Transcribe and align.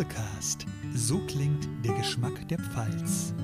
Dubbecast. 0.00 0.64
So 0.94 1.18
klingt 1.26 1.68
der 1.84 1.92
Geschmack 1.92 2.48
der 2.48 2.56
Pfalz. 2.56 3.34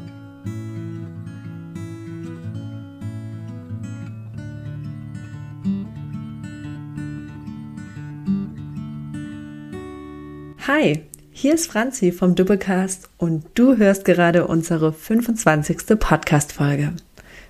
Hi, 10.66 11.02
hier 11.30 11.52
ist 11.52 11.70
Franzi 11.70 12.10
vom 12.10 12.34
Dubbecast 12.34 13.10
und 13.18 13.44
du 13.52 13.76
hörst 13.76 14.06
gerade 14.06 14.46
unsere 14.46 14.94
25. 14.94 15.98
Podcast-Folge. 15.98 16.94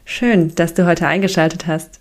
Schön, 0.04 0.52
dass 0.56 0.74
du 0.74 0.84
heute 0.84 1.06
eingeschaltet 1.06 1.68
hast. 1.68 2.00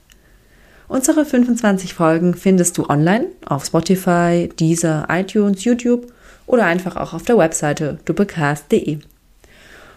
Unsere 0.87 1.24
25 1.24 1.93
Folgen 1.93 2.33
findest 2.33 2.79
du 2.79 2.89
online 2.89 3.28
auf 3.46 3.64
Spotify, 3.65 4.50
Deezer, 4.57 5.06
iTunes, 5.11 5.64
YouTube 5.65 6.11
oder 6.45 6.65
einfach 6.65 6.95
auch 6.95 7.13
auf 7.13 7.23
der 7.23 7.37
Webseite 7.37 7.99
duppecast.de. 8.05 8.99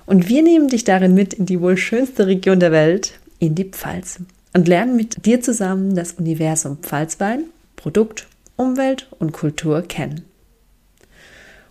Und 0.06 0.28
wir 0.28 0.42
nehmen 0.42 0.68
dich 0.68 0.84
darin 0.84 1.14
mit 1.14 1.34
in 1.34 1.46
die 1.46 1.60
wohl 1.60 1.76
schönste 1.76 2.26
Region 2.26 2.60
der 2.60 2.72
Welt, 2.72 3.18
in 3.38 3.54
die 3.54 3.64
Pfalz, 3.64 4.20
und 4.54 4.66
lernen 4.66 4.96
mit 4.96 5.26
dir 5.26 5.40
zusammen 5.40 5.94
das 5.94 6.12
Universum 6.12 6.78
Pfalzwein, 6.78 7.44
Produkt, 7.76 8.26
Umwelt 8.56 9.06
und 9.18 9.32
Kultur 9.32 9.82
kennen. 9.82 10.24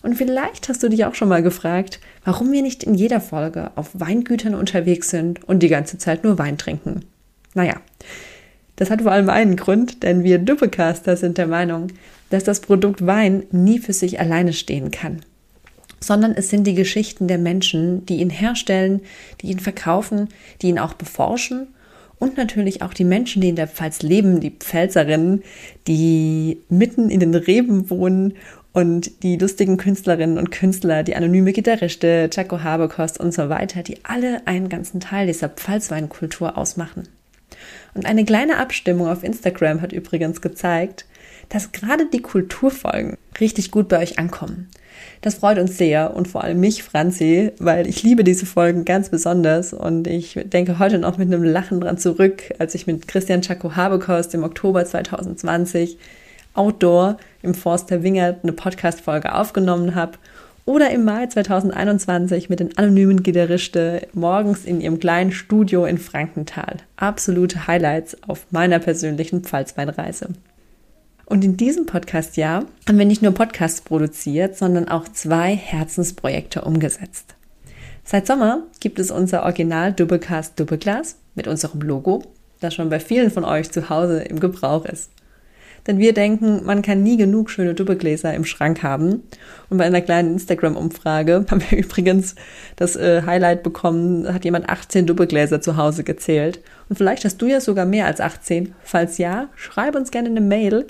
Und 0.04 0.16
vielleicht 0.16 0.70
hast 0.70 0.84
du 0.84 0.90
dich 0.90 1.06
auch 1.06 1.16
schon 1.16 1.28
mal 1.28 1.44
gefragt, 1.44 2.00
warum 2.24 2.52
wir 2.52 2.62
nicht 2.62 2.84
in 2.84 2.94
jeder 2.94 3.20
Folge 3.20 3.72
auf 3.76 3.90
Weingütern 3.94 4.56
unterwegs 4.56 5.10
sind 5.10 5.44
und 5.44 5.64
die 5.64 5.68
ganze 5.68 5.98
Zeit 5.98 6.24
nur 6.24 6.38
Wein 6.38 6.58
trinken. 6.58 7.02
Naja, 7.56 7.82
das 8.78 8.92
hat 8.92 9.02
vor 9.02 9.12
allem 9.12 9.30
einen 9.30 9.56
Grund, 9.56 10.04
denn 10.04 10.24
wir 10.24 10.38
Duppecaster 10.38 11.18
sind 11.18 11.38
der 11.38 11.48
Meinung, 11.48 11.88
dass 12.30 12.44
das 12.44 12.60
Produkt 12.62 13.06
Wein 13.06 13.44
nie 13.52 13.80
für 13.80 13.94
sich 13.94 14.20
alleine 14.20 14.54
stehen 14.54 14.92
kann, 14.92 15.22
sondern 16.00 16.34
es 16.34 16.50
sind 16.50 16.66
die 16.66 16.76
Geschichten 16.76 17.28
der 17.28 17.38
Menschen, 17.38 18.06
die 18.06 18.18
ihn 18.18 18.30
herstellen, 18.30 19.02
die 19.42 19.48
ihn 19.48 19.60
verkaufen, 19.60 20.30
die 20.62 20.68
ihn 20.68 20.80
auch 20.80 20.94
beforschen 20.94 21.68
und 22.20 22.38
natürlich 22.38 22.82
auch 22.82 22.94
die 22.94 23.04
Menschen, 23.04 23.42
die 23.42 23.50
in 23.50 23.56
der 23.56 23.68
Pfalz 23.68 24.02
leben, 24.02 24.40
die 24.40 24.52
Pfälzerinnen, 24.52 25.44
die 25.88 26.62
mitten 26.70 27.10
in 27.10 27.20
den 27.20 27.36
Reben 27.36 27.90
wohnen 27.90 28.34
und 28.74 29.24
die 29.24 29.38
lustigen 29.38 29.78
Künstlerinnen 29.78 30.38
und 30.38 30.52
Künstler, 30.52 31.04
die 31.04 31.16
anonyme 31.16 31.54
Gitarriste, 31.54 32.30
Chaco 32.30 32.62
Haberkost 32.62 33.20
und 33.20 33.34
so 33.34 33.50
weiter, 33.50 33.84
die 33.84 34.04
alle 34.04 34.46
einen 34.46 34.70
ganzen 34.70 35.00
Teil 35.00 35.28
dieser 35.28 35.50
Pfalzweinkultur 35.50 36.58
ausmachen. 36.58 37.08
Und 37.96 38.06
eine 38.06 38.26
kleine 38.26 38.58
Abstimmung 38.58 39.08
auf 39.08 39.24
Instagram 39.24 39.82
hat 39.82 39.94
übrigens 39.94 40.42
gezeigt, 40.42 41.06
dass 41.50 41.72
gerade 41.72 42.06
die 42.08 42.22
Kulturfolgen 42.22 43.18
richtig 43.40 43.72
gut 43.72 43.88
bei 43.88 44.00
euch 44.00 44.20
ankommen. 44.20 44.70
Das 45.22 45.36
freut 45.36 45.58
uns 45.58 45.78
sehr 45.78 46.16
und 46.16 46.28
vor 46.28 46.44
allem 46.44 46.60
mich, 46.60 46.84
Franzi, 46.84 47.52
weil 47.60 47.88
ich 47.88 48.04
liebe 48.04 48.24
diese 48.24 48.46
Folgen 48.46 48.86
ganz 48.86 49.10
besonders 49.10 49.74
und 49.74 50.08
ich 50.08 50.40
denke 50.46 50.80
heute 50.80 51.00
noch 51.00 51.18
mit 51.18 51.28
einem 51.28 51.44
Lachen 51.44 51.82
dran 51.82 51.98
zurück, 51.98 52.54
als 52.60 52.76
ich 52.76 52.88
mit 52.88 53.08
Christian 53.08 53.42
Chaco 53.42 53.76
Habekost 53.76 54.34
im 54.34 54.44
Oktober 54.44 54.86
2020 54.86 55.98
Outdoor 56.54 57.18
im 57.44 57.54
Forst 57.54 57.90
der 57.92 58.04
Wingert 58.04 58.44
eine 58.44 58.52
Podcast-Folge 58.52 59.34
aufgenommen 59.34 59.96
habe 59.96 60.14
oder 60.66 60.90
im 60.90 61.06
Mai 61.06 61.28
2021 61.28 62.50
mit 62.50 62.60
den 62.60 62.78
anonymen 62.78 63.24
Gitarristen 63.24 64.02
morgens 64.14 64.66
in 64.66 64.82
ihrem 64.82 65.00
kleinen 65.00 65.32
Studio 65.32 65.86
in 65.86 65.98
Frankenthal. 65.98 66.78
Absolute 66.98 67.68
Highlights 67.68 68.18
auf 68.28 68.48
meiner 68.52 68.80
persönlichen 68.80 69.44
Pfalzweinreise. 69.44 70.30
Und 71.28 71.44
in 71.44 71.58
diesem 71.58 71.86
Podcast-Jahr 71.86 72.64
haben 72.88 72.98
wir 72.98 73.06
nicht 73.06 73.22
nur 73.22 73.34
Podcasts 73.34 73.82
produziert, 73.82 74.58
sondern 74.58 74.88
auch 74.88 75.10
zwei 75.10 75.54
Herzensprojekte 75.54 76.62
umgesetzt. 76.62 77.36
Seit 78.06 78.26
Sommer 78.26 78.64
gibt 78.80 78.98
es 78.98 79.12
unser 79.12 79.44
Original 79.44 79.92
Doublecast 79.92 80.58
Doubleglas 80.58 81.18
mit 81.36 81.46
unserem 81.46 81.82
Logo, 81.82 82.24
das 82.62 82.76
schon 82.76 82.90
bei 82.90 83.02
vielen 83.02 83.30
von 83.30 83.44
euch 83.44 83.70
zu 83.70 83.90
Hause 83.90 84.22
im 84.22 84.40
Gebrauch 84.40 84.86
ist. 84.86 85.12
Denn 85.86 86.00
wir 86.00 86.14
denken, 86.14 86.64
man 86.64 86.82
kann 86.82 87.04
nie 87.04 87.18
genug 87.18 87.50
schöne 87.50 87.74
Dubbegläser 87.74 88.34
im 88.34 88.46
Schrank 88.46 88.82
haben. 88.82 89.24
Und 89.70 89.78
bei 89.78 89.84
einer 89.84 90.02
kleinen 90.02 90.32
Instagram-Umfrage 90.32 91.46
haben 91.52 91.62
wir 91.70 91.78
übrigens 91.78 92.36
das 92.78 92.96
äh, 92.96 93.24
Highlight 93.26 93.64
bekommen, 93.64 94.34
hat 94.34 94.46
jemand 94.46 94.70
18 94.70 95.06
Dubbegläser 95.06 95.60
zu 95.60 95.76
Hause 95.76 96.06
gezählt. 96.06 96.62
Und 96.88 96.96
vielleicht 96.96 97.26
hast 97.26 97.42
du 97.42 97.48
ja 97.48 97.60
sogar 97.60 97.86
mehr 97.86 98.06
als 98.06 98.22
18. 98.22 98.76
Falls 98.82 99.18
ja, 99.18 99.50
schreib 99.56 99.96
uns 99.96 100.12
gerne 100.12 100.30
eine 100.30 100.42
Mail 100.42 100.88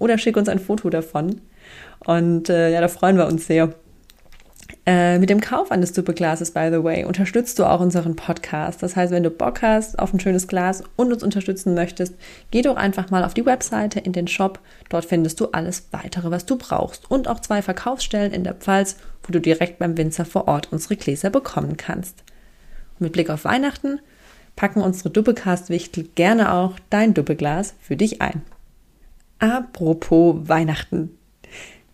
oder 0.00 0.18
schick 0.18 0.36
uns 0.36 0.48
ein 0.48 0.58
Foto 0.58 0.90
davon. 0.90 1.40
Und 2.04 2.48
äh, 2.48 2.72
ja, 2.72 2.80
da 2.80 2.88
freuen 2.88 3.16
wir 3.16 3.26
uns 3.26 3.46
sehr. 3.46 3.74
Äh, 4.86 5.18
mit 5.18 5.30
dem 5.30 5.40
Kauf 5.40 5.70
eines 5.72 5.94
Superglases, 5.94 6.52
by 6.52 6.70
the 6.72 6.82
way, 6.82 7.04
unterstützt 7.04 7.58
du 7.58 7.64
auch 7.64 7.80
unseren 7.80 8.16
Podcast. 8.16 8.82
Das 8.82 8.96
heißt, 8.96 9.12
wenn 9.12 9.22
du 9.22 9.30
Bock 9.30 9.62
hast 9.62 9.98
auf 9.98 10.14
ein 10.14 10.20
schönes 10.20 10.48
Glas 10.48 10.82
und 10.96 11.12
uns 11.12 11.22
unterstützen 11.22 11.74
möchtest, 11.74 12.14
geh 12.50 12.62
doch 12.62 12.76
einfach 12.76 13.10
mal 13.10 13.24
auf 13.24 13.34
die 13.34 13.44
Webseite 13.44 14.00
in 14.00 14.12
den 14.12 14.26
Shop. 14.26 14.58
Dort 14.88 15.04
findest 15.04 15.40
du 15.40 15.48
alles 15.52 15.88
weitere, 15.90 16.30
was 16.30 16.46
du 16.46 16.56
brauchst. 16.56 17.10
Und 17.10 17.28
auch 17.28 17.40
zwei 17.40 17.62
Verkaufsstellen 17.62 18.32
in 18.32 18.44
der 18.44 18.54
Pfalz, 18.54 18.96
wo 19.24 19.32
du 19.32 19.40
direkt 19.40 19.78
beim 19.80 19.98
Winzer 19.98 20.24
vor 20.24 20.48
Ort 20.48 20.68
unsere 20.70 20.96
Gläser 20.96 21.30
bekommen 21.30 21.76
kannst. 21.76 22.22
Und 22.98 23.04
mit 23.04 23.12
Blick 23.12 23.28
auf 23.28 23.44
Weihnachten 23.44 24.00
packen 24.56 24.82
unsere 24.82 25.10
Duppecast-Wichtel 25.10 26.08
gerne 26.14 26.52
auch 26.52 26.76
dein 26.90 27.12
Duppeglas 27.12 27.74
für 27.80 27.96
dich 27.96 28.22
ein. 28.22 28.42
Apropos 29.40 30.36
Weihnachten. 30.48 31.16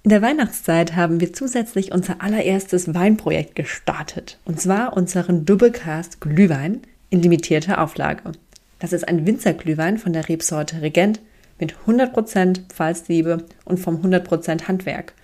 In 0.02 0.10
der 0.10 0.20
Weihnachtszeit 0.20 0.96
haben 0.96 1.20
wir 1.20 1.32
zusätzlich 1.32 1.92
unser 1.92 2.20
allererstes 2.20 2.92
Weinprojekt 2.92 3.54
gestartet. 3.54 4.40
Und 4.44 4.60
zwar 4.60 4.96
unseren 4.96 5.44
Doublecast 5.44 6.20
Glühwein 6.20 6.82
in 7.08 7.22
limitierter 7.22 7.80
Auflage. 7.80 8.32
Das 8.80 8.92
ist 8.92 9.06
ein 9.06 9.28
Winzerglühwein 9.28 9.96
von 9.96 10.12
der 10.12 10.28
Rebsorte 10.28 10.82
Regent 10.82 11.20
mit 11.60 11.76
100% 11.86 12.62
Pfalzliebe 12.68 13.44
und 13.64 13.78
vom 13.78 14.02
100% 14.02 14.66
Handwerk. 14.66 15.14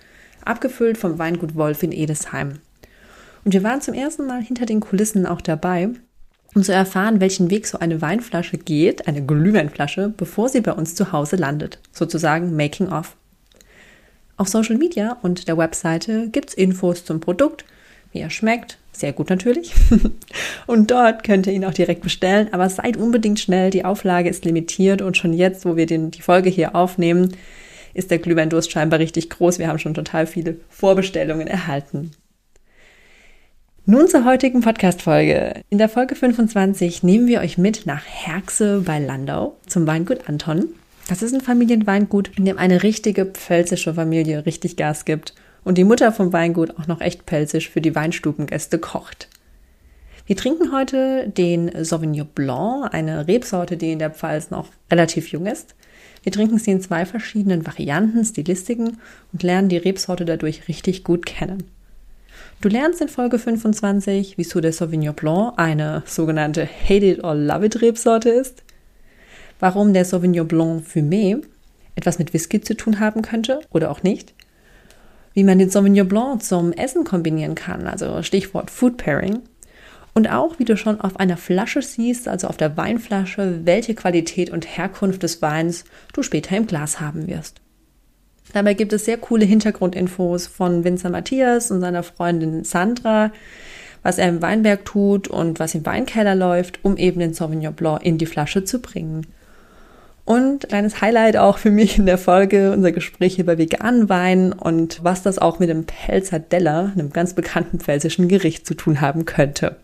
Abgefüllt 0.45 0.97
vom 0.97 1.19
Weingut 1.19 1.55
Wolf 1.55 1.83
in 1.83 1.91
Edesheim. 1.91 2.59
Und 3.43 3.53
wir 3.53 3.63
waren 3.63 3.81
zum 3.81 3.93
ersten 3.93 4.25
Mal 4.27 4.41
hinter 4.41 4.65
den 4.65 4.79
Kulissen 4.79 5.25
auch 5.25 5.41
dabei, 5.41 5.89
um 6.55 6.63
zu 6.63 6.73
erfahren, 6.73 7.19
welchen 7.19 7.49
Weg 7.49 7.67
so 7.67 7.79
eine 7.79 8.01
Weinflasche 8.01 8.57
geht, 8.57 9.07
eine 9.07 9.25
Glühweinflasche, 9.25 10.13
bevor 10.15 10.49
sie 10.49 10.61
bei 10.61 10.73
uns 10.73 10.95
zu 10.95 11.11
Hause 11.11 11.35
landet. 11.35 11.79
Sozusagen 11.91 12.55
Making 12.55 12.89
of. 12.89 13.15
Auf 14.37 14.47
Social 14.47 14.77
Media 14.77 15.17
und 15.21 15.47
der 15.47 15.57
Webseite 15.57 16.29
gibt's 16.29 16.53
Infos 16.53 17.05
zum 17.05 17.19
Produkt, 17.19 17.65
wie 18.11 18.19
er 18.19 18.29
schmeckt, 18.29 18.77
sehr 18.91 19.13
gut 19.13 19.29
natürlich. 19.29 19.73
und 20.67 20.91
dort 20.91 21.23
könnt 21.23 21.47
ihr 21.47 21.53
ihn 21.53 21.65
auch 21.65 21.73
direkt 21.73 22.01
bestellen, 22.01 22.49
aber 22.51 22.69
seid 22.69 22.97
unbedingt 22.97 23.39
schnell, 23.39 23.69
die 23.69 23.85
Auflage 23.85 24.29
ist 24.29 24.45
limitiert 24.45 25.01
und 25.01 25.17
schon 25.17 25.33
jetzt, 25.33 25.65
wo 25.65 25.75
wir 25.75 25.85
den, 25.85 26.11
die 26.11 26.21
Folge 26.21 26.49
hier 26.49 26.75
aufnehmen, 26.75 27.35
ist 27.93 28.11
der 28.11 28.19
Glühweindurst 28.19 28.71
scheinbar 28.71 28.99
richtig 28.99 29.29
groß. 29.29 29.59
Wir 29.59 29.67
haben 29.67 29.79
schon 29.79 29.93
total 29.93 30.25
viele 30.25 30.57
Vorbestellungen 30.69 31.47
erhalten. 31.47 32.11
Nun 33.85 34.07
zur 34.07 34.23
heutigen 34.23 34.61
Podcast-Folge. 34.61 35.61
In 35.69 35.77
der 35.77 35.89
Folge 35.89 36.15
25 36.15 37.03
nehmen 37.03 37.27
wir 37.27 37.41
euch 37.41 37.57
mit 37.57 37.85
nach 37.85 38.05
Herxe 38.05 38.79
bei 38.79 38.97
Landau 38.97 39.57
zum 39.67 39.85
Weingut 39.85 40.29
Anton. 40.29 40.69
Das 41.09 41.21
ist 41.21 41.33
ein 41.33 41.41
Familienweingut, 41.41 42.31
in 42.37 42.45
dem 42.45 42.57
eine 42.57 42.81
richtige 42.81 43.25
pfälzische 43.25 43.93
Familie 43.93 44.45
richtig 44.45 44.77
Gas 44.77 45.03
gibt 45.03 45.35
und 45.65 45.77
die 45.77 45.83
Mutter 45.83 46.13
vom 46.13 46.31
Weingut 46.31 46.79
auch 46.79 46.87
noch 46.87 47.01
echt 47.01 47.25
pelzisch 47.25 47.69
für 47.69 47.81
die 47.81 47.93
Weinstubengäste 47.93 48.79
kocht. 48.79 49.27
Wir 50.27 50.37
trinken 50.37 50.71
heute 50.71 51.27
den 51.27 51.83
Sauvignon 51.83 52.29
Blanc, 52.33 52.93
eine 52.93 53.27
Rebsorte, 53.27 53.75
die 53.75 53.91
in 53.91 53.99
der 53.99 54.11
Pfalz 54.11 54.49
noch 54.49 54.69
relativ 54.89 55.27
jung 55.27 55.45
ist. 55.45 55.75
Wir 56.23 56.31
trinken 56.31 56.57
sie 56.57 56.71
in 56.71 56.79
zwei 56.79 57.05
verschiedenen 57.05 57.67
Varianten, 57.67 58.23
Stilistiken 58.23 59.01
und 59.33 59.43
lernen 59.43 59.67
die 59.67 59.75
Rebsorte 59.75 60.23
dadurch 60.23 60.69
richtig 60.69 61.03
gut 61.03 61.25
kennen. 61.25 61.65
Du 62.63 62.69
lernst 62.69 63.01
in 63.01 63.09
Folge 63.09 63.39
25, 63.39 64.37
wieso 64.37 64.61
der 64.61 64.71
Sauvignon 64.71 65.13
Blanc 65.13 65.55
eine 65.57 66.01
sogenannte 66.05 66.65
Hate 66.65 67.07
It 67.07 67.21
or 67.21 67.35
Love 67.35 67.65
It 67.65 67.81
Rebsorte 67.81 68.29
ist, 68.29 68.63
warum 69.59 69.91
der 69.91 70.05
Sauvignon 70.05 70.47
Blanc 70.47 70.85
Fumé 70.87 71.43
etwas 71.95 72.19
mit 72.19 72.33
Whisky 72.33 72.61
zu 72.61 72.77
tun 72.77 73.01
haben 73.01 73.21
könnte 73.21 73.59
oder 73.71 73.91
auch 73.91 74.01
nicht, 74.01 74.33
wie 75.33 75.43
man 75.43 75.59
den 75.59 75.69
Sauvignon 75.69 76.07
Blanc 76.07 76.41
zum 76.41 76.71
Essen 76.71 77.03
kombinieren 77.03 77.55
kann, 77.55 77.85
also 77.85 78.23
Stichwort 78.23 78.71
Food 78.71 78.95
Pairing, 78.95 79.41
und 80.13 80.31
auch, 80.31 80.57
wie 80.57 80.63
du 80.63 80.77
schon 80.77 81.01
auf 81.01 81.19
einer 81.19 81.35
Flasche 81.35 81.81
siehst, 81.81 82.29
also 82.29 82.47
auf 82.47 82.55
der 82.55 82.77
Weinflasche, 82.77 83.59
welche 83.65 83.93
Qualität 83.93 84.49
und 84.49 84.77
Herkunft 84.77 85.21
des 85.23 85.41
Weins 85.41 85.83
du 86.13 86.23
später 86.23 86.55
im 86.55 86.65
Glas 86.65 87.01
haben 87.01 87.27
wirst. 87.27 87.59
Dabei 88.51 88.73
gibt 88.73 88.93
es 88.93 89.05
sehr 89.05 89.17
coole 89.17 89.45
Hintergrundinfos 89.45 90.47
von 90.47 90.83
Winzer 90.83 91.09
Matthias 91.09 91.71
und 91.71 91.81
seiner 91.81 92.03
Freundin 92.03 92.63
Sandra, 92.63 93.31
was 94.03 94.17
er 94.17 94.27
im 94.27 94.41
Weinberg 94.41 94.85
tut 94.85 95.27
und 95.27 95.59
was 95.59 95.75
im 95.75 95.85
Weinkeller 95.85 96.35
läuft, 96.35 96.79
um 96.83 96.97
eben 96.97 97.19
den 97.19 97.33
Sauvignon 97.33 97.73
Blanc 97.73 98.03
in 98.03 98.17
die 98.17 98.25
Flasche 98.25 98.65
zu 98.65 98.79
bringen. 98.79 99.25
Und 100.25 100.69
kleines 100.69 101.01
Highlight 101.01 101.35
auch 101.35 101.57
für 101.57 101.71
mich 101.71 101.97
in 101.97 102.05
der 102.05 102.17
Folge, 102.17 102.71
unser 102.71 102.91
Gespräch 102.91 103.39
über 103.39 103.57
veganen 103.57 104.07
Wein 104.07 104.53
und 104.53 105.03
was 105.03 105.21
das 105.21 105.37
auch 105.37 105.59
mit 105.59 105.69
dem 105.69 105.85
Pelzer 105.85 106.39
Deller, 106.39 106.91
einem 106.93 107.11
ganz 107.11 107.33
bekannten 107.33 107.79
pfälzischen 107.79 108.29
Gericht, 108.29 108.65
zu 108.65 108.73
tun 108.73 109.01
haben 109.01 109.25
könnte. 109.25 109.77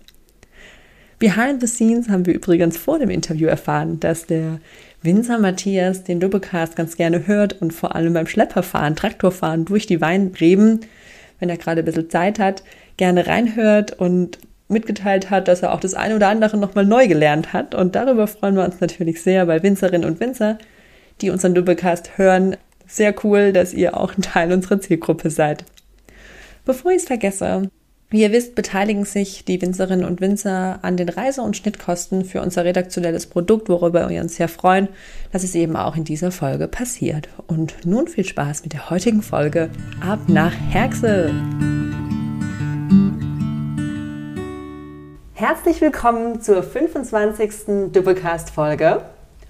Behind 1.17 1.59
the 1.59 1.67
scenes 1.67 2.07
haben 2.07 2.25
wir 2.25 2.33
übrigens 2.33 2.77
vor 2.77 2.99
dem 2.99 3.09
Interview 3.09 3.49
erfahren, 3.49 3.99
dass 3.99 4.25
der 4.25 4.61
Winzer 5.01 5.39
Matthias 5.39 6.03
den 6.03 6.19
Dubbecast 6.19 6.75
ganz 6.75 6.97
gerne 6.97 7.25
hört 7.25 7.61
und 7.61 7.71
vor 7.71 7.95
allem 7.95 8.13
beim 8.13 8.27
Schlepperfahren, 8.27 8.97
Traktorfahren 8.97 9.63
durch 9.63 9.87
die 9.87 10.01
Weinreben, 10.01 10.81
wenn 11.39 11.49
er 11.49 11.57
gerade 11.57 11.81
ein 11.81 11.85
bisschen 11.85 12.09
Zeit 12.09 12.37
hat, 12.37 12.63
gerne 12.97 13.25
reinhört 13.27 13.93
und 13.93 14.39
mitgeteilt 14.67 15.29
hat, 15.29 15.47
dass 15.47 15.61
er 15.63 15.73
auch 15.73 15.79
das 15.79 15.93
eine 15.93 16.15
oder 16.15 16.27
andere 16.27 16.57
nochmal 16.57 16.85
neu 16.85 17.07
gelernt 17.07 17.53
hat. 17.53 17.75
Und 17.75 17.95
darüber 17.95 18.27
freuen 18.27 18.55
wir 18.55 18.65
uns 18.65 18.81
natürlich 18.81 19.21
sehr, 19.21 19.47
weil 19.47 19.63
Winzerinnen 19.63 20.07
und 20.07 20.19
Winzer, 20.19 20.57
die 21.21 21.29
unseren 21.29 21.55
Dubbelcast 21.55 22.17
hören, 22.17 22.57
sehr 22.85 23.15
cool, 23.23 23.53
dass 23.53 23.73
ihr 23.73 23.97
auch 23.97 24.17
ein 24.17 24.21
Teil 24.21 24.51
unserer 24.51 24.81
Zielgruppe 24.81 25.29
seid. 25.29 25.63
Bevor 26.65 26.91
ich 26.91 26.97
es 26.97 27.05
vergesse, 27.05 27.69
wie 28.11 28.23
ihr 28.23 28.31
wisst, 28.31 28.55
beteiligen 28.55 29.05
sich 29.05 29.45
die 29.45 29.61
Winzerinnen 29.61 30.03
und 30.03 30.19
Winzer 30.19 30.79
an 30.81 30.97
den 30.97 31.09
Reise- 31.09 31.43
und 31.43 31.55
Schnittkosten 31.55 32.25
für 32.25 32.41
unser 32.41 32.65
redaktionelles 32.65 33.27
Produkt, 33.27 33.69
worüber 33.69 34.09
wir 34.09 34.21
uns 34.21 34.35
sehr 34.35 34.47
freuen, 34.47 34.87
dass 35.31 35.43
es 35.43 35.53
eben 35.53 35.75
auch 35.75 35.95
in 35.95 36.05
dieser 36.05 36.31
Folge 36.31 36.67
passiert. 36.67 37.29
Und 37.45 37.85
nun 37.85 38.07
viel 38.07 38.25
Spaß 38.25 38.63
mit 38.63 38.73
der 38.73 38.89
heutigen 38.89 39.21
Folge 39.21 39.69
Ab 40.01 40.21
nach 40.27 40.53
Herxe! 40.71 41.31
Herzlich 45.35 45.79
willkommen 45.79 46.41
zur 46.41 46.63
25. 46.63 47.91
Doublecast-Folge. 47.93 49.03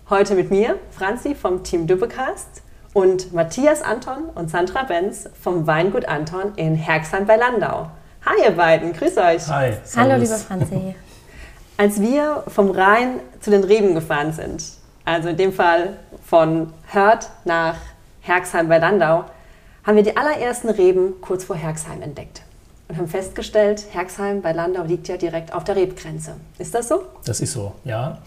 Heute 0.09 0.35
mit 0.35 0.51
mir, 0.51 0.75
Franzi 0.91 1.33
vom 1.33 1.63
Team 1.63 1.87
Doublecast 1.87 2.61
und 2.93 3.33
Matthias 3.33 3.81
Anton 3.81 4.25
und 4.35 4.49
Sandra 4.49 4.83
Benz 4.83 5.29
vom 5.41 5.65
Weingut 5.65 6.05
Anton 6.05 6.51
in 6.57 6.75
Herxheim 6.75 7.25
bei 7.25 7.37
Landau. 7.37 7.89
Hi 8.25 8.43
ihr 8.43 8.51
beiden, 8.51 8.91
grüß 8.91 9.17
euch. 9.17 9.47
Hi. 9.47 9.71
Servus. 9.83 9.95
Hallo 9.95 10.15
liebe 10.21 10.35
Franzi. 10.35 10.95
Als 11.77 12.01
wir 12.01 12.43
vom 12.47 12.71
Rhein 12.71 13.21
zu 13.39 13.49
den 13.49 13.63
Reben 13.63 13.95
gefahren 13.95 14.33
sind, 14.33 14.63
also 15.05 15.29
in 15.29 15.37
dem 15.37 15.53
Fall 15.53 15.97
von 16.25 16.73
Hörth 16.87 17.29
nach 17.45 17.77
Herxheim 18.21 18.67
bei 18.67 18.77
Landau, 18.77 19.23
haben 19.85 19.95
wir 19.95 20.03
die 20.03 20.17
allerersten 20.17 20.69
Reben 20.69 21.21
kurz 21.21 21.45
vor 21.45 21.55
Herxheim 21.55 22.01
entdeckt 22.01 22.41
und 22.89 22.97
haben 22.97 23.07
festgestellt, 23.07 23.85
Herxheim 23.91 24.41
bei 24.41 24.51
Landau 24.51 24.83
liegt 24.83 25.07
ja 25.07 25.15
direkt 25.15 25.53
auf 25.53 25.63
der 25.63 25.77
Rebgrenze. 25.77 26.35
Ist 26.57 26.75
das 26.75 26.89
so? 26.89 27.03
Das 27.23 27.39
ist 27.39 27.53
so, 27.53 27.71
ja. 27.85 28.17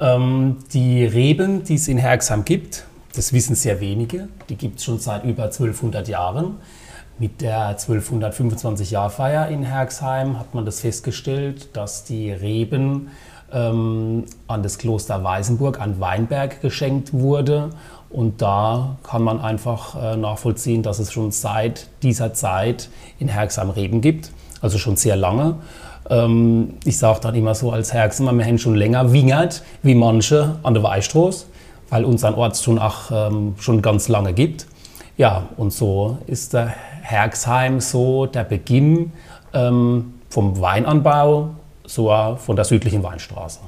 Ähm, 0.00 0.64
die 0.72 1.04
Reben, 1.04 1.62
die 1.62 1.76
es 1.76 1.86
in 1.86 1.98
Herxheim 1.98 2.44
gibt, 2.44 2.84
das 3.14 3.32
wissen 3.32 3.54
sehr 3.54 3.80
wenige. 3.80 4.28
Die 4.48 4.56
gibt 4.56 4.78
es 4.78 4.84
schon 4.84 4.98
seit 4.98 5.24
über 5.24 5.44
1200 5.44 6.08
Jahren. 6.08 6.56
Mit 7.20 7.40
der 7.40 7.76
1225-Jahr-Feier 7.76 9.48
in 9.48 9.64
Herxheim 9.64 10.38
hat 10.38 10.54
man 10.54 10.64
das 10.64 10.82
festgestellt, 10.82 11.76
dass 11.76 12.04
die 12.04 12.30
Reben 12.30 13.10
ähm, 13.52 14.24
an 14.46 14.62
das 14.62 14.78
Kloster 14.78 15.24
Weißenburg, 15.24 15.80
an 15.80 15.98
Weinberg 15.98 16.60
geschenkt 16.60 17.12
wurde. 17.12 17.70
Und 18.08 18.40
da 18.40 18.98
kann 19.02 19.22
man 19.22 19.40
einfach 19.40 20.00
äh, 20.00 20.16
nachvollziehen, 20.16 20.84
dass 20.84 21.00
es 21.00 21.12
schon 21.12 21.32
seit 21.32 21.88
dieser 22.04 22.34
Zeit 22.34 22.88
in 23.18 23.26
Herxheim 23.26 23.70
Reben 23.70 24.00
gibt, 24.00 24.30
also 24.60 24.78
schon 24.78 24.94
sehr 24.94 25.16
lange. 25.16 25.56
Ähm, 26.08 26.74
ich 26.84 26.98
sage 26.98 27.18
dann 27.20 27.34
immer 27.34 27.56
so 27.56 27.72
als 27.72 27.92
Herxheimer, 27.92 28.32
wir 28.32 28.44
haben 28.44 28.58
schon 28.58 28.76
länger 28.76 29.12
wingert 29.12 29.64
wie 29.82 29.96
manche 29.96 30.54
an 30.62 30.72
der 30.72 30.84
Weißstraße, 30.84 31.46
weil 31.90 32.04
uns 32.04 32.22
ein 32.22 32.34
Ort 32.34 32.56
schon, 32.58 32.78
auch, 32.78 33.10
ähm, 33.10 33.56
schon 33.58 33.82
ganz 33.82 34.06
lange 34.06 34.32
gibt. 34.34 34.68
Ja, 35.18 35.48
und 35.58 35.72
so 35.72 36.16
ist 36.26 36.54
der 36.54 36.72
Herxheim 37.02 37.80
so 37.80 38.24
der 38.24 38.44
Beginn 38.44 39.12
ähm, 39.52 40.14
vom 40.30 40.58
Weinanbau, 40.60 41.50
so 41.84 42.36
von 42.38 42.56
der 42.56 42.64
südlichen 42.64 43.02
Weinstraße. 43.02 43.60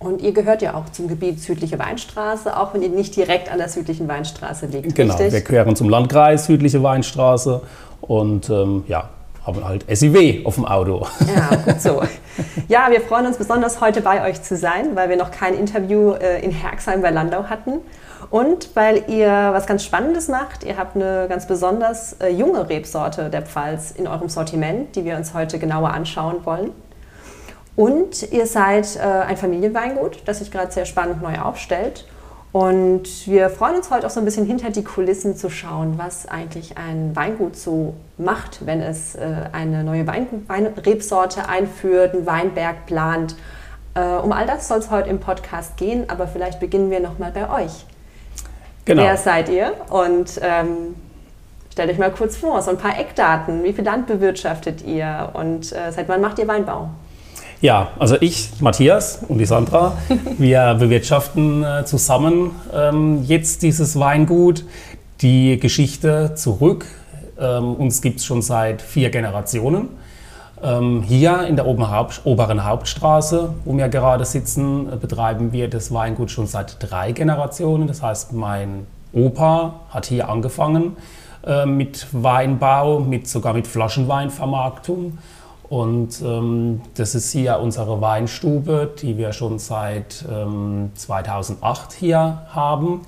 Und 0.00 0.22
ihr 0.22 0.32
gehört 0.32 0.62
ja 0.62 0.74
auch 0.74 0.88
zum 0.88 1.08
Gebiet 1.08 1.40
südliche 1.40 1.78
Weinstraße, 1.78 2.58
auch 2.58 2.72
wenn 2.72 2.80
ihr 2.80 2.88
nicht 2.88 3.14
direkt 3.14 3.52
an 3.52 3.58
der 3.58 3.68
südlichen 3.68 4.08
Weinstraße 4.08 4.66
liegt. 4.66 4.94
Genau, 4.94 5.14
richtig? 5.14 5.32
wir 5.34 5.40
gehören 5.42 5.76
zum 5.76 5.90
Landkreis 5.90 6.46
südliche 6.46 6.82
Weinstraße 6.82 7.60
und 8.00 8.48
ähm, 8.48 8.84
ja, 8.88 9.10
haben 9.44 9.62
halt 9.62 9.84
SIW 9.94 10.46
auf 10.46 10.54
dem 10.54 10.64
Auto. 10.64 11.06
Ja, 11.36 11.54
gut 11.56 11.80
so. 11.80 12.02
Ja, 12.68 12.86
wir 12.88 13.02
freuen 13.02 13.26
uns 13.26 13.36
besonders 13.36 13.82
heute 13.82 14.00
bei 14.00 14.26
euch 14.26 14.42
zu 14.42 14.56
sein, 14.56 14.96
weil 14.96 15.10
wir 15.10 15.16
noch 15.16 15.30
kein 15.30 15.52
Interview 15.52 16.12
äh, 16.12 16.42
in 16.42 16.50
Herxheim 16.50 17.02
bei 17.02 17.10
Landau 17.10 17.44
hatten. 17.44 17.80
Und 18.28 18.76
weil 18.76 19.04
ihr 19.08 19.28
was 19.28 19.66
ganz 19.66 19.84
Spannendes 19.84 20.28
macht, 20.28 20.64
ihr 20.64 20.76
habt 20.76 20.94
eine 20.94 21.26
ganz 21.28 21.46
besonders 21.46 22.14
äh, 22.20 22.28
junge 22.28 22.68
Rebsorte 22.68 23.30
der 23.30 23.42
Pfalz 23.42 23.92
in 23.92 24.06
eurem 24.06 24.28
Sortiment, 24.28 24.94
die 24.94 25.04
wir 25.04 25.16
uns 25.16 25.32
heute 25.32 25.58
genauer 25.58 25.90
anschauen 25.90 26.44
wollen. 26.44 26.72
Und 27.76 28.30
ihr 28.30 28.46
seid 28.46 28.96
äh, 28.96 29.00
ein 29.00 29.36
Familienweingut, 29.36 30.22
das 30.26 30.40
sich 30.40 30.50
gerade 30.50 30.70
sehr 30.70 30.84
spannend 30.84 31.22
neu 31.22 31.38
aufstellt. 31.38 32.06
Und 32.52 33.26
wir 33.26 33.48
freuen 33.48 33.76
uns 33.76 33.90
heute 33.90 34.06
auch 34.06 34.10
so 34.10 34.18
ein 34.18 34.24
bisschen 34.24 34.44
hinter 34.44 34.70
die 34.70 34.82
Kulissen 34.82 35.36
zu 35.36 35.50
schauen, 35.50 35.94
was 35.96 36.26
eigentlich 36.26 36.76
ein 36.76 37.14
Weingut 37.14 37.56
so 37.56 37.94
macht, 38.18 38.66
wenn 38.66 38.82
es 38.82 39.14
äh, 39.14 39.48
eine 39.52 39.82
neue 39.82 40.06
Wein 40.06 40.26
Weinrebsorte 40.46 41.48
einführt, 41.48 42.14
einen 42.14 42.26
Weinberg 42.26 42.86
plant. 42.86 43.36
Um 43.92 44.30
all 44.30 44.46
das 44.46 44.68
soll 44.68 44.78
es 44.78 44.88
heute 44.92 45.10
im 45.10 45.18
Podcast 45.18 45.76
gehen, 45.76 46.08
aber 46.08 46.28
vielleicht 46.28 46.60
beginnen 46.60 46.92
wir 46.92 47.00
nochmal 47.00 47.32
bei 47.32 47.50
euch. 47.64 47.84
Genau. 48.84 49.02
Wer 49.02 49.16
seid 49.16 49.48
ihr? 49.48 49.74
Und 49.90 50.40
ähm, 50.42 50.94
stellt 51.72 51.90
euch 51.90 51.98
mal 51.98 52.10
kurz 52.10 52.36
vor, 52.36 52.60
so 52.62 52.70
ein 52.70 52.78
paar 52.78 52.98
Eckdaten. 52.98 53.62
Wie 53.64 53.72
viel 53.72 53.84
Land 53.84 54.06
bewirtschaftet 54.06 54.82
ihr 54.84 55.30
und 55.34 55.72
äh, 55.72 55.92
seit 55.92 56.08
wann 56.08 56.20
macht 56.20 56.38
ihr 56.38 56.48
Weinbau? 56.48 56.90
Ja, 57.60 57.90
also 57.98 58.16
ich, 58.20 58.48
Matthias 58.60 59.20
und 59.28 59.36
die 59.38 59.44
Sandra, 59.44 59.98
wir 60.38 60.74
bewirtschaften 60.78 61.62
äh, 61.62 61.84
zusammen 61.84 62.52
ähm, 62.74 63.22
jetzt 63.24 63.62
dieses 63.62 63.98
Weingut. 63.98 64.64
Die 65.20 65.60
Geschichte 65.60 66.34
zurück, 66.34 66.86
ähm, 67.38 67.74
uns 67.74 68.00
gibt 68.00 68.20
es 68.20 68.24
schon 68.24 68.40
seit 68.40 68.80
vier 68.80 69.10
Generationen. 69.10 69.88
Ähm, 70.62 71.02
hier 71.02 71.46
in 71.46 71.56
der 71.56 71.66
oberen 71.66 72.64
Hauptstraße, 72.64 73.54
wo 73.64 73.76
wir 73.76 73.88
gerade 73.88 74.24
sitzen, 74.24 74.88
betreiben 75.00 75.52
wir 75.52 75.68
das 75.68 75.92
Weingut 75.92 76.30
schon 76.30 76.46
seit 76.46 76.76
drei 76.80 77.12
Generationen. 77.12 77.86
Das 77.86 78.02
heißt, 78.02 78.32
mein 78.32 78.86
Opa 79.12 79.80
hat 79.88 80.06
hier 80.06 80.28
angefangen 80.28 80.96
äh, 81.46 81.64
mit 81.64 82.06
Weinbau, 82.12 83.00
mit, 83.00 83.26
sogar 83.26 83.54
mit 83.54 83.66
Flaschenweinvermarktung. 83.66 85.18
Und 85.70 86.20
ähm, 86.20 86.82
das 86.94 87.14
ist 87.14 87.30
hier 87.30 87.58
unsere 87.60 88.00
Weinstube, 88.00 88.90
die 89.00 89.16
wir 89.16 89.32
schon 89.32 89.58
seit 89.58 90.24
ähm, 90.30 90.90
2008 90.94 91.92
hier 91.92 92.42
haben. 92.50 93.02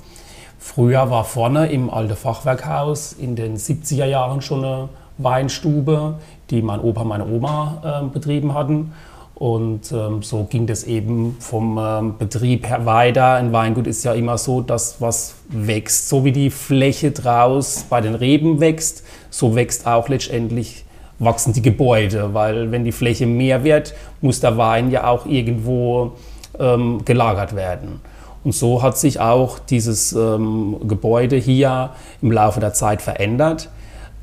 Früher 0.59 1.11
war 1.11 1.25
vorne 1.25 1.66
im 1.73 1.90
alten 1.90 2.14
Fachwerkhaus 2.14 3.12
in 3.12 3.35
den 3.35 3.56
70er 3.56 4.04
Jahren 4.04 4.40
schon 4.42 4.64
eine 4.64 4.88
Weinstube, 5.18 6.14
die 6.52 6.62
mein 6.62 6.80
Opa, 6.80 7.02
meine 7.02 7.26
Oma 7.26 8.02
äh, 8.04 8.12
betrieben 8.12 8.54
hatten. 8.54 8.92
Und 9.35 9.90
ähm, 9.90 10.23
so 10.23 10.44
ging 10.44 10.68
das 10.68 10.85
eben 10.85 11.37
vom 11.40 11.76
ähm, 11.76 12.14
Betrieb 12.18 12.68
her 12.68 12.87
weiter. 12.87 13.35
Ein 13.35 13.52
Weingut 13.52 13.88
ist 13.88 14.04
ja 14.04 14.12
immer 14.12 14.38
so, 14.38 14.61
dass 14.61 15.00
was 15.00 15.35
wächst. 15.49 16.09
So 16.09 16.25
wie 16.25 16.30
die 16.30 16.50
Fläche 16.50 17.11
draus 17.11 17.85
bei 17.90 18.00
den 18.00 18.14
Reben 18.14 18.61
wächst, 18.61 19.02
so 19.30 19.56
wächst 19.56 19.87
auch 19.88 20.09
letztendlich 20.09 20.85
wachsen 21.18 21.52
die 21.52 21.62
Gebäude, 21.62 22.35
weil 22.35 22.71
wenn 22.71 22.85
die 22.85 22.92
Fläche 22.92 23.26
mehr 23.26 23.64
wird, 23.64 23.94
muss 24.21 24.40
der 24.40 24.56
Wein 24.59 24.90
ja 24.90 25.09
auch 25.09 25.26
irgendwo 25.26 26.12
ähm, 26.59 27.04
gelagert 27.04 27.56
werden. 27.56 28.00
Und 28.44 28.54
so 28.54 28.82
hat 28.82 28.99
sich 28.99 29.21
auch 29.21 29.59
dieses 29.59 30.12
ähm, 30.12 30.76
Gebäude 30.87 31.37
hier 31.37 31.90
im 32.21 32.32
Laufe 32.32 32.61
der 32.61 32.75
Zeit 32.75 33.00
verändert. 33.00 33.71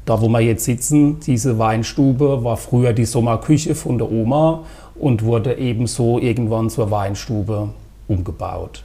Da, 0.10 0.20
wo 0.22 0.28
wir 0.28 0.39
jetzt 0.39 0.66
sitzen, 0.66 1.20
diese 1.20 1.60
Weinstube 1.60 2.44
war 2.44 2.58
früher 2.58 2.94
die 2.94 3.06
Sommerküche 3.06 3.75
von 3.75 4.00
der 4.00 4.12
Oma 4.12 4.63
und 4.96 5.24
wurde 5.24 5.60
ebenso 5.60 6.18
irgendwann 6.18 6.72
zur 6.72 6.89
Weinstube 6.89 7.70
umgebaut. 8.08 8.84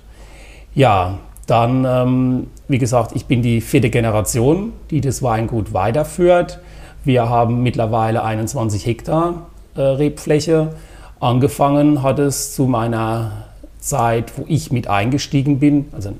Ja, 0.74 1.16
dann, 1.46 1.86
ähm, 1.88 2.48
wie 2.68 2.76
gesagt, 2.76 3.12
ich 3.16 3.24
bin 3.24 3.40
die 3.40 3.62
vierte 3.62 3.88
Generation, 3.88 4.74
die 4.90 5.00
das 5.00 5.22
Weingut 5.22 5.72
weiterführt. 5.72 6.60
Wir 7.04 7.26
haben 7.26 7.62
mittlerweile 7.62 8.22
21 8.22 8.84
Hektar 8.84 9.46
äh, 9.76 9.80
Rebfläche. 9.80 10.74
Angefangen 11.20 12.02
hat 12.02 12.18
es 12.18 12.54
zu 12.54 12.66
meiner 12.66 13.46
Zeit, 13.84 14.32
wo 14.38 14.44
ich 14.48 14.72
mit 14.72 14.88
eingestiegen 14.88 15.58
bin, 15.58 15.86
also 15.92 16.12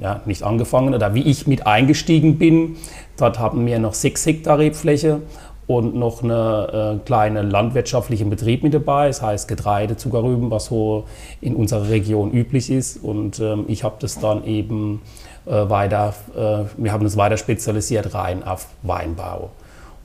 ja, 0.00 0.22
nicht 0.24 0.42
angefangen, 0.42 0.94
oder 0.94 1.14
wie 1.14 1.22
ich 1.22 1.46
mit 1.46 1.66
eingestiegen 1.66 2.38
bin. 2.38 2.76
Dort 3.18 3.38
haben 3.38 3.66
wir 3.66 3.78
noch 3.78 3.92
6 3.92 4.24
Hektar 4.24 4.58
Rebfläche 4.58 5.20
und 5.66 5.94
noch 5.94 6.22
eine 6.22 6.98
äh, 6.98 7.04
kleine 7.04 7.42
landwirtschaftliche 7.42 8.24
Betrieb 8.24 8.62
mit 8.62 8.72
dabei, 8.72 9.08
das 9.08 9.20
heißt 9.20 9.48
Getreide, 9.48 9.98
Zuckerrüben, 9.98 10.50
was 10.50 10.64
so 10.66 11.04
in 11.42 11.54
unserer 11.54 11.90
Region 11.90 12.32
üblich 12.32 12.70
ist. 12.70 13.04
Und 13.04 13.38
ähm, 13.38 13.66
ich 13.68 13.84
habe 13.84 13.96
das 14.00 14.18
dann 14.18 14.44
eben 14.46 15.02
äh, 15.44 15.68
weiter, 15.68 16.14
äh, 16.34 16.64
wir 16.82 16.90
haben 16.90 17.04
das 17.04 17.18
weiter 17.18 17.36
spezialisiert 17.36 18.14
rein 18.14 18.42
auf 18.42 18.68
Weinbau. 18.82 19.50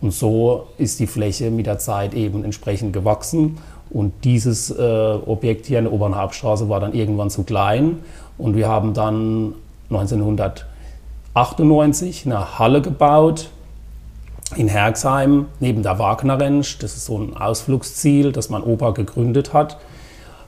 Und 0.01 0.11
so 0.11 0.67
ist 0.77 0.99
die 0.99 1.07
Fläche 1.07 1.49
mit 1.49 1.65
der 1.65 1.79
Zeit 1.79 2.13
eben 2.13 2.43
entsprechend 2.43 2.91
gewachsen. 2.91 3.57
Und 3.89 4.13
dieses 4.23 4.71
äh, 4.71 5.17
Objekt 5.25 5.65
hier 5.67 5.79
in 5.79 5.85
der 5.85 5.93
Obernhauptstraße 5.93 6.67
war 6.69 6.79
dann 6.79 6.93
irgendwann 6.93 7.29
zu 7.29 7.43
klein. 7.43 7.99
Und 8.37 8.55
wir 8.55 8.67
haben 8.67 8.93
dann 8.93 9.55
1998 9.89 12.25
eine 12.25 12.59
Halle 12.59 12.81
gebaut 12.81 13.49
in 14.55 14.67
Herxheim 14.67 15.47
neben 15.59 15.81
der 15.83 15.99
Wagner-Rentsch. 15.99 16.77
Das 16.79 16.95
ist 16.95 17.05
so 17.05 17.17
ein 17.17 17.37
Ausflugsziel, 17.37 18.31
das 18.31 18.49
mein 18.49 18.63
Opa 18.63 18.91
gegründet 18.91 19.53
hat. 19.53 19.77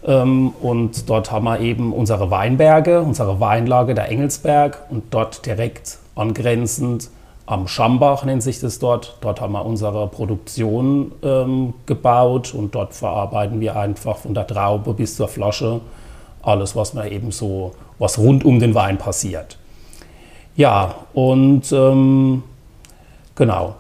Ähm, 0.06 0.54
und 0.62 1.10
dort 1.10 1.32
haben 1.32 1.46
wir 1.46 1.60
eben 1.60 1.94
unsere 1.94 2.32
Weinberge, 2.32 3.02
unsere 3.02 3.40
Weinlage 3.40 3.94
der 3.94 4.10
Engelsberg 4.10 4.80
und 4.90 5.06
dort 5.12 5.46
direkt 5.46 6.00
angrenzend 6.16 7.10
am 7.48 7.68
Schambach 7.68 8.26
nennt 8.26 8.44
sich 8.44 8.60
das 8.60 8.78
dort. 8.78 9.18
Dort 9.22 9.42
haben 9.42 9.54
wir 9.54 9.66
unsere 9.66 10.08
Produktion 10.08 11.14
ähm, 11.24 11.74
gebaut 11.86 12.54
und 12.54 12.76
dort 12.76 12.94
verarbeiten 12.94 13.60
wir 13.62 13.76
einfach 13.76 14.18
von 14.18 14.34
der 14.34 14.46
Traube 14.46 14.94
bis 14.94 15.16
zur 15.16 15.28
Flasche 15.28 15.82
alles, 16.44 16.76
was 16.76 16.94
man 16.94 17.12
eben 17.12 17.32
so, 17.32 17.74
was 18.00 18.20
rund 18.20 18.46
um 18.46 18.60
den 18.60 18.76
Wein 18.76 18.98
passiert. 18.98 19.58
Ja, 20.56 20.96
und 21.14 21.72
ähm, 21.72 22.44
genau, 23.36 23.76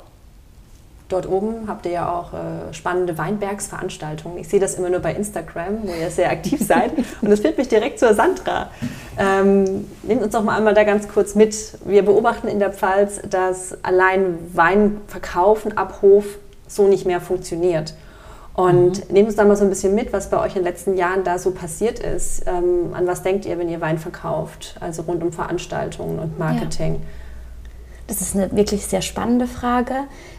Dort 1.09 1.29
oben 1.29 1.67
habt 1.67 1.85
ihr 1.85 1.93
ja 1.93 2.13
auch 2.13 2.33
äh, 2.33 2.73
spannende 2.73 3.17
Weinbergsveranstaltungen. 3.17 4.37
Ich 4.37 4.49
sehe 4.49 4.59
das 4.59 4.75
immer 4.75 4.89
nur 4.89 4.99
bei 4.99 5.13
Instagram, 5.13 5.83
wo 5.83 5.93
ihr 5.93 6.09
sehr 6.09 6.29
aktiv 6.29 6.59
seid. 6.61 6.91
Und 7.21 7.29
das 7.29 7.39
führt 7.39 7.57
mich 7.57 7.69
direkt 7.69 7.97
zur 7.97 8.13
Sandra. 8.13 8.71
Ähm, 9.17 9.87
nehmt 10.03 10.21
uns 10.21 10.33
doch 10.33 10.43
mal 10.43 10.57
einmal 10.57 10.73
da 10.73 10.83
ganz 10.83 11.07
kurz 11.07 11.33
mit. 11.33 11.55
Wir 11.85 12.03
beobachten 12.03 12.49
in 12.49 12.59
der 12.59 12.73
Pfalz, 12.73 13.21
dass 13.29 13.81
allein 13.85 14.37
Wein 14.53 14.97
verkaufen 15.07 15.77
ab 15.77 15.99
Hof 16.01 16.25
so 16.67 16.89
nicht 16.89 17.05
mehr 17.05 17.21
funktioniert. 17.21 17.93
Und 18.53 19.07
mhm. 19.07 19.13
nehmt 19.13 19.27
uns 19.27 19.37
da 19.37 19.45
mal 19.45 19.55
so 19.55 19.63
ein 19.63 19.69
bisschen 19.69 19.95
mit, 19.95 20.11
was 20.11 20.29
bei 20.29 20.39
euch 20.39 20.57
in 20.57 20.63
den 20.63 20.65
letzten 20.65 20.97
Jahren 20.97 21.23
da 21.23 21.39
so 21.39 21.51
passiert 21.51 21.99
ist. 21.99 22.43
Ähm, 22.47 22.93
an 22.93 23.07
was 23.07 23.23
denkt 23.23 23.45
ihr, 23.45 23.57
wenn 23.59 23.69
ihr 23.69 23.79
Wein 23.79 23.97
verkauft? 23.97 24.75
Also 24.81 25.03
rund 25.03 25.23
um 25.23 25.31
Veranstaltungen 25.31 26.19
und 26.19 26.37
Marketing. 26.37 26.95
Ja. 26.95 26.99
Das 28.07 28.21
ist 28.21 28.35
eine 28.35 28.55
wirklich 28.55 28.85
sehr 28.85 29.01
spannende 29.01 29.47
Frage, 29.47 29.95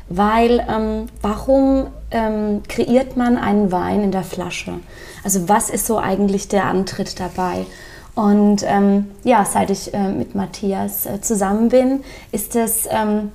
weil 0.08 0.66
ähm, 0.68 1.06
warum 1.20 1.88
ähm, 2.10 2.62
kreiert 2.66 3.16
man 3.16 3.37
einen 3.37 3.70
Wein 3.70 4.02
in 4.02 4.10
der 4.10 4.25
Flasche? 4.25 4.75
Also 5.22 5.48
was 5.48 5.68
ist 5.68 5.87
so 5.87 5.98
eigentlich 5.98 6.48
der 6.48 6.64
Antritt 6.64 7.20
dabei? 7.20 7.66
Und 8.14 8.64
ähm, 8.66 9.10
ja, 9.22 9.44
seit 9.44 9.70
ich 9.70 9.94
äh, 9.94 10.08
mit 10.08 10.34
Matthias 10.34 11.06
äh, 11.06 11.20
zusammen 11.20 11.68
bin, 11.68 12.02
ist 12.32 12.56
es, 12.56 12.88
ähm, 12.90 13.30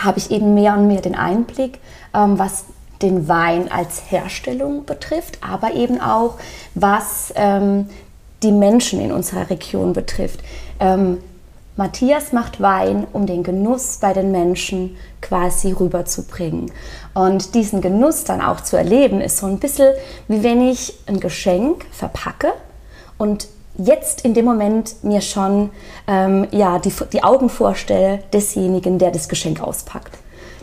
habe 0.00 0.18
ich 0.18 0.30
eben 0.30 0.54
mehr 0.54 0.74
und 0.74 0.86
mehr 0.86 1.02
den 1.02 1.14
Einblick, 1.14 1.80
ähm, 2.14 2.38
was 2.38 2.64
den 3.02 3.28
Wein 3.28 3.70
als 3.70 4.04
Herstellung 4.08 4.86
betrifft, 4.86 5.38
aber 5.42 5.74
eben 5.74 6.00
auch 6.00 6.36
was 6.74 7.32
ähm, 7.36 7.90
die 8.42 8.52
Menschen 8.52 9.00
in 9.00 9.12
unserer 9.12 9.50
Region 9.50 9.92
betrifft. 9.92 10.40
Matthias 11.76 12.32
macht 12.32 12.60
Wein, 12.60 13.06
um 13.12 13.26
den 13.26 13.42
Genuss 13.42 13.98
bei 14.00 14.14
den 14.14 14.32
Menschen 14.32 14.96
quasi 15.20 15.72
rüberzubringen. 15.72 16.72
Und 17.12 17.54
diesen 17.54 17.82
Genuss 17.82 18.24
dann 18.24 18.40
auch 18.40 18.62
zu 18.62 18.76
erleben, 18.76 19.20
ist 19.20 19.38
so 19.38 19.46
ein 19.46 19.58
bisschen 19.58 19.94
wie 20.26 20.42
wenn 20.42 20.66
ich 20.66 20.94
ein 21.06 21.20
Geschenk 21.20 21.84
verpacke 21.90 22.48
und 23.18 23.48
jetzt 23.76 24.22
in 24.24 24.32
dem 24.32 24.46
Moment 24.46 25.04
mir 25.04 25.20
schon 25.20 25.70
ähm, 26.06 26.46
ja, 26.50 26.78
die, 26.78 26.92
die 27.12 27.22
Augen 27.22 27.50
vorstelle 27.50 28.20
desjenigen, 28.32 28.98
der 28.98 29.10
das 29.10 29.28
Geschenk 29.28 29.60
auspackt. 29.60 30.16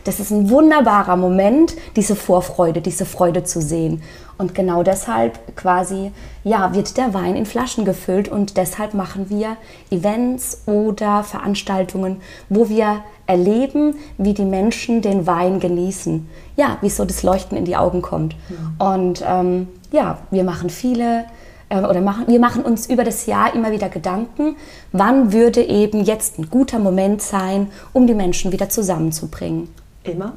Das 0.04 0.20
ist 0.20 0.32
ein 0.32 0.50
wunderbarer 0.50 1.16
Moment, 1.16 1.76
diese 1.96 2.16
Vorfreude, 2.16 2.82
diese 2.82 3.06
Freude 3.06 3.44
zu 3.44 3.62
sehen. 3.62 4.02
Und 4.38 4.56
genau 4.56 4.84
deshalb 4.84 5.56
quasi, 5.56 6.12
ja, 6.44 6.74
wird 6.74 6.98
der 6.98 7.14
Wein 7.14 7.36
in 7.36 7.46
Flaschen 7.46 7.86
gefüllt 7.86 8.28
und 8.28 8.58
deshalb 8.58 8.94
machen 8.94 9.30
wir 9.30 9.58
Events 9.92 10.64
oder 10.66 11.24
Veranstaltungen, 11.24 12.22
wo 12.50 12.70
wir 12.70 13.04
erleben, 13.28 13.96
wie 14.18 14.34
die 14.34 14.46
Menschen 14.46 15.02
den 15.02 15.28
Wein 15.28 15.60
genießen. 15.60 16.28
Ja, 16.56 16.78
wie 16.82 16.90
so 16.90 17.06
das 17.06 17.24
Leuchten 17.24 17.58
in 17.58 17.66
die 17.66 17.76
Augen 17.76 18.02
kommt. 18.02 18.36
Mhm. 18.50 18.86
Und 18.86 19.24
ähm, 19.26 19.68
ja, 19.92 20.20
wir 20.32 20.44
machen 20.44 20.70
viele 20.70 21.26
äh, 21.70 21.80
oder 21.80 22.02
machen, 22.02 22.26
wir 22.28 22.40
machen 22.40 22.64
uns 22.64 22.88
über 22.88 23.04
das 23.04 23.26
Jahr 23.26 23.54
immer 23.54 23.72
wieder 23.72 23.90
Gedanken, 23.90 24.56
wann 24.92 25.32
würde 25.32 25.62
eben 25.62 26.04
jetzt 26.04 26.40
ein 26.40 26.50
guter 26.50 26.80
Moment 26.80 27.22
sein, 27.22 27.68
um 27.94 28.08
die 28.08 28.16
Menschen 28.16 28.52
wieder 28.52 28.70
zusammenzubringen. 28.70 29.70
Immer? 30.04 30.34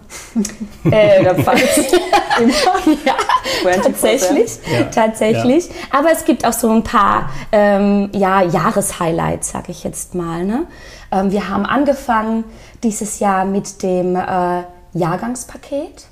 äh, 0.90 1.20
oder 1.20 1.34
fast 1.36 1.78
immer? 2.40 2.52
Ja, 3.04 3.16
tatsächlich. 3.82 4.58
Ja. 4.72 4.84
tatsächlich. 4.84 5.66
Ja. 5.66 5.74
Aber 5.98 6.12
es 6.12 6.24
gibt 6.24 6.46
auch 6.46 6.52
so 6.52 6.70
ein 6.70 6.84
paar 6.84 7.30
ähm, 7.50 8.10
ja, 8.12 8.42
Jahreshighlights, 8.42 9.50
sage 9.50 9.72
ich 9.72 9.82
jetzt 9.82 10.14
mal. 10.14 10.44
Ne? 10.44 10.66
Ähm, 11.10 11.32
wir 11.32 11.48
haben 11.48 11.66
angefangen 11.66 12.44
dieses 12.84 13.18
Jahr 13.18 13.44
mit 13.44 13.82
dem 13.82 14.14
äh, 14.14 14.62
Jahrgangspaket. 14.92 16.06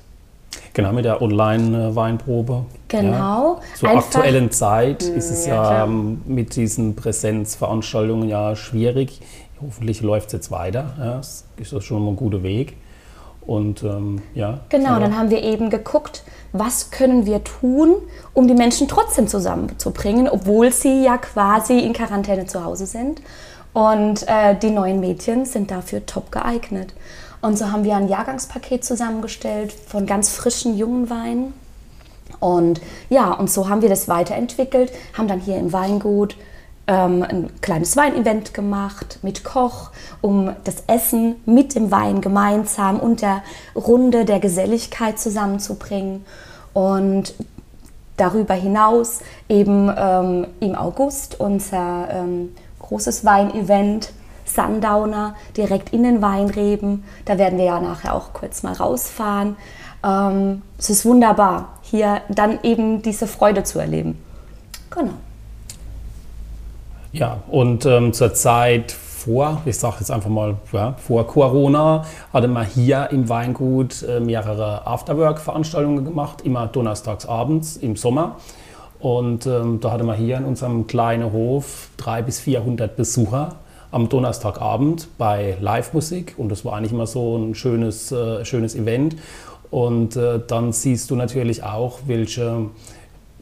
Genau, 0.73 0.91
mit 0.91 1.05
der 1.05 1.21
Online-Weinprobe. 1.21 2.65
Genau. 2.89 3.55
Ja. 3.55 3.75
Zur 3.75 3.89
Einfach, 3.89 4.03
aktuellen 4.03 4.51
Zeit 4.51 5.03
ist 5.03 5.29
es 5.29 5.45
ja, 5.45 5.85
ja 5.85 5.85
mit 5.85 6.57
diesen 6.57 6.97
Präsenzveranstaltungen 6.97 8.27
ja 8.27 8.57
schwierig. 8.57 9.21
Hoffentlich 9.61 10.01
läuft 10.01 10.27
es 10.27 10.33
jetzt 10.33 10.51
weiter. 10.51 10.93
Ja, 10.99 11.17
das 11.17 11.45
ist 11.57 11.83
schon 11.85 12.03
mal 12.03 12.11
ein 12.11 12.17
guter 12.17 12.43
Weg. 12.43 12.75
Und 13.45 13.83
ähm, 13.83 14.21
ja. 14.33 14.61
Genau, 14.69 14.99
dann 14.99 15.17
haben 15.17 15.29
wir 15.29 15.43
eben 15.43 15.69
geguckt, 15.69 16.23
was 16.51 16.89
können 16.89 17.25
wir 17.25 17.43
tun, 17.43 17.95
um 18.33 18.47
die 18.47 18.53
Menschen 18.53 18.87
trotzdem 18.87 19.27
zusammenzubringen, 19.27 20.27
obwohl 20.27 20.71
sie 20.71 21.03
ja 21.03 21.17
quasi 21.17 21.79
in 21.79 21.93
Quarantäne 21.93 22.47
zu 22.47 22.63
Hause 22.63 22.85
sind. 22.85 23.21
Und 23.73 24.27
äh, 24.27 24.57
die 24.57 24.71
neuen 24.71 24.99
Mädchen 24.99 25.45
sind 25.45 25.69
dafür 25.69 26.05
top 26.05 26.31
geeignet. 26.31 26.93
Und 27.41 27.57
so 27.57 27.71
haben 27.71 27.83
wir 27.83 27.95
ein 27.95 28.07
Jahrgangspaket 28.07 28.83
zusammengestellt 28.83 29.71
von 29.71 30.05
ganz 30.05 30.29
frischen 30.29 30.77
jungen 30.77 31.09
Weinen. 31.09 31.53
Und 32.39 32.81
ja, 33.09 33.33
und 33.33 33.51
so 33.51 33.69
haben 33.69 33.81
wir 33.81 33.89
das 33.89 34.07
weiterentwickelt, 34.07 34.91
haben 35.13 35.27
dann 35.27 35.39
hier 35.39 35.57
im 35.57 35.71
Weingut 35.71 36.35
ähm, 36.87 37.23
ein 37.23 37.49
kleines 37.61 37.97
Weinevent 37.97 38.53
gemacht 38.53 39.19
mit 39.21 39.43
Koch, 39.43 39.91
um 40.21 40.51
das 40.63 40.83
Essen 40.87 41.35
mit 41.45 41.75
dem 41.75 41.91
Wein 41.91 42.21
gemeinsam 42.21 42.99
und 42.99 43.21
der 43.21 43.43
Runde 43.75 44.25
der 44.25 44.39
Geselligkeit 44.39 45.19
zusammenzubringen. 45.19 46.25
Und 46.73 47.33
darüber 48.17 48.53
hinaus 48.53 49.19
eben 49.49 49.91
ähm, 49.97 50.47
im 50.59 50.75
August 50.75 51.39
unser 51.39 52.07
ähm, 52.11 52.55
großes 52.79 53.25
Weinevent 53.25 54.11
Sundowner 54.45 55.35
direkt 55.57 55.91
in 55.91 56.03
den 56.03 56.21
Weinreben. 56.21 57.03
Da 57.25 57.37
werden 57.37 57.57
wir 57.57 57.65
ja 57.65 57.79
nachher 57.79 58.13
auch 58.13 58.33
kurz 58.33 58.63
mal 58.63 58.73
rausfahren. 58.73 59.57
Ähm, 60.03 60.61
es 60.77 60.89
ist 60.89 61.05
wunderbar, 61.05 61.79
hier 61.81 62.21
dann 62.29 62.59
eben 62.63 63.01
diese 63.01 63.27
Freude 63.27 63.63
zu 63.63 63.79
erleben. 63.79 64.21
Genau. 64.91 65.13
Ja, 67.17 67.37
und 67.49 67.85
ähm, 67.85 68.11
zur 68.11 68.33
Zeit 68.33 68.91
vor, 68.91 69.61
ich 69.63 69.77
sage 69.77 69.95
jetzt 69.99 70.11
einfach 70.11 70.29
mal 70.29 70.55
ja, 70.73 70.95
vor 70.97 71.25
Corona, 71.25 72.03
hatte 72.33 72.49
man 72.49 72.65
hier 72.65 73.07
im 73.09 73.29
Weingut 73.29 74.03
äh, 74.03 74.19
mehrere 74.19 74.85
Afterwork-Veranstaltungen 74.85 76.03
gemacht, 76.03 76.41
immer 76.41 76.67
donnerstags 76.67 77.25
abends 77.25 77.77
im 77.77 77.95
Sommer. 77.95 78.35
Und 78.99 79.47
ähm, 79.47 79.79
da 79.79 79.91
hatte 79.91 80.03
man 80.03 80.17
hier 80.17 80.35
in 80.35 80.43
unserem 80.43 80.87
kleinen 80.87 81.31
Hof 81.31 81.87
300 81.95 82.25
bis 82.25 82.39
400 82.41 82.97
Besucher 82.97 83.55
am 83.91 84.09
Donnerstagabend 84.09 85.07
bei 85.17 85.55
Live-Musik. 85.61 86.33
Und 86.35 86.49
das 86.49 86.65
war 86.65 86.73
eigentlich 86.73 86.91
immer 86.91 87.07
so 87.07 87.37
ein 87.37 87.55
schönes, 87.55 88.11
äh, 88.11 88.43
schönes 88.43 88.75
Event. 88.75 89.15
Und 89.71 90.17
äh, 90.17 90.41
dann 90.45 90.73
siehst 90.73 91.09
du 91.11 91.15
natürlich 91.15 91.63
auch, 91.63 91.99
welche 92.07 92.71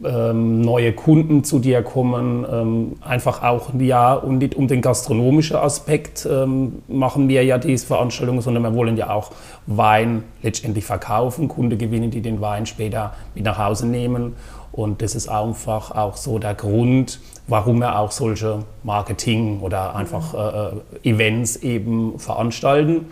ähm, 0.04 0.62
neue 0.62 0.94
Kunden 0.94 1.44
zu 1.44 1.60
dir 1.60 1.82
kommen, 1.84 2.46
ähm, 2.52 2.96
einfach 3.02 3.44
auch, 3.44 3.70
ja, 3.78 4.14
und 4.14 4.40
nicht 4.40 4.56
um 4.56 4.68
den 4.68 4.82
gastronomischen 4.82 5.58
Aspekt 5.58 6.28
ähm, 6.30 6.84
machen 6.88 7.30
wir 7.30 7.44
ja 7.44 7.58
diese 7.58 7.86
Veranstaltungen, 7.86 8.42
sondern 8.42 8.64
wir 8.64 8.74
wollen 8.74 8.98
ja 8.98 9.12
auch 9.12 9.32
Wein 9.68 10.24
letztendlich 10.42 10.86
verkaufen, 10.86 11.48
Kunden 11.48 11.78
gewinnen, 11.78 12.12
die 12.12 12.22
den 12.22 12.42
Wein 12.42 12.66
später 12.66 13.14
mit 13.36 13.46
nach 13.46 13.58
Hause 13.58 13.88
nehmen. 13.88 14.36
Und 14.72 15.04
das 15.04 15.14
ist 15.14 15.28
einfach 15.28 15.92
auch 15.92 16.18
so 16.18 16.40
der 16.40 16.56
Grund, 16.56 17.20
warum 17.48 17.80
wir 17.80 18.00
auch 18.00 18.12
solche 18.12 18.64
Marketing- 18.84 19.62
oder 19.62 19.96
einfach 19.96 20.34
äh, 20.34 21.08
äh 21.08 21.10
Events 21.12 21.58
eben 21.58 22.18
veranstalten. 22.18 23.06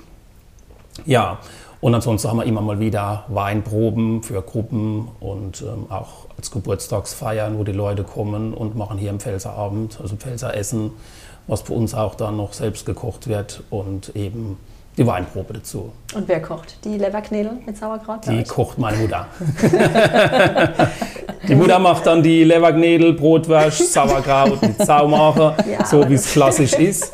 Ja, 1.06 1.38
Und 1.82 1.96
ansonsten 1.96 2.30
haben 2.30 2.38
wir 2.38 2.46
immer 2.46 2.62
mal 2.62 2.80
wieder 2.80 3.26
Weinproben 3.28 4.22
für 4.22 4.42
Gruppen 4.44 5.08
und 5.20 5.62
ähm, 5.64 5.88
auch 5.90 6.21
als 6.42 6.50
Geburtstagsfeiern, 6.50 7.60
wo 7.60 7.64
die 7.64 7.72
Leute 7.72 8.04
kommen 8.04 8.56
und 8.56 8.76
machen 8.76 8.98
hier 8.98 9.12
im 9.12 9.20
Pfälzerabend, 9.20 10.00
also 10.02 10.16
Pfälzer 10.16 10.56
Essen, 10.56 10.90
was 11.46 11.62
für 11.62 11.74
uns 11.74 11.94
auch 11.94 12.16
dann 12.16 12.36
noch 12.38 12.54
selbst 12.54 12.88
gekocht 12.88 13.28
wird 13.28 13.62
und 13.70 14.16
eben 14.16 14.58
die 14.98 15.06
Weinprobe 15.06 15.54
dazu. 15.54 15.92
Und 16.16 16.28
wer 16.28 16.42
kocht 16.42 16.84
die 16.84 16.98
Leberknädel 16.98 17.52
mit 17.64 17.78
Sauerkraut? 17.78 18.26
Die 18.28 18.44
kocht 18.44 18.80
meine 18.80 18.98
Mutter. 18.98 19.28
die 21.48 21.56
Mutter 21.56 21.78
macht 21.78 22.08
dann 22.08 22.24
die 22.24 22.44
Leberknädel, 22.44 23.14
Brotwurst, 23.14 23.94
Sauerkraut 23.94 24.64
mit 24.64 24.84
Saumacher, 24.84 25.56
ja, 25.72 25.86
so 25.86 26.10
wie 26.10 26.16
es 26.16 26.32
klassisch 26.32 26.74
ist. 26.74 27.14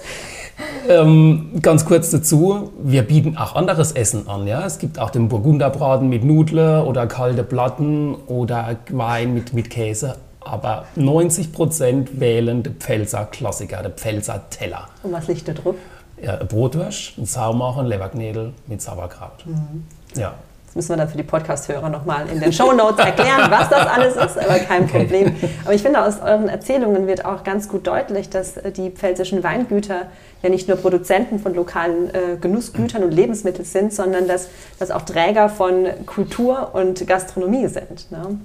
Ähm, 0.87 1.59
ganz 1.61 1.85
kurz 1.85 2.11
dazu, 2.11 2.71
wir 2.81 3.03
bieten 3.03 3.37
auch 3.37 3.55
anderes 3.55 3.91
Essen 3.91 4.27
an. 4.27 4.47
Ja? 4.47 4.65
Es 4.65 4.79
gibt 4.79 4.99
auch 4.99 5.09
den 5.09 5.27
Burgunderbraten 5.27 6.07
mit 6.07 6.23
Nudeln 6.23 6.83
oder 6.83 7.07
kalte 7.07 7.43
Platten 7.43 8.15
oder 8.27 8.77
Wein 8.89 9.33
mit, 9.33 9.53
mit 9.53 9.69
Käse. 9.69 10.15
Aber 10.39 10.85
90 10.95 11.51
Prozent 11.51 12.19
wählen 12.19 12.63
den 12.63 12.75
Pfälzer 12.75 13.25
Klassiker, 13.25 13.83
den 13.83 13.91
Pfälzer 13.93 14.49
Teller. 14.49 14.87
Und 15.03 15.11
was 15.11 15.27
liegt 15.27 15.47
da 15.47 15.53
drauf? 15.53 15.75
Ja, 16.21 16.37
Brotwurst, 16.37 17.17
ein 17.17 17.25
Saumacher, 17.25 17.81
ein 17.81 17.87
Leberknädel 17.87 18.53
mit 18.65 18.81
Sauerkraut. 18.81 19.45
Mhm. 19.45 19.83
Ja. 20.15 20.33
Müssen 20.77 20.89
wir 20.89 20.97
dann 20.97 21.09
für 21.09 21.17
die 21.17 21.23
Podcast-Hörer 21.23 21.89
nochmal 21.89 22.29
in 22.31 22.39
den 22.39 22.53
Show 22.53 22.71
Notes 22.71 23.03
erklären, 23.03 23.49
was 23.49 23.67
das 23.67 23.87
alles 23.87 24.15
ist, 24.15 24.37
aber 24.37 24.59
kein. 24.59 24.87
Problem. 24.87 25.35
Aber 25.65 25.73
ich 25.73 25.81
finde, 25.81 26.03
aus 26.03 26.21
euren 26.21 26.49
Erzählungen 26.49 27.07
wird 27.07 27.25
auch 27.25 27.43
ganz 27.43 27.67
gut 27.67 27.87
deutlich, 27.87 28.29
dass 28.29 28.57
äh, 28.57 28.71
die 28.71 28.91
pfälzischen 28.91 29.43
Weingüter 29.43 30.03
ja 30.43 30.49
nicht 30.49 30.67
nur 30.67 30.77
Produzenten 30.77 31.39
von 31.39 31.55
lokalen 31.55 32.13
äh, 32.13 32.37
Genussgütern 32.39 33.03
und 33.03 33.11
Lebensmitteln 33.11 33.65
sind, 33.65 33.91
sondern 33.91 34.27
dass 34.27 34.49
das 34.77 34.91
auch 34.91 35.01
Träger 35.01 35.49
von 35.49 35.87
Kultur 36.05 36.69
und 36.73 37.07
Gastronomie 37.07 37.65
sind. 37.65 38.11
Ne? 38.11 38.37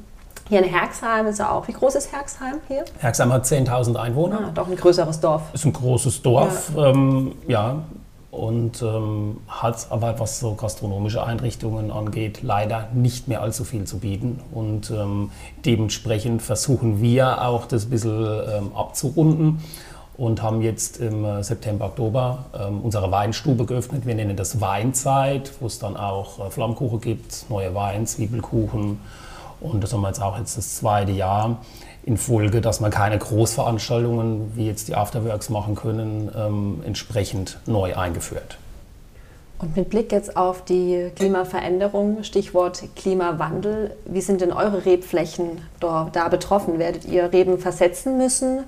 Hier 0.48 0.60
in 0.62 0.64
Herxheim 0.64 1.26
ist 1.26 1.38
ja 1.38 1.50
auch. 1.50 1.68
Wie 1.68 1.72
groß 1.72 1.96
ist 1.96 2.12
Herxheim 2.12 2.60
hier? 2.66 2.86
Herxheim 2.98 3.30
hat 3.30 3.44
10.000 3.44 3.94
Einwohner. 3.96 4.40
Ah, 4.48 4.50
doch 4.54 4.68
ein 4.68 4.76
größeres 4.76 5.20
Dorf. 5.20 5.42
Ist 5.52 5.66
ein 5.66 5.74
großes 5.74 6.22
Dorf, 6.22 6.70
ja. 6.74 6.86
Ähm, 6.88 7.32
ja 7.46 7.82
und 8.32 8.80
ähm, 8.80 9.40
hat 9.46 9.88
aber, 9.90 10.18
was 10.18 10.40
so 10.40 10.54
gastronomische 10.54 11.22
Einrichtungen 11.22 11.90
angeht, 11.90 12.40
leider 12.42 12.88
nicht 12.94 13.28
mehr 13.28 13.42
allzu 13.42 13.62
viel 13.62 13.84
zu 13.84 13.98
bieten. 13.98 14.40
Und 14.52 14.90
ähm, 14.90 15.30
dementsprechend 15.66 16.40
versuchen 16.40 17.02
wir 17.02 17.46
auch 17.46 17.66
das 17.66 17.84
ein 17.84 17.90
bisschen 17.90 18.40
ähm, 18.50 18.74
abzurunden 18.74 19.60
und 20.16 20.42
haben 20.42 20.62
jetzt 20.62 20.96
im 20.96 21.26
äh, 21.26 21.44
September, 21.44 21.84
Oktober 21.84 22.46
ähm, 22.58 22.80
unsere 22.80 23.10
Weinstube 23.10 23.66
geöffnet. 23.66 24.06
Wir 24.06 24.14
nennen 24.14 24.34
das 24.34 24.62
Weinzeit, 24.62 25.52
wo 25.60 25.66
es 25.66 25.78
dann 25.78 25.98
auch 25.98 26.46
äh, 26.46 26.50
Flammkuchen 26.50 27.02
gibt, 27.02 27.44
neue 27.50 27.74
Wein, 27.74 28.06
Zwiebelkuchen. 28.06 28.98
Und 29.60 29.84
das 29.84 29.92
haben 29.92 30.00
wir 30.00 30.08
jetzt 30.08 30.22
auch 30.22 30.38
jetzt 30.38 30.56
das 30.56 30.76
zweite 30.76 31.12
Jahr 31.12 31.58
in 32.04 32.16
Folge, 32.16 32.60
dass 32.60 32.80
wir 32.80 32.90
keine 32.90 33.18
Großveranstaltungen 33.18 34.52
wie 34.56 34.66
jetzt 34.66 34.88
die 34.88 34.94
Afterworks 34.94 35.50
machen 35.50 35.74
können, 35.74 36.30
ähm, 36.36 36.82
entsprechend 36.84 37.58
neu 37.66 37.94
eingeführt. 37.94 38.58
Und 39.58 39.76
mit 39.76 39.90
Blick 39.90 40.10
jetzt 40.10 40.36
auf 40.36 40.64
die 40.64 41.12
Klimaveränderung, 41.14 42.24
Stichwort 42.24 42.82
Klimawandel, 42.96 43.94
wie 44.06 44.20
sind 44.20 44.40
denn 44.40 44.52
eure 44.52 44.84
Rebflächen 44.84 45.60
da, 45.78 46.08
da 46.12 46.28
betroffen? 46.28 46.80
Werdet 46.80 47.04
ihr 47.04 47.32
Reben 47.32 47.58
versetzen 47.58 48.18
müssen? 48.18 48.64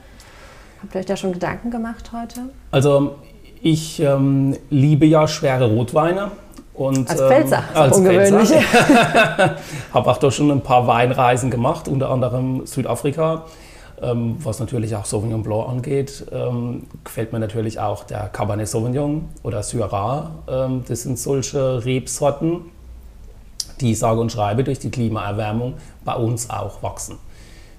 Habt 0.81 0.95
ihr 0.95 1.00
euch 1.00 1.07
da 1.07 1.17
schon 1.17 1.33
Gedanken 1.33 1.73
gemacht 1.73 2.12
heute? 2.12 2.43
Also 2.71 3.17
ich 3.61 3.99
ähm, 3.99 4.57
liebe 4.71 5.07
ja 5.07 5.26
schwere 5.26 5.69
Rotweine. 5.69 6.31
Und, 6.75 7.09
als 7.09 7.21
Pfälzer, 7.21 7.62
ähm, 7.73 7.81
als 7.81 7.97
ungewöhnlich. 7.97 8.50
Habe 9.93 10.11
auch 10.11 10.19
doch 10.19 10.33
schon 10.33 10.50
ein 10.50 10.61
paar 10.61 10.87
Weinreisen 10.88 11.50
gemacht, 11.50 11.87
unter 11.87 12.11
anderem 12.11 12.66
Südafrika. 12.66 13.45
Ähm, 14.02 14.37
was 14.40 14.59
natürlich 14.59 14.97
auch 14.97 15.04
Sauvignon 15.04 15.45
Blanc 15.45 15.69
angeht, 15.69 16.26
ähm, 16.33 16.88
gefällt 17.04 17.33
mir 17.33 17.38
natürlich 17.38 17.78
auch 17.78 18.02
der 18.02 18.28
Cabernet 18.28 18.66
Sauvignon 18.66 19.28
oder 19.45 19.62
Syrah. 19.62 20.33
Ähm, 20.49 20.83
das 20.88 21.02
sind 21.02 21.16
solche 21.16 21.84
Rebsorten, 21.84 22.63
die 23.80 23.95
sage 23.95 24.21
und 24.21 24.32
schreibe 24.32 24.65
durch 24.65 24.80
die 24.80 24.91
Klimaerwärmung 24.91 25.75
bei 26.04 26.15
uns 26.17 26.50
auch 26.50 26.82
wachsen. 26.82 27.19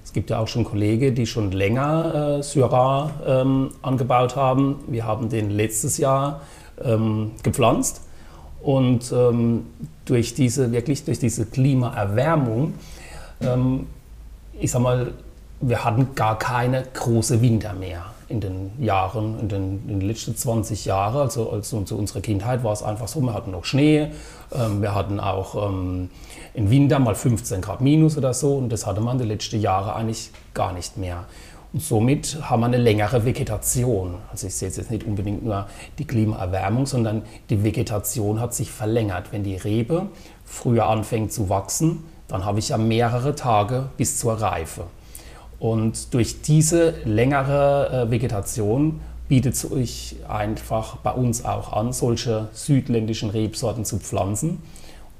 Es 0.02 0.14
gibt 0.14 0.30
ja 0.30 0.38
auch 0.38 0.48
schon 0.48 0.64
Kollegen, 0.64 1.14
die 1.14 1.26
schon 1.26 1.52
länger 1.52 2.38
äh, 2.38 2.42
Syrah 2.42 3.10
ähm, 3.26 3.72
angebaut 3.82 4.36
haben. 4.36 4.80
Wir 4.86 5.04
haben 5.04 5.28
den 5.28 5.50
letztes 5.50 5.98
Jahr 5.98 6.40
ähm, 6.82 7.32
gepflanzt 7.42 8.05
und 8.66 9.12
ähm, 9.12 9.64
durch 10.06 10.34
diese, 10.34 10.72
wirklich 10.72 11.04
durch 11.04 11.20
diese 11.20 11.46
Klimaerwärmung, 11.46 12.74
ähm, 13.40 13.86
ich 14.58 14.72
sag 14.72 14.82
mal, 14.82 15.12
wir 15.60 15.84
hatten 15.84 16.16
gar 16.16 16.36
keine 16.36 16.82
große 16.92 17.40
Winter 17.40 17.74
mehr 17.74 18.06
in 18.28 18.40
den 18.40 18.72
Jahren, 18.80 19.38
in 19.38 19.48
den, 19.48 19.82
in 19.86 20.00
den 20.00 20.08
letzten 20.08 20.36
20 20.36 20.84
Jahren. 20.84 21.16
Also, 21.16 21.48
also 21.48 21.82
zu 21.82 21.96
unserer 21.96 22.20
Kindheit 22.20 22.64
war 22.64 22.72
es 22.72 22.82
einfach 22.82 23.06
so, 23.06 23.20
wir 23.20 23.34
hatten 23.34 23.52
noch 23.52 23.64
Schnee, 23.64 24.08
ähm, 24.52 24.82
wir 24.82 24.96
hatten 24.96 25.20
auch 25.20 25.70
ähm, 25.70 26.10
im 26.54 26.68
Winter 26.68 26.98
mal 26.98 27.14
15 27.14 27.60
Grad 27.60 27.80
minus 27.80 28.18
oder 28.18 28.34
so 28.34 28.56
und 28.56 28.70
das 28.70 28.84
hatte 28.84 29.00
man 29.00 29.18
die 29.18 29.26
letzten 29.26 29.60
Jahre 29.60 29.94
eigentlich 29.94 30.32
gar 30.54 30.72
nicht 30.72 30.96
mehr. 30.96 31.26
Und 31.76 31.82
somit 31.82 32.38
haben 32.40 32.60
wir 32.60 32.68
eine 32.68 32.78
längere 32.78 33.26
Vegetation. 33.26 34.14
Also 34.30 34.46
ich 34.46 34.54
sehe 34.54 34.70
jetzt 34.70 34.90
nicht 34.90 35.04
unbedingt 35.04 35.44
nur 35.44 35.66
die 35.98 36.06
Klimaerwärmung, 36.06 36.86
sondern 36.86 37.20
die 37.50 37.64
Vegetation 37.64 38.40
hat 38.40 38.54
sich 38.54 38.70
verlängert. 38.70 39.30
Wenn 39.30 39.44
die 39.44 39.56
Rebe 39.56 40.06
früher 40.46 40.86
anfängt 40.86 41.34
zu 41.34 41.50
wachsen, 41.50 42.04
dann 42.28 42.46
habe 42.46 42.60
ich 42.60 42.70
ja 42.70 42.78
mehrere 42.78 43.34
Tage 43.34 43.90
bis 43.98 44.18
zur 44.18 44.40
Reife. 44.40 44.84
Und 45.58 46.14
durch 46.14 46.40
diese 46.40 46.94
längere 47.04 48.06
äh, 48.06 48.10
Vegetation 48.10 49.02
bietet 49.28 49.54
sich 49.54 50.16
einfach 50.26 50.96
bei 50.96 51.12
uns 51.12 51.44
auch 51.44 51.74
an, 51.74 51.92
solche 51.92 52.48
südländischen 52.54 53.28
Rebsorten 53.28 53.84
zu 53.84 53.98
pflanzen 53.98 54.62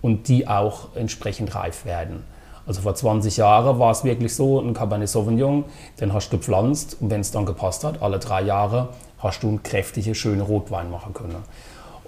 und 0.01 0.29
die 0.29 0.49
auch 0.49 0.97
entsprechend 0.97 1.55
reif 1.55 1.85
werden. 1.85 2.25
Also 2.67 2.81
vor 2.81 2.95
20 2.95 3.37
Jahren 3.37 3.79
war 3.79 3.93
es 3.93 4.03
wirklich 4.03 4.35
so, 4.35 4.61
ein 4.61 4.75
Cabernet 4.75 5.09
Sauvignon, 5.09 5.65
den 6.01 6.13
hast 6.13 6.31
du 6.31 6.39
gepflanzt 6.39 6.97
und 7.01 7.11
wenn 7.11 7.21
es 7.21 7.31
dann 7.31 7.47
gepasst 7.47 7.85
hat, 7.85 8.03
alle 8.03 8.19
drei 8.19 8.43
Jahre 8.43 8.89
hast 9.19 9.43
du 9.43 9.49
einen 9.49 9.63
kräftigen, 9.63 10.15
schönen 10.15 10.41
Rotwein 10.41 10.91
machen 10.91 11.15
können. 11.15 11.37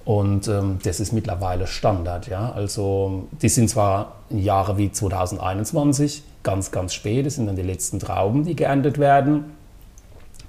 Und 0.05 0.49
ähm, 0.49 0.79
das 0.83 1.01
ist 1.01 1.13
mittlerweile 1.13 1.67
Standard. 1.67 2.29
Ja? 2.29 2.51
Also 2.53 3.29
die 3.43 3.49
sind 3.49 3.69
zwar 3.69 4.17
Jahre 4.31 4.79
wie 4.79 4.91
2021, 4.91 6.23
ganz, 6.43 6.71
ganz 6.71 6.95
spät, 6.95 7.27
das 7.27 7.35
sind 7.37 7.47
dann 7.47 7.57
die 7.57 7.63
letzten 7.63 7.99
Trauben, 8.01 8.45
die 8.45 8.57
geerntet 8.57 8.99
werden. 8.99 9.53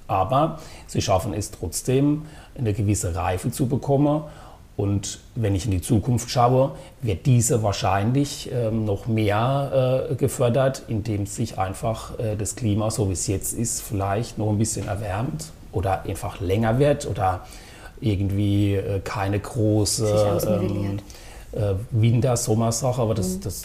Aber 0.08 0.60
sie 0.88 1.02
schaffen 1.02 1.34
es 1.34 1.52
trotzdem, 1.52 2.26
eine 2.58 2.74
gewisse 2.74 3.14
Reife 3.16 3.52
zu 3.52 3.68
bekommen 3.68 4.24
und 4.80 5.20
wenn 5.36 5.56
ich 5.56 5.66
in 5.66 5.72
die 5.72 5.82
Zukunft 5.82 6.30
schaue, 6.30 6.72
wird 7.02 7.26
diese 7.26 7.64
wahrscheinlich 7.64 8.50
ähm, 8.50 8.86
noch 8.86 9.08
mehr 9.08 10.08
äh, 10.10 10.16
gefördert, 10.16 10.84
indem 10.88 11.26
sich 11.26 11.58
einfach 11.58 12.18
äh, 12.18 12.38
das 12.38 12.56
Klima, 12.56 12.90
so 12.90 13.10
wie 13.10 13.14
es 13.14 13.28
jetzt 13.28 13.52
ist, 13.52 13.82
vielleicht 13.82 14.38
noch 14.38 14.50
ein 14.50 14.58
bisschen 14.58 14.88
erwärmt 14.88 15.52
oder 15.74 16.04
einfach 16.04 16.40
länger 16.40 16.80
wird 16.80 17.06
oder 17.08 17.42
irgendwie 18.00 18.76
äh, 18.76 19.02
keine 19.04 19.42
große 19.42 20.48
ähm, 20.48 21.00
äh, 21.52 21.74
Winter-Sommersache, 21.92 23.02
aber 23.02 23.16
das, 23.16 23.36
mhm. 23.36 23.42
das 23.42 23.64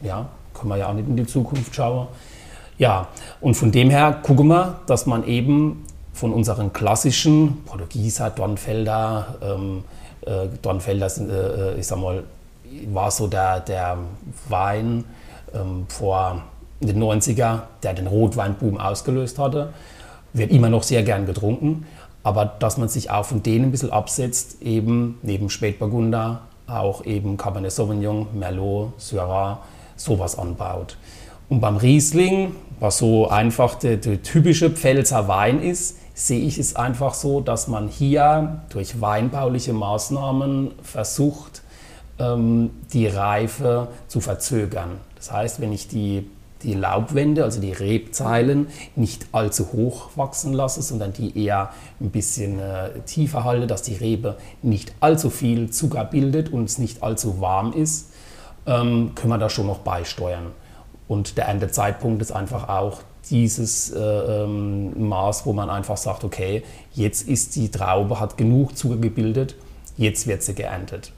ja, 0.00 0.30
können 0.54 0.70
wir 0.70 0.78
ja 0.78 0.88
auch 0.88 0.94
nicht 0.94 1.06
in 1.06 1.16
die 1.16 1.26
Zukunft 1.26 1.74
schauen. 1.74 2.06
Ja, 2.78 3.08
und 3.42 3.54
von 3.54 3.70
dem 3.70 3.90
her 3.90 4.18
gucken 4.22 4.46
wir, 4.46 4.80
dass 4.86 5.04
man 5.04 5.26
eben 5.26 5.84
von 6.14 6.32
unseren 6.32 6.72
klassischen 6.72 7.64
Portugieser, 7.66 8.30
Dornfelder, 8.30 9.36
ähm, 9.42 9.84
äh, 10.26 10.48
Dornfelder, 10.62 11.06
äh, 11.06 11.78
ich 11.78 11.86
sag 11.86 11.98
mal, 11.98 12.24
war 12.92 13.10
so 13.10 13.26
der, 13.26 13.60
der 13.60 13.98
Wein 14.48 15.04
ähm, 15.54 15.86
vor 15.88 16.42
den 16.80 17.02
90er, 17.02 17.60
der 17.82 17.94
den 17.94 18.06
Rotweinboom 18.06 18.78
ausgelöst 18.78 19.38
hatte. 19.38 19.72
Wird 20.32 20.50
immer 20.50 20.68
noch 20.68 20.82
sehr 20.82 21.02
gern 21.02 21.26
getrunken, 21.26 21.86
aber 22.22 22.44
dass 22.44 22.76
man 22.78 22.88
sich 22.88 23.10
auch 23.10 23.24
von 23.24 23.42
denen 23.42 23.66
ein 23.66 23.70
bisschen 23.70 23.92
absetzt, 23.92 24.62
eben 24.62 25.18
neben 25.22 25.50
Spätburgunder 25.50 26.42
auch 26.66 27.04
eben 27.04 27.36
Cabernet 27.36 27.72
Sauvignon, 27.72 28.26
Merlot, 28.34 28.92
Syrah, 28.98 29.60
sowas 29.96 30.38
anbaut. 30.38 30.96
Und 31.48 31.60
beim 31.60 31.76
Riesling, 31.76 32.56
was 32.80 32.98
so 32.98 33.28
einfach 33.28 33.74
der, 33.76 33.98
der 33.98 34.22
typische 34.22 34.70
Pfälzer 34.70 35.28
Wein 35.28 35.62
ist, 35.62 35.98
sehe 36.14 36.40
ich 36.40 36.58
es 36.58 36.76
einfach 36.76 37.12
so, 37.12 37.40
dass 37.40 37.66
man 37.66 37.88
hier 37.88 38.62
durch 38.70 39.00
weinbauliche 39.00 39.72
Maßnahmen 39.72 40.70
versucht, 40.82 41.62
ähm, 42.20 42.70
die 42.92 43.08
Reife 43.08 43.88
zu 44.06 44.20
verzögern. 44.20 45.00
Das 45.16 45.32
heißt, 45.32 45.60
wenn 45.60 45.72
ich 45.72 45.88
die, 45.88 46.30
die 46.62 46.74
Laubwände, 46.74 47.42
also 47.42 47.60
die 47.60 47.72
Rebzeilen, 47.72 48.68
nicht 48.94 49.26
allzu 49.32 49.72
hoch 49.72 50.10
wachsen 50.14 50.52
lasse, 50.52 50.82
sondern 50.82 51.12
die 51.12 51.36
eher 51.44 51.70
ein 52.00 52.10
bisschen 52.10 52.60
äh, 52.60 53.00
tiefer 53.06 53.42
halte, 53.42 53.66
dass 53.66 53.82
die 53.82 53.96
Rebe 53.96 54.36
nicht 54.62 54.94
allzu 55.00 55.30
viel 55.30 55.70
Zucker 55.70 56.04
bildet 56.04 56.52
und 56.52 56.64
es 56.64 56.78
nicht 56.78 57.02
allzu 57.02 57.40
warm 57.40 57.72
ist, 57.72 58.12
ähm, 58.66 59.12
können 59.16 59.32
wir 59.32 59.38
da 59.38 59.50
schon 59.50 59.66
noch 59.66 59.80
beisteuern. 59.80 60.52
Und 61.08 61.36
der 61.36 61.46
Erntezeitpunkt 61.46 62.22
ist 62.22 62.30
einfach 62.30 62.68
auch 62.68 63.00
dieses 63.30 63.90
äh, 63.90 63.98
ähm, 63.98 65.08
Maß, 65.08 65.46
wo 65.46 65.52
man 65.52 65.70
einfach 65.70 65.96
sagt, 65.96 66.24
okay, 66.24 66.62
jetzt 66.92 67.28
ist 67.28 67.56
die 67.56 67.70
Traube, 67.70 68.20
hat 68.20 68.36
genug 68.36 68.76
Zucker 68.76 68.96
gebildet, 68.96 69.56
jetzt 69.96 70.26
wird 70.26 70.42
sie 70.42 70.54
geerntet. 70.54 71.12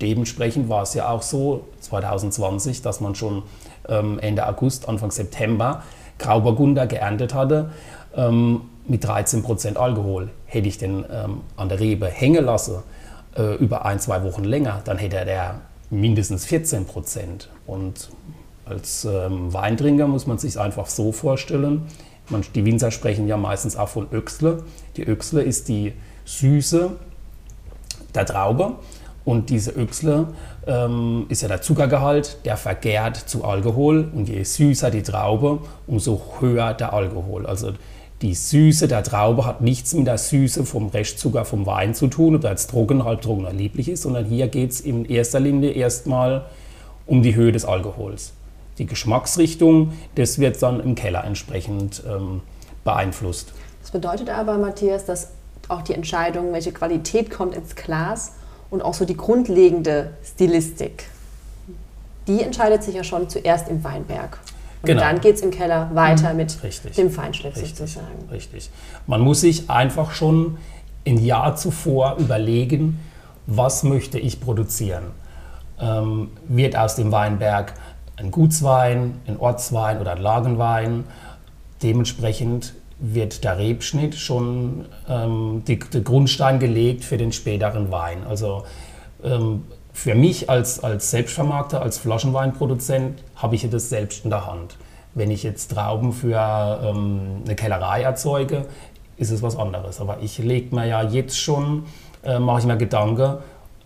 Dementsprechend 0.00 0.68
war 0.68 0.82
es 0.82 0.94
ja 0.94 1.08
auch 1.08 1.22
so 1.22 1.64
2020, 1.80 2.82
dass 2.82 3.00
man 3.00 3.14
schon 3.14 3.42
ähm, 3.88 4.18
Ende 4.20 4.46
August, 4.46 4.88
Anfang 4.88 5.10
September 5.10 5.82
Grauburgunder 6.18 6.86
geerntet 6.86 7.34
hatte 7.34 7.70
ähm, 8.16 8.62
mit 8.86 9.04
13% 9.04 9.76
Alkohol. 9.76 10.30
Hätte 10.46 10.68
ich 10.68 10.78
den 10.78 11.04
ähm, 11.10 11.40
an 11.56 11.68
der 11.68 11.80
Rebe 11.80 12.06
hängen 12.06 12.44
lassen 12.44 12.76
äh, 13.36 13.54
über 13.56 13.84
ein, 13.84 14.00
zwei 14.00 14.22
Wochen 14.24 14.44
länger, 14.44 14.82
dann 14.84 14.98
hätte 14.98 15.24
der 15.24 15.60
mindestens 15.90 16.46
14%. 16.46 17.46
Und 17.66 18.10
als 18.68 19.04
ähm, 19.04 19.52
Weintrinker 19.52 20.06
muss 20.06 20.26
man 20.26 20.38
sich 20.38 20.58
einfach 20.58 20.86
so 20.86 21.12
vorstellen, 21.12 21.86
man, 22.30 22.44
die 22.54 22.64
Winzer 22.64 22.90
sprechen 22.90 23.26
ja 23.26 23.36
meistens 23.36 23.76
auch 23.76 23.88
von 23.88 24.06
Öchsle. 24.12 24.62
Die 24.96 25.06
Öchsle 25.06 25.42
ist 25.42 25.68
die 25.68 25.94
Süße 26.24 26.90
der 28.14 28.26
Traube 28.26 28.74
und 29.24 29.50
diese 29.50 29.70
Öchsle 29.72 30.28
ähm, 30.66 31.26
ist 31.28 31.42
ja 31.42 31.48
der 31.48 31.62
Zuckergehalt, 31.62 32.38
der 32.44 32.56
vergärt 32.56 33.16
zu 33.16 33.44
Alkohol 33.44 34.10
und 34.14 34.28
je 34.28 34.42
süßer 34.42 34.90
die 34.90 35.02
Traube, 35.02 35.60
umso 35.86 36.20
höher 36.40 36.74
der 36.74 36.92
Alkohol. 36.92 37.46
Also 37.46 37.72
die 38.20 38.34
Süße 38.34 38.88
der 38.88 39.02
Traube 39.04 39.46
hat 39.46 39.60
nichts 39.60 39.94
mit 39.94 40.06
der 40.06 40.18
Süße 40.18 40.64
vom 40.64 40.88
Restzucker 40.88 41.44
vom 41.44 41.66
Wein 41.66 41.94
zu 41.94 42.08
tun, 42.08 42.36
ob 42.36 42.44
er 42.44 42.50
jetzt 42.50 42.70
trocken, 42.70 43.04
halbtrocken 43.04 43.44
oder 43.44 43.54
lieblich 43.54 43.88
ist, 43.88 44.02
sondern 44.02 44.24
hier 44.24 44.48
geht 44.48 44.70
es 44.70 44.80
in 44.80 45.04
erster 45.04 45.40
Linie 45.40 45.70
erstmal 45.70 46.46
um 47.06 47.22
die 47.22 47.34
Höhe 47.34 47.52
des 47.52 47.64
Alkohols 47.64 48.32
die 48.78 48.86
Geschmacksrichtung, 48.86 49.92
das 50.14 50.38
wird 50.38 50.62
dann 50.62 50.80
im 50.80 50.94
Keller 50.94 51.24
entsprechend 51.24 52.02
ähm, 52.08 52.42
beeinflusst. 52.84 53.52
Das 53.80 53.90
bedeutet 53.90 54.30
aber, 54.30 54.58
Matthias, 54.58 55.04
dass 55.04 55.28
auch 55.68 55.82
die 55.82 55.94
Entscheidung, 55.94 56.52
welche 56.52 56.72
Qualität 56.72 57.30
kommt 57.30 57.54
ins 57.54 57.74
Glas 57.74 58.32
und 58.70 58.82
auch 58.82 58.94
so 58.94 59.04
die 59.04 59.16
grundlegende 59.16 60.12
Stilistik, 60.24 61.04
die 62.26 62.42
entscheidet 62.42 62.82
sich 62.82 62.94
ja 62.94 63.04
schon 63.04 63.28
zuerst 63.28 63.68
im 63.68 63.82
Weinberg. 63.84 64.38
Und 64.82 64.86
genau. 64.86 65.00
dann 65.00 65.20
geht 65.20 65.36
es 65.36 65.40
im 65.40 65.50
Keller 65.50 65.90
weiter 65.94 66.34
mit 66.34 66.62
Richtig. 66.62 66.94
dem 66.94 67.10
Feinschliff 67.10 67.56
Richtig. 67.56 67.76
sozusagen. 67.76 68.28
Richtig. 68.30 68.70
Man 69.06 69.20
muss 69.20 69.40
sich 69.40 69.68
einfach 69.68 70.12
schon 70.12 70.58
ein 71.06 71.18
Jahr 71.18 71.56
zuvor 71.56 72.16
überlegen, 72.18 73.00
was 73.46 73.82
möchte 73.82 74.18
ich 74.18 74.40
produzieren. 74.40 75.06
Ähm, 75.80 76.30
wird 76.46 76.76
aus 76.76 76.96
dem 76.96 77.10
Weinberg 77.10 77.74
ein 78.18 78.30
Gutswein, 78.30 79.20
ein 79.26 79.38
Ortswein 79.38 80.00
oder 80.00 80.12
ein 80.12 80.22
Lagenwein. 80.22 81.04
Dementsprechend 81.82 82.74
wird 82.98 83.44
der 83.44 83.58
Rebschnitt 83.58 84.16
schon 84.16 84.86
ähm, 85.08 85.62
die, 85.66 85.78
der 85.78 86.00
Grundstein 86.00 86.58
gelegt 86.58 87.04
für 87.04 87.16
den 87.16 87.32
späteren 87.32 87.90
Wein. 87.92 88.24
Also 88.28 88.64
ähm, 89.22 89.64
für 89.92 90.14
mich 90.14 90.50
als, 90.50 90.82
als 90.82 91.10
Selbstvermarkter, 91.10 91.80
als 91.80 91.98
Flaschenweinproduzent 91.98 93.22
habe 93.36 93.54
ich 93.54 93.68
das 93.70 93.88
selbst 93.88 94.24
in 94.24 94.30
der 94.30 94.46
Hand. 94.46 94.76
Wenn 95.14 95.30
ich 95.30 95.42
jetzt 95.42 95.72
Trauben 95.72 96.12
für 96.12 96.80
ähm, 96.82 97.42
eine 97.44 97.54
Kellerei 97.54 98.02
erzeuge, 98.02 98.66
ist 99.16 99.30
es 99.30 99.42
was 99.42 99.56
anderes. 99.56 100.00
Aber 100.00 100.18
ich 100.20 100.38
lege 100.38 100.74
mir 100.74 100.86
ja 100.86 101.02
jetzt 101.02 101.38
schon, 101.38 101.84
äh, 102.24 102.38
mache 102.38 102.60
ich 102.60 102.66
mir 102.66 102.76
Gedanken, 102.76 103.38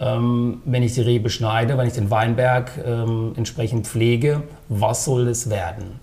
wenn 0.04 0.82
ich 0.82 0.94
die 0.94 1.00
Rebe 1.02 1.30
schneide, 1.30 1.78
wenn 1.78 1.86
ich 1.86 1.92
den 1.92 2.10
Weinberg 2.10 2.72
ähm, 2.84 3.34
entsprechend 3.36 3.86
pflege, 3.86 4.42
was 4.68 5.04
soll 5.04 5.28
es 5.28 5.48
werden? 5.48 6.00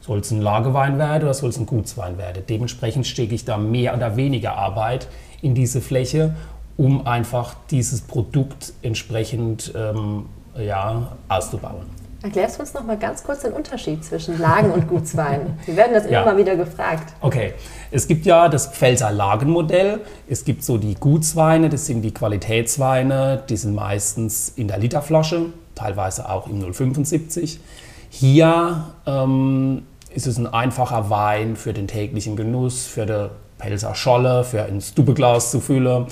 Soll 0.00 0.20
es 0.20 0.30
ein 0.30 0.40
Lagewein 0.40 0.98
werden 0.98 1.24
oder 1.24 1.34
soll 1.34 1.50
es 1.50 1.58
ein 1.58 1.66
Gutswein 1.66 2.16
werden? 2.16 2.44
Dementsprechend 2.48 3.06
stecke 3.06 3.34
ich 3.34 3.44
da 3.44 3.58
mehr 3.58 3.96
oder 3.96 4.16
weniger 4.16 4.56
Arbeit 4.56 5.08
in 5.42 5.54
diese 5.54 5.80
Fläche, 5.80 6.36
um 6.76 7.06
einfach 7.06 7.56
dieses 7.70 8.02
Produkt 8.02 8.72
entsprechend 8.82 9.72
ähm, 9.74 10.26
ja, 10.56 11.16
auszubauen. 11.28 11.86
Erklärst 12.24 12.56
du 12.56 12.62
uns 12.62 12.72
noch 12.72 12.84
mal 12.84 12.96
ganz 12.96 13.22
kurz 13.22 13.42
den 13.42 13.52
Unterschied 13.52 14.02
zwischen 14.02 14.38
Lagen 14.38 14.70
und 14.70 14.88
Gutswein? 14.88 15.58
Wir 15.66 15.76
werden 15.76 15.92
das 15.92 16.04
immer 16.04 16.12
ja. 16.12 16.24
mal 16.24 16.38
wieder 16.38 16.56
gefragt. 16.56 17.12
Okay, 17.20 17.52
es 17.90 18.08
gibt 18.08 18.24
ja 18.24 18.48
das 18.48 18.68
Pfälzer 18.68 19.12
Lagenmodell. 19.12 20.00
Es 20.26 20.46
gibt 20.46 20.64
so 20.64 20.78
die 20.78 20.94
Gutsweine, 20.94 21.68
das 21.68 21.84
sind 21.84 22.00
die 22.00 22.14
Qualitätsweine, 22.14 23.42
die 23.46 23.58
sind 23.58 23.74
meistens 23.74 24.48
in 24.56 24.68
der 24.68 24.78
Literflasche, 24.78 25.50
teilweise 25.74 26.26
auch 26.30 26.48
im 26.48 26.62
075. 26.72 27.60
Hier 28.08 28.84
ähm, 29.04 29.82
ist 30.14 30.26
es 30.26 30.38
ein 30.38 30.46
einfacher 30.46 31.10
Wein 31.10 31.56
für 31.56 31.74
den 31.74 31.88
täglichen 31.88 32.36
Genuss, 32.36 32.86
für 32.86 33.04
die 33.04 33.28
Pelzer 33.58 33.94
Scholle, 33.94 34.44
für 34.44 34.60
ins 34.60 34.94
Dubbeglas 34.94 35.50
zu 35.50 35.60
füllen 35.60 36.06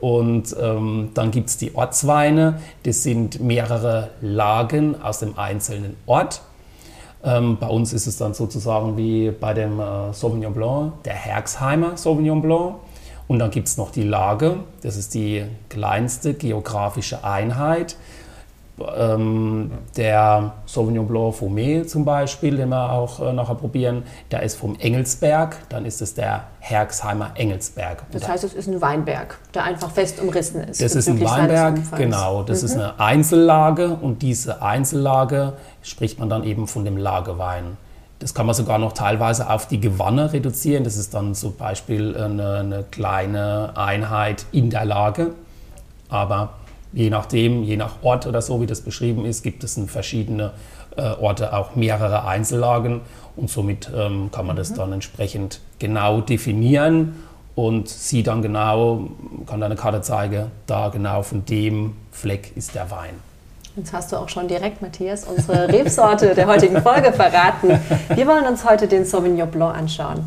und 0.00 0.54
ähm, 0.60 1.10
dann 1.14 1.30
gibt 1.30 1.48
es 1.48 1.56
die 1.56 1.74
Ortsweine, 1.74 2.60
das 2.84 3.02
sind 3.02 3.40
mehrere 3.40 4.10
Lagen 4.20 5.00
aus 5.00 5.18
dem 5.20 5.38
einzelnen 5.38 5.96
Ort. 6.06 6.42
Ähm, 7.24 7.56
bei 7.58 7.66
uns 7.66 7.92
ist 7.92 8.06
es 8.06 8.16
dann 8.16 8.32
sozusagen 8.32 8.96
wie 8.96 9.30
bei 9.32 9.54
dem 9.54 9.80
äh, 9.80 10.12
Sauvignon 10.12 10.54
Blanc, 10.54 11.02
der 11.02 11.14
Herxheimer 11.14 11.96
Sauvignon 11.96 12.40
Blanc. 12.40 12.76
Und 13.26 13.40
dann 13.40 13.50
gibt 13.50 13.68
es 13.68 13.76
noch 13.76 13.90
die 13.90 14.04
Lage, 14.04 14.60
das 14.82 14.96
ist 14.96 15.12
die 15.14 15.44
kleinste 15.68 16.32
geografische 16.32 17.24
Einheit 17.24 17.96
ähm, 18.96 19.70
der 19.96 20.52
Sauvignon 20.66 21.06
Blanc 21.06 21.34
Fumé 21.34 21.86
zum 21.86 22.04
Beispiel, 22.04 22.56
den 22.56 22.68
wir 22.68 22.92
auch 22.92 23.20
äh, 23.20 23.32
nachher 23.32 23.54
probieren, 23.54 24.02
der 24.30 24.42
ist 24.42 24.56
vom 24.56 24.76
Engelsberg, 24.78 25.56
dann 25.68 25.84
ist 25.84 26.00
es 26.02 26.14
der 26.14 26.44
Herxheimer 26.60 27.32
Engelsberg. 27.34 28.04
Das 28.12 28.28
heißt, 28.28 28.44
es 28.44 28.54
ist 28.54 28.68
ein 28.68 28.80
Weinberg, 28.80 29.38
der 29.54 29.64
einfach 29.64 29.90
fest 29.90 30.20
umrissen 30.20 30.62
ist. 30.62 30.82
Das 30.82 30.94
ist 30.94 31.08
ein 31.08 31.20
Weinberg, 31.20 31.78
genau. 31.96 32.42
Das 32.42 32.62
mhm. 32.62 32.66
ist 32.66 32.74
eine 32.74 33.00
Einzellage 33.00 33.90
und 34.00 34.22
diese 34.22 34.62
Einzellage 34.62 35.54
spricht 35.82 36.18
man 36.18 36.28
dann 36.28 36.44
eben 36.44 36.66
von 36.66 36.84
dem 36.84 36.96
Lagewein. 36.96 37.76
Das 38.18 38.34
kann 38.34 38.46
man 38.46 38.54
sogar 38.54 38.78
noch 38.78 38.92
teilweise 38.92 39.48
auf 39.48 39.68
die 39.68 39.80
Gewanne 39.80 40.32
reduzieren. 40.32 40.82
Das 40.82 40.96
ist 40.96 41.14
dann 41.14 41.34
zum 41.34 41.54
Beispiel 41.56 42.16
eine, 42.16 42.54
eine 42.58 42.84
kleine 42.90 43.72
Einheit 43.76 44.46
in 44.50 44.70
der 44.70 44.84
Lage. 44.84 45.34
Aber 46.08 46.54
Je 46.92 47.10
nachdem, 47.10 47.62
je 47.64 47.76
nach 47.76 48.02
Ort 48.02 48.26
oder 48.26 48.40
so, 48.40 48.60
wie 48.60 48.66
das 48.66 48.80
beschrieben 48.80 49.24
ist, 49.24 49.42
gibt 49.42 49.62
es 49.64 49.76
in 49.76 49.88
verschiedene 49.88 50.52
äh, 50.96 51.02
Orte 51.02 51.52
auch 51.52 51.76
mehrere 51.76 52.26
Einzellagen 52.26 53.02
und 53.36 53.50
somit 53.50 53.90
ähm, 53.94 54.30
kann 54.32 54.46
man 54.46 54.56
das 54.56 54.70
mhm. 54.70 54.76
dann 54.76 54.92
entsprechend 54.94 55.60
genau 55.78 56.20
definieren 56.20 57.22
und 57.54 57.88
sieht 57.88 58.28
dann 58.28 58.40
genau, 58.40 59.08
kann 59.46 59.62
eine 59.62 59.76
Karte 59.76 60.00
zeigen, 60.00 60.50
da 60.66 60.88
genau 60.88 61.22
von 61.22 61.44
dem 61.44 61.94
Fleck 62.12 62.56
ist 62.56 62.74
der 62.74 62.90
Wein. 62.90 63.14
Jetzt 63.76 63.92
hast 63.92 64.10
du 64.10 64.16
auch 64.16 64.28
schon 64.28 64.48
direkt, 64.48 64.82
Matthias, 64.82 65.24
unsere 65.24 65.68
Rebsorte 65.68 66.34
der 66.34 66.48
heutigen 66.48 66.82
Folge 66.82 67.12
verraten. 67.12 67.78
Wir 68.14 68.26
wollen 68.26 68.46
uns 68.46 68.68
heute 68.68 68.88
den 68.88 69.04
Sauvignon 69.04 69.48
Blanc 69.48 69.76
anschauen. 69.76 70.24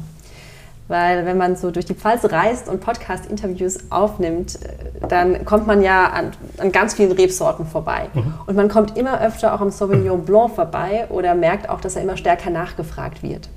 Weil 0.92 1.26
wenn 1.26 1.38
man 1.38 1.56
so 1.56 1.72
durch 1.72 1.86
die 1.86 1.94
Pfalz 1.94 2.26
reist 2.26 2.68
und 2.68 2.82
Podcast-Interviews 2.82 3.92
aufnimmt, 3.92 4.60
äh, 4.62 5.08
dann 5.08 5.46
kommt 5.46 5.66
man 5.66 5.82
ja 5.82 6.08
an, 6.10 6.32
an 6.58 6.74
ganz 6.74 6.96
vielen 6.96 7.14
Rebsorten 7.14 7.66
vorbei. 7.66 8.10
Mhm. 8.14 8.34
Und 8.46 8.58
man 8.58 8.68
kommt 8.68 8.98
immer 8.98 9.22
öfter 9.22 9.54
auch 9.54 9.62
am 9.62 9.72
Sauvignon 9.72 10.26
Blanc 10.26 10.54
vorbei 10.54 11.06
oder 11.08 11.34
merkt 11.34 11.70
auch, 11.70 11.80
dass 11.80 11.96
er 11.96 12.02
immer 12.02 12.18
stärker 12.18 12.50
nachgefragt 12.50 13.24
wird. 13.24 13.48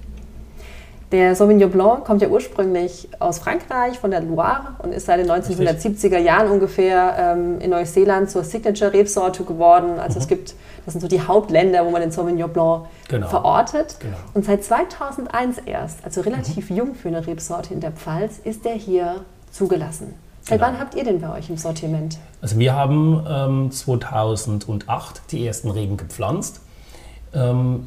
Der 1.12 1.36
Sauvignon 1.36 1.70
Blanc 1.70 2.04
kommt 2.04 2.22
ja 2.22 2.28
ursprünglich 2.28 3.08
aus 3.18 3.38
Frankreich, 3.38 3.98
von 3.98 4.10
der 4.10 4.20
Loire 4.20 4.74
und 4.82 4.92
ist 4.92 5.06
seit 5.06 5.20
den 5.20 5.30
1970er 5.30 6.18
Jahren 6.18 6.50
ungefähr 6.50 7.14
ähm, 7.18 7.60
in 7.60 7.70
Neuseeland 7.70 8.30
zur 8.30 8.42
Signature-Rebsorte 8.42 9.44
geworden. 9.44 9.98
Also 9.98 10.16
mhm. 10.16 10.22
es 10.22 10.28
gibt, 10.28 10.54
das 10.84 10.94
sind 10.94 11.00
so 11.00 11.08
die 11.08 11.20
Hauptländer, 11.20 11.84
wo 11.84 11.90
man 11.90 12.00
den 12.00 12.10
Sauvignon 12.10 12.50
Blanc 12.52 12.86
genau. 13.08 13.28
verortet. 13.28 13.96
Genau. 14.00 14.16
Und 14.32 14.44
seit 14.44 14.64
2001 14.64 15.58
erst, 15.66 16.04
also 16.04 16.22
relativ 16.22 16.70
mhm. 16.70 16.76
jung 16.76 16.94
für 16.94 17.08
eine 17.08 17.26
Rebsorte 17.26 17.74
in 17.74 17.80
der 17.80 17.92
Pfalz, 17.92 18.38
ist 18.42 18.64
der 18.64 18.74
hier 18.74 19.16
zugelassen. 19.52 20.14
Seit 20.40 20.58
genau. 20.58 20.72
wann 20.72 20.80
habt 20.80 20.94
ihr 20.94 21.04
den 21.04 21.20
bei 21.20 21.32
euch 21.32 21.48
im 21.48 21.56
Sortiment? 21.56 22.18
Also 22.42 22.58
wir 22.58 22.74
haben 22.74 23.24
ähm, 23.28 23.70
2008 23.70 25.22
die 25.30 25.46
ersten 25.46 25.70
Reben 25.70 25.96
gepflanzt 25.96 26.60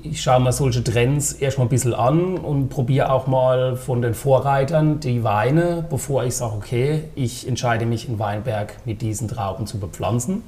ich 0.04 0.22
schaue 0.22 0.42
mir 0.42 0.52
solche 0.52 0.84
Trends 0.84 1.32
erstmal 1.32 1.68
ein 1.68 1.70
bisschen 1.70 1.94
an 1.94 2.38
und 2.38 2.68
probiere 2.68 3.12
auch 3.12 3.28
mal 3.28 3.78
von 3.78 4.02
den 4.02 4.14
Vorreitern 4.14 5.00
die 5.00 5.24
Weine, 5.24 5.86
bevor 5.90 6.26
ich 6.26 6.36
sage, 6.36 6.54
okay, 6.54 7.04
ich 7.16 7.48
entscheide 7.48 7.86
mich 7.86 8.10
in 8.10 8.20
Weinberg 8.20 8.76
mit 8.84 9.02
diesen 9.02 9.30
Trauben 9.30 9.66
zu 9.66 9.80
bepflanzen. 9.80 10.44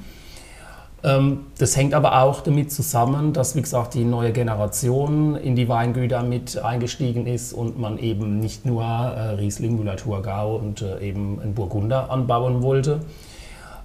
Ähm, 1.04 1.46
das 1.58 1.78
hängt 1.78 1.94
aber 1.94 2.22
auch 2.22 2.42
damit 2.42 2.72
zusammen, 2.72 3.32
dass, 3.32 3.56
wie 3.56 3.62
gesagt, 3.62 3.94
die 3.94 4.04
neue 4.04 4.34
Generation 4.34 5.36
in 5.36 5.56
die 5.56 5.70
Weingüter 5.70 6.24
mit 6.24 6.58
eingestiegen 6.58 7.26
ist 7.26 7.54
und 7.54 7.80
man 7.80 7.98
eben 8.00 8.40
nicht 8.40 8.66
nur 8.66 8.84
äh, 8.84 9.36
Riesling, 9.36 9.78
Müller-Thurgau 9.78 10.58
und 10.58 10.82
äh, 10.82 11.00
eben 11.00 11.40
einen 11.40 11.54
Burgunder 11.54 12.12
anbauen 12.12 12.62
wollte. 12.62 13.00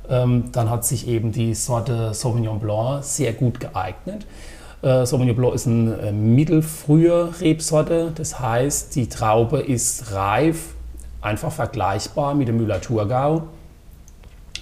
Ähm, 0.08 0.50
dann 0.52 0.70
hat 0.70 0.84
sich 0.84 1.06
eben 1.06 1.30
die 1.30 1.54
Sorte 1.54 2.12
Sauvignon 2.14 2.58
Blanc 2.58 3.04
sehr 3.04 3.32
gut 3.32 3.60
geeignet. 3.60 4.26
Äh, 4.84 5.06
Sauvignon 5.06 5.34
Blanc 5.34 5.54
ist 5.54 5.66
eine 5.66 6.12
mittelfrühe 6.12 7.40
Rebsorte, 7.40 8.12
das 8.14 8.38
heißt, 8.38 8.94
die 8.94 9.08
Traube 9.08 9.60
ist 9.60 10.12
reif, 10.12 10.74
einfach 11.22 11.50
vergleichbar 11.50 12.34
mit 12.34 12.48
dem 12.48 12.58
Müller-Thurgau 12.58 13.44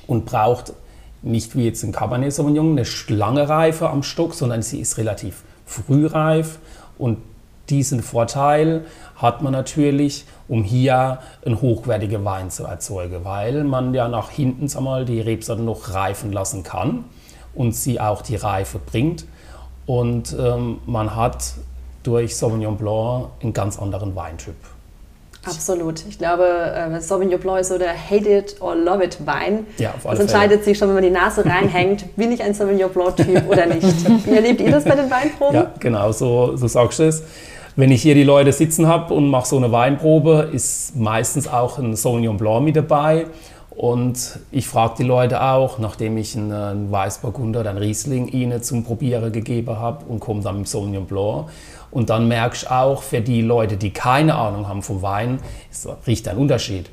und 0.06 0.24
braucht 0.24 0.74
nicht 1.22 1.56
wie 1.56 1.64
jetzt 1.64 1.82
ein 1.82 1.90
Cabernet 1.90 2.32
Sauvignon 2.32 2.78
eine 2.78 2.86
lange 3.08 3.48
Reife 3.48 3.90
am 3.90 4.04
Stock, 4.04 4.34
sondern 4.34 4.62
sie 4.62 4.78
ist 4.78 4.96
relativ 4.96 5.42
frühreif 5.66 6.60
und 6.98 7.18
diesen 7.68 8.00
Vorteil 8.00 8.84
hat 9.16 9.42
man 9.42 9.52
natürlich, 9.52 10.24
um 10.46 10.62
hier 10.62 11.18
einen 11.44 11.60
hochwertigen 11.60 12.24
Wein 12.24 12.48
zu 12.48 12.62
erzeugen, 12.62 13.24
weil 13.24 13.64
man 13.64 13.92
ja 13.92 14.06
nach 14.06 14.30
hinten 14.30 14.68
mal, 14.84 15.04
die 15.04 15.20
Rebsorte 15.20 15.62
noch 15.62 15.92
reifen 15.92 16.30
lassen 16.30 16.62
kann 16.62 17.06
und 17.54 17.74
sie 17.74 17.98
auch 17.98 18.22
die 18.22 18.36
Reife 18.36 18.78
bringt. 18.78 19.24
Und 19.86 20.36
ähm, 20.38 20.78
man 20.86 21.14
hat 21.16 21.54
durch 22.02 22.36
Sauvignon 22.36 22.76
Blanc 22.76 23.26
einen 23.42 23.52
ganz 23.52 23.78
anderen 23.78 24.14
Weintyp. 24.14 24.54
Absolut. 25.44 26.04
Ich 26.08 26.18
glaube, 26.18 26.44
äh, 26.44 27.00
Sauvignon 27.00 27.40
Blanc 27.40 27.60
ist 27.60 27.68
so 27.68 27.78
der 27.78 27.92
Hate 27.92 28.28
it 28.28 28.56
or 28.60 28.76
love 28.76 29.04
it 29.04 29.18
Wein. 29.26 29.66
Ja, 29.78 29.90
auf 29.90 30.06
alle 30.06 30.18
Das 30.18 30.26
entscheidet 30.26 30.60
Fälle. 30.60 30.64
sich 30.64 30.78
schon, 30.78 30.88
wenn 30.88 30.94
man 30.94 31.02
die 31.02 31.10
Nase 31.10 31.44
reinhängt, 31.44 32.16
bin 32.16 32.30
ich 32.30 32.42
ein 32.42 32.54
Sauvignon 32.54 32.90
Blanc 32.90 33.16
Typ 33.16 33.48
oder 33.48 33.66
nicht. 33.66 34.26
Wie 34.26 34.30
erlebt 34.36 34.60
ihr 34.60 34.70
das 34.70 34.84
bei 34.84 34.94
den 34.94 35.10
Weinproben? 35.10 35.54
Ja, 35.54 35.72
genau, 35.80 36.12
so, 36.12 36.56
so 36.56 36.68
sagst 36.68 37.00
du 37.00 37.04
es. 37.04 37.24
Wenn 37.74 37.90
ich 37.90 38.02
hier 38.02 38.14
die 38.14 38.22
Leute 38.22 38.52
sitzen 38.52 38.86
habe 38.86 39.14
und 39.14 39.28
mache 39.28 39.46
so 39.48 39.56
eine 39.56 39.72
Weinprobe, 39.72 40.50
ist 40.52 40.94
meistens 40.94 41.48
auch 41.48 41.78
ein 41.78 41.96
Sauvignon 41.96 42.36
Blanc 42.36 42.64
mit 42.64 42.76
dabei. 42.76 43.26
Und 43.74 44.38
ich 44.50 44.68
frage 44.68 44.96
die 44.98 45.02
Leute 45.02 45.42
auch, 45.42 45.78
nachdem 45.78 46.18
ich 46.18 46.36
einen, 46.36 46.92
Weißburgunder 46.92 47.60
einen 47.60 47.78
Riesling 47.78 48.28
ihnen 48.28 48.62
zum 48.62 48.84
Probieren 48.84 49.32
gegeben 49.32 49.78
habe 49.78 50.04
und 50.04 50.20
komme 50.20 50.42
dann 50.42 50.58
mit 50.58 50.68
Sauvignon 50.68 51.06
Blanc. 51.06 51.48
Und 51.90 52.10
dann 52.10 52.28
merkst 52.28 52.64
du 52.64 52.70
auch, 52.70 53.02
für 53.02 53.22
die 53.22 53.40
Leute, 53.40 53.76
die 53.78 53.90
keine 53.90 54.34
Ahnung 54.34 54.68
haben 54.68 54.82
vom 54.82 55.00
Wein, 55.00 55.40
ist, 55.70 55.88
riecht 56.06 56.28
ein 56.28 56.36
Unterschied. 56.36 56.90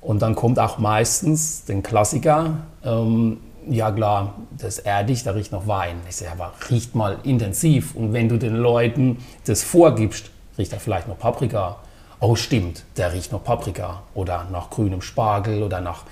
Und 0.00 0.22
dann 0.22 0.34
kommt 0.34 0.58
auch 0.58 0.78
meistens 0.78 1.64
den 1.64 1.82
Klassiker, 1.82 2.54
ähm, 2.84 3.38
ja 3.68 3.90
klar, 3.92 4.34
das 4.56 4.78
ist 4.78 4.86
erdig, 4.86 5.22
da 5.22 5.32
riecht 5.32 5.52
noch 5.52 5.66
Wein. 5.66 5.96
Ich 6.08 6.16
sage, 6.16 6.32
aber 6.32 6.52
riecht 6.70 6.94
mal 6.94 7.18
intensiv. 7.22 7.94
Und 7.94 8.12
wenn 8.12 8.28
du 8.28 8.38
den 8.38 8.56
Leuten 8.56 9.18
das 9.46 9.62
vorgibst, 9.62 10.30
riecht 10.58 10.72
er 10.72 10.80
vielleicht 10.80 11.06
noch 11.06 11.18
Paprika. 11.18 11.76
Oh 12.22 12.36
stimmt, 12.36 12.84
der 12.98 13.14
riecht 13.14 13.32
noch 13.32 13.42
Paprika. 13.42 14.02
Oder 14.14 14.46
nach 14.52 14.68
grünem 14.68 15.00
Spargel 15.00 15.62
oder 15.62 15.80
nach 15.80 16.04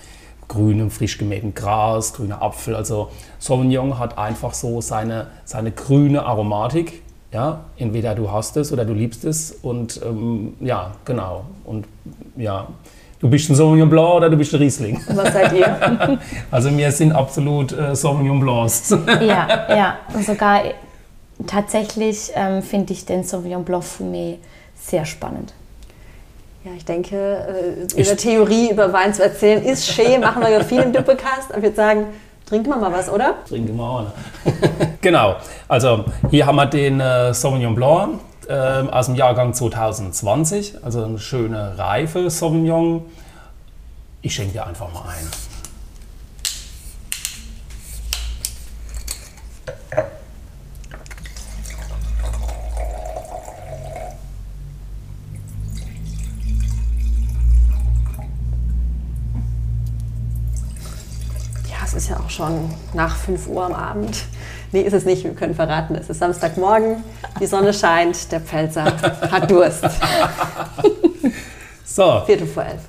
grünem, 0.48 0.90
frisch 0.90 1.18
gemähtem 1.18 1.54
Gras, 1.54 2.14
grüner 2.14 2.42
Apfel. 2.42 2.74
Also 2.74 3.10
Sauvignon 3.38 3.98
hat 3.98 4.16
einfach 4.16 4.54
so 4.54 4.80
seine, 4.80 5.26
seine 5.44 5.70
grüne 5.70 6.24
Aromatik. 6.24 7.02
Ja, 7.30 7.60
entweder 7.76 8.14
du 8.14 8.32
hast 8.32 8.56
es 8.56 8.72
oder 8.72 8.86
du 8.86 8.94
liebst 8.94 9.24
es. 9.24 9.52
Und 9.52 10.00
ähm, 10.02 10.54
ja, 10.60 10.92
genau. 11.04 11.44
Und 11.64 11.86
ja, 12.36 12.68
du 13.20 13.28
bist 13.28 13.50
ein 13.50 13.54
Sauvignon 13.54 13.90
Blanc 13.90 14.14
oder 14.14 14.30
du 14.30 14.38
bist 14.38 14.54
ein 14.54 14.60
Riesling. 14.60 14.98
Was 15.08 15.34
seid 15.34 15.52
ihr? 15.52 16.18
Also 16.50 16.74
wir 16.74 16.90
sind 16.90 17.12
absolut 17.12 17.72
äh, 17.72 17.94
Sauvignon 17.94 18.40
Blancs. 18.40 18.96
Ja, 19.20 19.66
ja. 19.68 19.96
Und 20.14 20.24
sogar 20.24 20.62
tatsächlich 21.46 22.30
ähm, 22.34 22.62
finde 22.62 22.94
ich 22.94 23.04
den 23.04 23.24
Sauvignon 23.24 23.62
Blanc 23.62 23.84
Fumé 23.84 24.36
sehr 24.74 25.04
spannend. 25.04 25.52
Ja, 26.68 26.74
ich 26.76 26.84
denke, 26.84 27.16
äh, 27.16 28.00
ihre 28.00 28.16
Theorie 28.16 28.70
über 28.70 28.92
Wein 28.92 29.14
zu 29.14 29.22
erzählen 29.22 29.62
ist 29.62 29.86
schön, 29.86 30.20
machen 30.20 30.42
wir 30.42 30.50
ja 30.50 30.62
viel 30.62 30.82
im 30.82 30.92
Doppelcast. 30.92 31.50
Aber 31.50 31.58
ich 31.58 31.62
würde 31.62 31.76
sagen, 31.76 32.06
trinken 32.46 32.68
wir 32.68 32.76
mal 32.76 32.92
was, 32.92 33.08
oder? 33.08 33.36
Trinken 33.48 33.76
wir 33.76 33.84
auch. 33.84 34.06
Ne? 34.44 34.98
genau. 35.00 35.36
Also 35.66 36.04
hier 36.30 36.46
haben 36.46 36.56
wir 36.56 36.66
den 36.66 37.00
äh, 37.00 37.32
Sauvignon 37.32 37.74
Blanc 37.74 38.20
äh, 38.48 38.52
aus 38.52 39.06
dem 39.06 39.14
Jahrgang 39.14 39.54
2020. 39.54 40.84
Also 40.84 41.04
eine 41.04 41.18
schöne 41.18 41.78
reife 41.78 42.28
Sauvignon. 42.28 43.04
Ich 44.20 44.34
schenke 44.34 44.52
dir 44.52 44.66
einfach 44.66 44.92
mal 44.92 45.04
ein. 45.08 45.47
Schon 62.38 62.72
nach 62.94 63.16
5 63.16 63.48
Uhr 63.48 63.64
am 63.64 63.74
Abend. 63.74 64.24
Nee, 64.70 64.82
ist 64.82 64.92
es 64.92 65.04
nicht. 65.04 65.24
Wir 65.24 65.34
können 65.34 65.54
verraten, 65.54 65.96
es 65.96 66.08
ist 66.08 66.20
Samstagmorgen, 66.20 67.02
die 67.40 67.46
Sonne 67.46 67.74
scheint, 67.74 68.30
der 68.30 68.40
Pfälzer 68.40 68.84
hat 69.30 69.50
Durst. 69.50 69.84
So, 71.84 72.22
Viertel 72.26 72.46
vor 72.46 72.64
elf. 72.64 72.82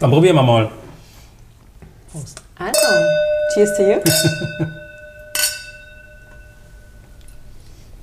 dann 0.00 0.10
probieren 0.10 0.36
wir 0.36 0.42
mal. 0.42 0.70
Also, 2.58 2.86
cheers 3.54 3.76
to 3.76 3.82
you. 3.82 3.98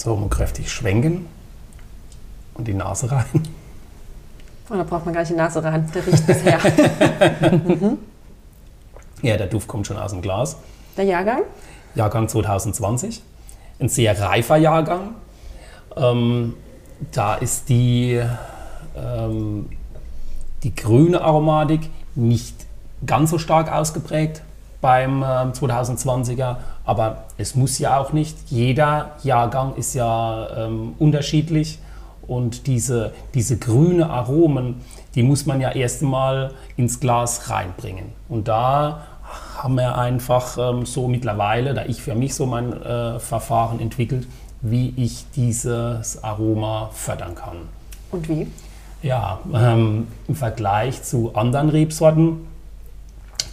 So, 0.01 0.15
mal 0.15 0.29
kräftig 0.29 0.71
schwenken 0.71 1.27
und 2.53 2.65
die 2.69 2.73
Nase 2.73 3.11
rein. 3.11 3.25
Und 4.69 4.77
da 4.77 4.83
braucht 4.83 5.03
man 5.03 5.13
gar 5.13 5.19
nicht 5.21 5.31
die 5.31 5.35
Nase 5.35 5.61
ran, 5.61 5.91
der 5.93 6.07
riecht 6.07 6.25
bisher. 6.25 6.57
Ja, 9.21 9.37
der 9.37 9.47
Duft 9.47 9.67
kommt 9.67 9.87
schon 9.87 9.97
aus 9.97 10.11
dem 10.11 10.21
Glas. 10.21 10.57
Der 10.95 11.05
Jahrgang? 11.05 11.41
Jahrgang 11.95 12.27
2020. 12.27 13.21
Ein 13.79 13.89
sehr 13.89 14.19
reifer 14.19 14.57
Jahrgang. 14.57 15.15
Ähm, 15.97 16.55
da 17.11 17.35
ist 17.35 17.69
die, 17.69 18.21
ähm, 18.95 19.69
die 20.63 20.75
grüne 20.75 21.21
Aromatik 21.21 21.89
nicht 22.15 22.55
ganz 23.05 23.31
so 23.31 23.37
stark 23.37 23.71
ausgeprägt 23.71 24.41
beim 24.81 25.23
ähm, 25.23 25.51
2020er, 25.51 26.57
aber 26.85 27.25
es 27.37 27.55
muss 27.55 27.79
ja 27.79 27.99
auch 27.99 28.13
nicht. 28.13 28.37
Jeder 28.49 29.11
Jahrgang 29.23 29.75
ist 29.75 29.93
ja 29.93 30.65
ähm, 30.65 30.93
unterschiedlich 30.99 31.79
und 32.27 32.67
diese, 32.67 33.13
diese 33.33 33.57
grüne 33.57 34.09
Aromen, 34.09 34.81
die 35.15 35.23
muss 35.23 35.45
man 35.45 35.59
ja 35.59 35.71
erst 35.71 36.03
einmal 36.03 36.51
ins 36.77 36.99
Glas 36.99 37.49
reinbringen. 37.49 38.13
Und 38.29 38.47
da 38.47 39.01
haben 39.57 39.75
wir 39.75 39.97
einfach 39.97 40.57
ähm, 40.57 40.85
so 40.85 41.07
mittlerweile, 41.07 41.73
da 41.73 41.85
ich 41.85 42.01
für 42.01 42.15
mich 42.15 42.35
so 42.35 42.45
mein 42.45 42.73
äh, 42.81 43.19
Verfahren 43.19 43.79
entwickelt, 43.79 44.27
wie 44.61 44.93
ich 44.97 45.25
dieses 45.35 46.23
Aroma 46.23 46.89
fördern 46.93 47.35
kann. 47.35 47.57
Und 48.11 48.27
wie? 48.27 48.47
Ja, 49.01 49.39
ähm, 49.53 50.07
im 50.27 50.35
Vergleich 50.35 51.03
zu 51.03 51.33
anderen 51.35 51.69
Rebsorten 51.69 52.47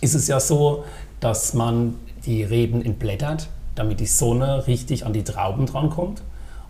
ist 0.01 0.15
es 0.15 0.27
ja 0.29 0.41
so, 0.41 0.85
dass 1.21 1.55
man 1.55 1.95
die 2.25 2.43
Reben 2.43 2.85
entblättert, 2.85 3.49
damit 3.75 4.01
die 4.01 4.07
Sonne 4.07 4.67
richtig 4.67 5.07
an 5.07 5.12
die 5.12 5.23
Trauben 5.23 5.67
drankommt. 5.67 6.23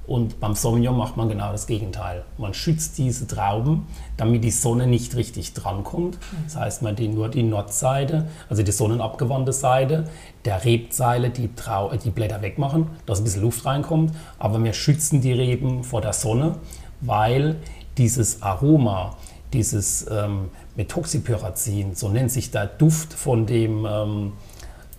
Und 0.07 0.38
beim 0.38 0.55
Sauvignon 0.55 0.97
macht 0.97 1.16
man 1.16 1.29
genau 1.29 1.51
das 1.51 1.66
Gegenteil. 1.66 2.25
Man 2.38 2.55
schützt 2.55 2.97
diese 2.97 3.27
Trauben, 3.27 3.87
damit 4.16 4.45
die 4.45 4.53
Sonne 4.53 4.87
nicht 4.87 5.16
richtig 5.16 5.53
drankommt. 5.53 6.19
Das 6.45 6.57
heißt, 6.57 6.83
man 6.83 6.95
die 6.95 7.09
nur 7.09 7.29
die 7.29 7.42
Nordseite, 7.42 8.29
also 8.49 8.62
die 8.62 8.71
sonnenabgewandte 8.71 9.53
Seite 9.53 10.05
der 10.45 10.64
Rebzeile, 10.64 11.31
die, 11.31 11.53
Trau 11.57 11.90
die 11.97 12.11
Blätter 12.11 12.40
wegmachen, 12.40 12.87
dass 13.05 13.19
ein 13.19 13.25
bisschen 13.25 13.42
Luft 13.42 13.66
reinkommt. 13.66 14.12
Aber 14.38 14.62
wir 14.62 14.73
schützen 14.73 15.21
die 15.21 15.33
Reben 15.33 15.83
vor 15.83 16.01
der 16.01 16.12
Sonne, 16.12 16.57
weil 17.01 17.57
dieses 17.99 18.42
Aroma, 18.42 19.16
dieses 19.53 20.07
ähm, 20.09 20.51
Methoxypyrazin, 20.77 21.97
so 21.97 22.09
nennt 22.09 22.31
sich 22.31 22.53
der 22.53 22.66
Duft 22.66 23.12
von 23.12 23.47
dem 23.47 23.85
ähm, 23.85 24.33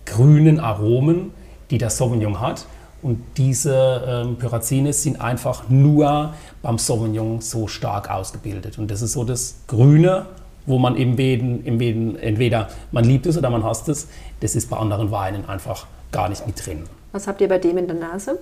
grünen 0.04 0.60
Aromen, 0.60 1.32
die 1.70 1.78
der 1.78 1.90
Sauvignon 1.90 2.40
hat. 2.40 2.66
Und 3.00 3.22
diese 3.36 4.04
ähm, 4.06 4.36
Pyrazine 4.36 4.92
sind 4.92 5.20
einfach 5.20 5.68
nur 5.68 6.34
beim 6.62 6.78
Sauvignon 6.78 7.40
so 7.40 7.68
stark 7.68 8.10
ausgebildet. 8.10 8.78
Und 8.78 8.90
das 8.90 9.02
ist 9.02 9.12
so 9.12 9.24
das 9.24 9.60
Grüne, 9.68 10.26
wo 10.66 10.78
man 10.78 10.96
im 10.96 11.16
Beden, 11.16 11.64
im 11.64 11.78
Beden 11.78 12.18
entweder 12.18 12.68
man 12.90 13.04
liebt 13.04 13.26
es 13.26 13.38
oder 13.38 13.50
man 13.50 13.62
hasst 13.62 13.88
es. 13.88 14.08
Das 14.40 14.56
ist 14.56 14.68
bei 14.68 14.76
anderen 14.76 15.10
Weinen 15.10 15.48
einfach 15.48 15.86
gar 16.10 16.28
nicht 16.28 16.46
mit 16.46 16.64
drin. 16.64 16.84
Was 17.12 17.26
habt 17.26 17.40
ihr 17.40 17.48
bei 17.48 17.58
dem 17.58 17.78
in 17.78 17.86
der 17.86 17.96
Nase? 17.96 18.38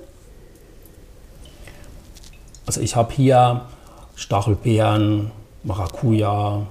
Also 2.65 2.81
ich 2.81 2.97
habe 2.97 3.13
hier 3.13 3.67
Stachelbeeren, 4.17 5.31
Maracuja, 5.63 6.67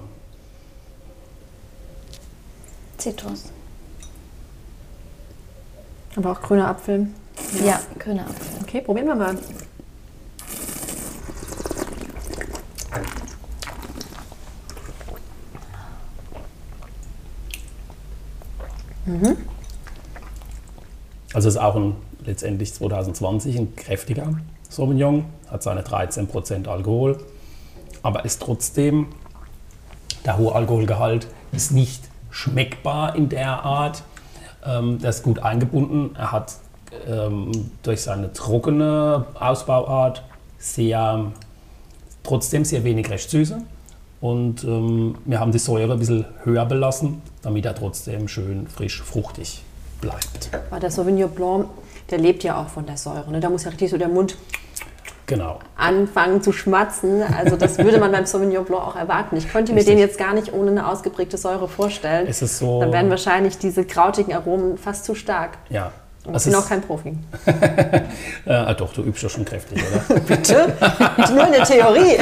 Zitrus. 2.98 3.52
Aber 6.16 6.32
auch 6.32 6.40
grüner 6.40 6.68
Apfel. 6.68 7.08
Ja, 7.64 7.80
grüner 7.98 8.22
Apfel. 8.22 8.46
Okay, 8.62 8.80
probieren 8.80 9.06
wir 9.06 9.14
mal. 9.14 9.36
Also 21.32 21.48
ist 21.48 21.58
auch 21.58 21.76
ein, 21.76 21.94
letztendlich 22.24 22.74
2020 22.74 23.58
ein 23.58 23.76
kräftiger 23.76 24.34
Sauvignon, 24.68 25.26
hat 25.50 25.62
seine 25.62 25.82
13% 25.82 26.66
Alkohol, 26.66 27.18
aber 28.02 28.24
ist 28.24 28.42
trotzdem, 28.42 29.08
der 30.24 30.38
hohe 30.38 30.54
Alkoholgehalt 30.54 31.28
ist 31.52 31.72
nicht 31.72 32.02
schmeckbar 32.30 33.14
in 33.14 33.28
der 33.28 33.64
Art. 33.64 34.02
Ähm, 34.64 34.98
der 34.98 35.10
ist 35.10 35.22
gut 35.22 35.38
eingebunden. 35.38 36.16
Er 36.16 36.32
hat 36.32 36.56
ähm, 37.08 37.70
durch 37.82 38.02
seine 38.02 38.32
trockene 38.32 39.24
Ausbauart 39.38 40.22
sehr, 40.58 41.32
trotzdem 42.22 42.64
sehr 42.64 42.84
wenig 42.84 43.10
Restsüße. 43.10 43.58
Und 44.20 44.64
ähm, 44.64 45.16
wir 45.24 45.40
haben 45.40 45.52
die 45.52 45.58
Säure 45.58 45.92
ein 45.92 45.98
bisschen 45.98 46.24
höher 46.44 46.64
belassen, 46.64 47.20
damit 47.42 47.64
er 47.66 47.74
trotzdem 47.74 48.28
schön 48.28 48.66
frisch 48.66 49.02
fruchtig 49.02 49.62
bleibt. 50.00 50.50
Aber 50.70 50.80
der 50.80 50.90
Sauvignon 50.90 51.30
Blanc, 51.30 51.66
der 52.10 52.18
lebt 52.18 52.42
ja 52.42 52.60
auch 52.60 52.68
von 52.68 52.86
der 52.86 52.96
Säure. 52.96 53.30
Ne? 53.30 53.40
Da 53.40 53.50
muss 53.50 53.64
ja 53.64 53.70
richtig 53.70 53.90
so 53.90 53.98
der 53.98 54.08
Mund 54.08 54.36
Genau. 55.26 55.58
anfangen 55.76 56.40
zu 56.40 56.52
schmatzen. 56.52 57.20
Also 57.22 57.56
das 57.56 57.78
würde 57.78 57.98
man 57.98 58.12
beim 58.12 58.26
Sauvignon 58.26 58.64
Blanc 58.64 58.82
auch 58.82 58.96
erwarten. 58.96 59.36
Ich 59.36 59.48
könnte 59.48 59.72
mir 59.72 59.78
Richtig. 59.78 59.94
den 59.96 59.98
jetzt 60.00 60.18
gar 60.18 60.32
nicht 60.34 60.52
ohne 60.52 60.70
eine 60.70 60.88
ausgeprägte 60.88 61.36
Säure 61.36 61.68
vorstellen. 61.68 62.26
Es 62.28 62.42
ist 62.42 62.58
so. 62.58 62.80
Dann 62.80 62.92
wären 62.92 63.10
wahrscheinlich 63.10 63.58
diese 63.58 63.84
krautigen 63.84 64.32
Aromen 64.34 64.78
fast 64.78 65.04
zu 65.04 65.14
stark. 65.16 65.58
Ja. 65.68 65.90
Ich 66.34 66.44
bin 66.44 66.54
auch 66.54 66.68
kein 66.68 66.82
Profi. 66.82 67.12
ah, 68.46 68.74
doch, 68.74 68.92
du 68.92 69.02
übst 69.02 69.22
ja 69.22 69.28
schon 69.28 69.44
kräftig, 69.44 69.82
oder? 69.82 70.20
Bitte? 70.26 70.74
Nur 71.32 71.46
in 71.46 71.52
der 71.52 71.64
Theorie. 71.64 72.16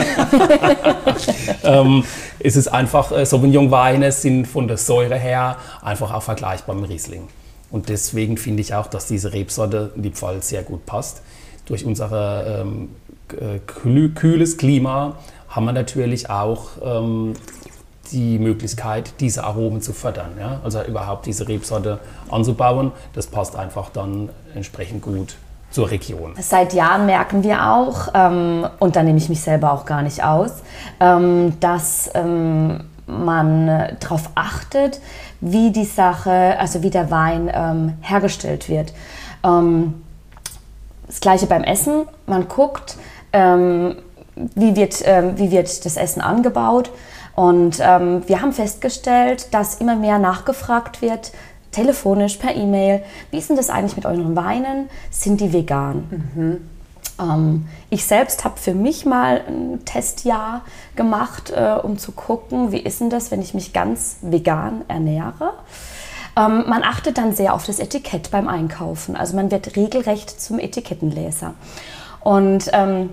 ähm, 1.65 2.05
es 2.39 2.57
ist 2.57 2.69
einfach, 2.69 3.13
äh, 3.13 3.25
Sauvignon-Weine 3.25 4.13
sind 4.13 4.47
von 4.47 4.69
der 4.69 4.77
Säure 4.77 5.17
her 5.17 5.57
einfach 5.83 6.13
auch 6.13 6.23
vergleichbar 6.23 6.77
mit 6.77 6.91
Riesling. 6.91 7.29
Und 7.71 7.89
deswegen 7.89 8.37
finde 8.37 8.61
ich 8.61 8.75
auch, 8.75 8.87
dass 8.87 9.07
diese 9.07 9.33
Rebsorte 9.33 9.93
in 9.97 10.03
die 10.03 10.11
Pfalz 10.11 10.49
sehr 10.49 10.63
gut 10.63 10.87
passt. 10.87 11.23
Durch 11.67 11.85
unser 11.85 12.61
ähm, 12.61 12.91
äh, 13.33 13.59
kühl- 13.67 14.15
kühles 14.15 14.59
Klima 14.59 15.17
haben 15.49 15.67
wir 15.67 15.73
natürlich 15.73 16.31
auch 16.31 16.69
ähm, 16.85 17.35
die 18.13 18.39
Möglichkeit, 18.39 19.15
diese 19.21 19.45
Aromen 19.45 19.81
zu 19.81 19.93
fördern. 19.93 20.33
Ja? 20.39 20.61
Also 20.65 20.83
überhaupt 20.83 21.27
diese 21.27 21.49
Rebsorte 21.49 22.01
anzubauen, 22.31 22.93
das 23.13 23.27
passt 23.27 23.57
einfach 23.57 23.91
dann 23.91 24.29
entsprechend 24.55 25.03
gut 25.03 25.37
zur 25.75 25.91
Region. 25.91 26.35
Seit 26.39 26.73
Jahren 26.73 27.05
merken 27.05 27.43
wir 27.43 27.73
auch, 27.73 28.09
ähm, 28.15 28.67
und 28.79 28.95
da 28.95 29.03
nehme 29.03 29.19
ich 29.19 29.29
mich 29.29 29.41
selber 29.41 29.73
auch 29.73 29.85
gar 29.85 30.03
nicht 30.03 30.23
aus, 30.23 30.53
ähm, 31.01 31.59
dass 31.59 32.11
ähm, 32.15 32.85
man 33.07 33.97
darauf 33.99 34.31
achtet, 34.37 35.01
wie 35.41 35.73
die 35.73 35.85
Sache, 35.85 36.57
also 36.59 36.83
wie 36.83 36.91
der 36.91 37.11
Wein 37.11 37.51
ähm, 37.53 37.95
hergestellt 38.03 38.69
wird. 38.69 38.93
Ähm, 39.43 40.05
das 41.09 41.21
gleiche 41.21 41.47
beim 41.47 41.65
Essen. 41.65 42.07
Man 42.27 42.47
guckt, 42.47 42.97
ähm, 43.33 43.97
wie, 44.37 44.75
wird, 44.77 45.01
wie 45.01 45.51
wird 45.51 45.85
das 45.85 45.97
Essen 45.97 46.23
angebaut. 46.23 46.91
Und 47.35 47.79
ähm, 47.81 48.23
wir 48.27 48.41
haben 48.41 48.53
festgestellt, 48.53 49.53
dass 49.53 49.77
immer 49.77 49.97
mehr 49.97 50.19
nachgefragt 50.19 51.03
wird, 51.03 51.33
telefonisch, 51.73 52.37
per 52.37 52.55
E-Mail, 52.55 53.03
wie 53.31 53.39
ist 53.39 53.49
denn 53.49 53.57
das 53.57 53.71
eigentlich 53.71 53.97
mit 53.97 54.07
euren 54.07 54.37
Weinen? 54.37 54.89
Sind 55.11 55.41
die 55.41 55.53
vegan? 55.53 56.63
Ähm, 57.21 57.67
ich 57.91 58.05
selbst 58.05 58.45
habe 58.45 58.59
für 58.59 58.75
mich 58.75 59.05
mal 59.05 59.43
ein 59.47 59.85
Testjahr 59.85 60.63
gemacht, 60.97 61.51
äh, 61.51 61.77
um 61.83 61.99
zu 61.99 62.13
gucken, 62.13 62.73
wie 62.73 62.79
ist 62.79 63.01
denn 63.01 63.11
das, 63.11 63.31
wenn 63.31 63.43
ich 63.43 63.55
mich 63.55 63.73
ganz 63.73 64.17
vegan 64.23 64.83
ernähre. 64.89 65.53
Ähm, 66.37 66.65
man 66.67 66.83
achtet 66.83 67.19
dann 67.19 67.35
sehr 67.35 67.55
auf 67.55 67.67
das 67.67 67.79
Etikett 67.79 68.31
beim 68.31 68.49
Einkaufen. 68.49 69.17
Also 69.17 69.37
man 69.37 69.51
wird 69.51 69.77
regelrecht 69.77 70.41
zum 70.41 70.59
Etikettenleser. 70.59 71.55
Und 72.21 72.71
ähm, 72.73 73.11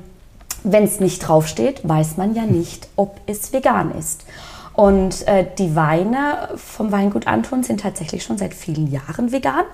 wenn 0.63 0.83
es 0.83 0.99
nicht 0.99 1.19
draufsteht, 1.19 1.87
weiß 1.87 2.17
man 2.17 2.35
ja 2.35 2.43
nicht, 2.43 2.87
ob 2.95 3.19
es 3.25 3.53
vegan 3.53 3.91
ist. 3.97 4.25
Und 4.73 5.27
äh, 5.27 5.45
die 5.57 5.75
Weine 5.75 6.49
vom 6.55 6.91
Weingut 6.91 7.27
Anton 7.27 7.63
sind 7.63 7.81
tatsächlich 7.81 8.23
schon 8.23 8.37
seit 8.37 8.53
vielen 8.53 8.89
Jahren 8.89 9.31
vegan, 9.31 9.65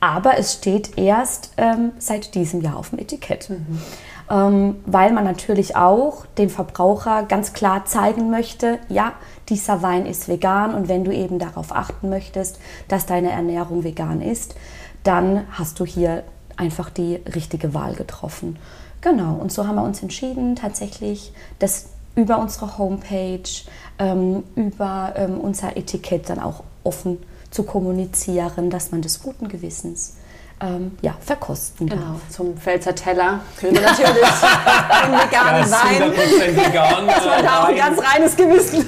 aber 0.00 0.38
es 0.38 0.54
steht 0.54 0.96
erst 0.96 1.52
ähm, 1.56 1.92
seit 1.98 2.34
diesem 2.34 2.60
Jahr 2.60 2.76
auf 2.76 2.90
dem 2.90 2.98
Etikett. 2.98 3.50
Ähm, 4.30 4.76
weil 4.84 5.12
man 5.12 5.24
natürlich 5.24 5.76
auch 5.76 6.26
dem 6.38 6.50
Verbraucher 6.50 7.24
ganz 7.24 7.52
klar 7.52 7.84
zeigen 7.86 8.30
möchte, 8.30 8.78
ja, 8.88 9.12
dieser 9.48 9.82
Wein 9.82 10.06
ist 10.06 10.28
vegan 10.28 10.74
und 10.74 10.88
wenn 10.88 11.04
du 11.04 11.12
eben 11.12 11.38
darauf 11.38 11.74
achten 11.74 12.10
möchtest, 12.10 12.58
dass 12.88 13.06
deine 13.06 13.30
Ernährung 13.30 13.84
vegan 13.84 14.20
ist, 14.20 14.54
dann 15.02 15.46
hast 15.52 15.80
du 15.80 15.86
hier 15.86 16.24
einfach 16.56 16.90
die 16.90 17.16
richtige 17.34 17.72
Wahl 17.72 17.94
getroffen. 17.94 18.58
Genau, 19.00 19.34
und 19.34 19.52
so 19.52 19.66
haben 19.66 19.76
wir 19.76 19.84
uns 19.84 20.02
entschieden, 20.02 20.56
tatsächlich 20.56 21.32
das 21.58 21.86
über 22.16 22.38
unsere 22.38 22.78
Homepage, 22.78 23.48
ähm, 23.98 24.42
über 24.56 25.14
ähm, 25.16 25.40
unser 25.40 25.76
Etikett 25.76 26.28
dann 26.28 26.40
auch 26.40 26.64
offen 26.82 27.18
zu 27.50 27.62
kommunizieren, 27.62 28.70
dass 28.70 28.90
man 28.90 29.02
des 29.02 29.22
guten 29.22 29.48
Gewissens 29.48 30.16
ähm, 30.60 30.92
ja, 31.00 31.14
verkosten 31.20 31.86
darf. 31.86 31.98
Genau, 32.00 32.20
zum 32.28 32.56
Pfälzer 32.56 32.94
Teller 32.94 33.40
will 33.60 33.72
man 33.72 33.82
natürlich 33.82 34.08
einen 35.02 35.14
veganen 35.14 35.70
Wein. 35.70 36.02
100% 36.12 36.66
vegan. 36.66 37.06
Das 37.06 37.24
war 37.24 37.42
da 37.42 37.62
auch 37.62 37.68
ein 37.68 37.76
ganz 37.76 38.00
reines 38.02 38.36
Gewissen. 38.36 38.84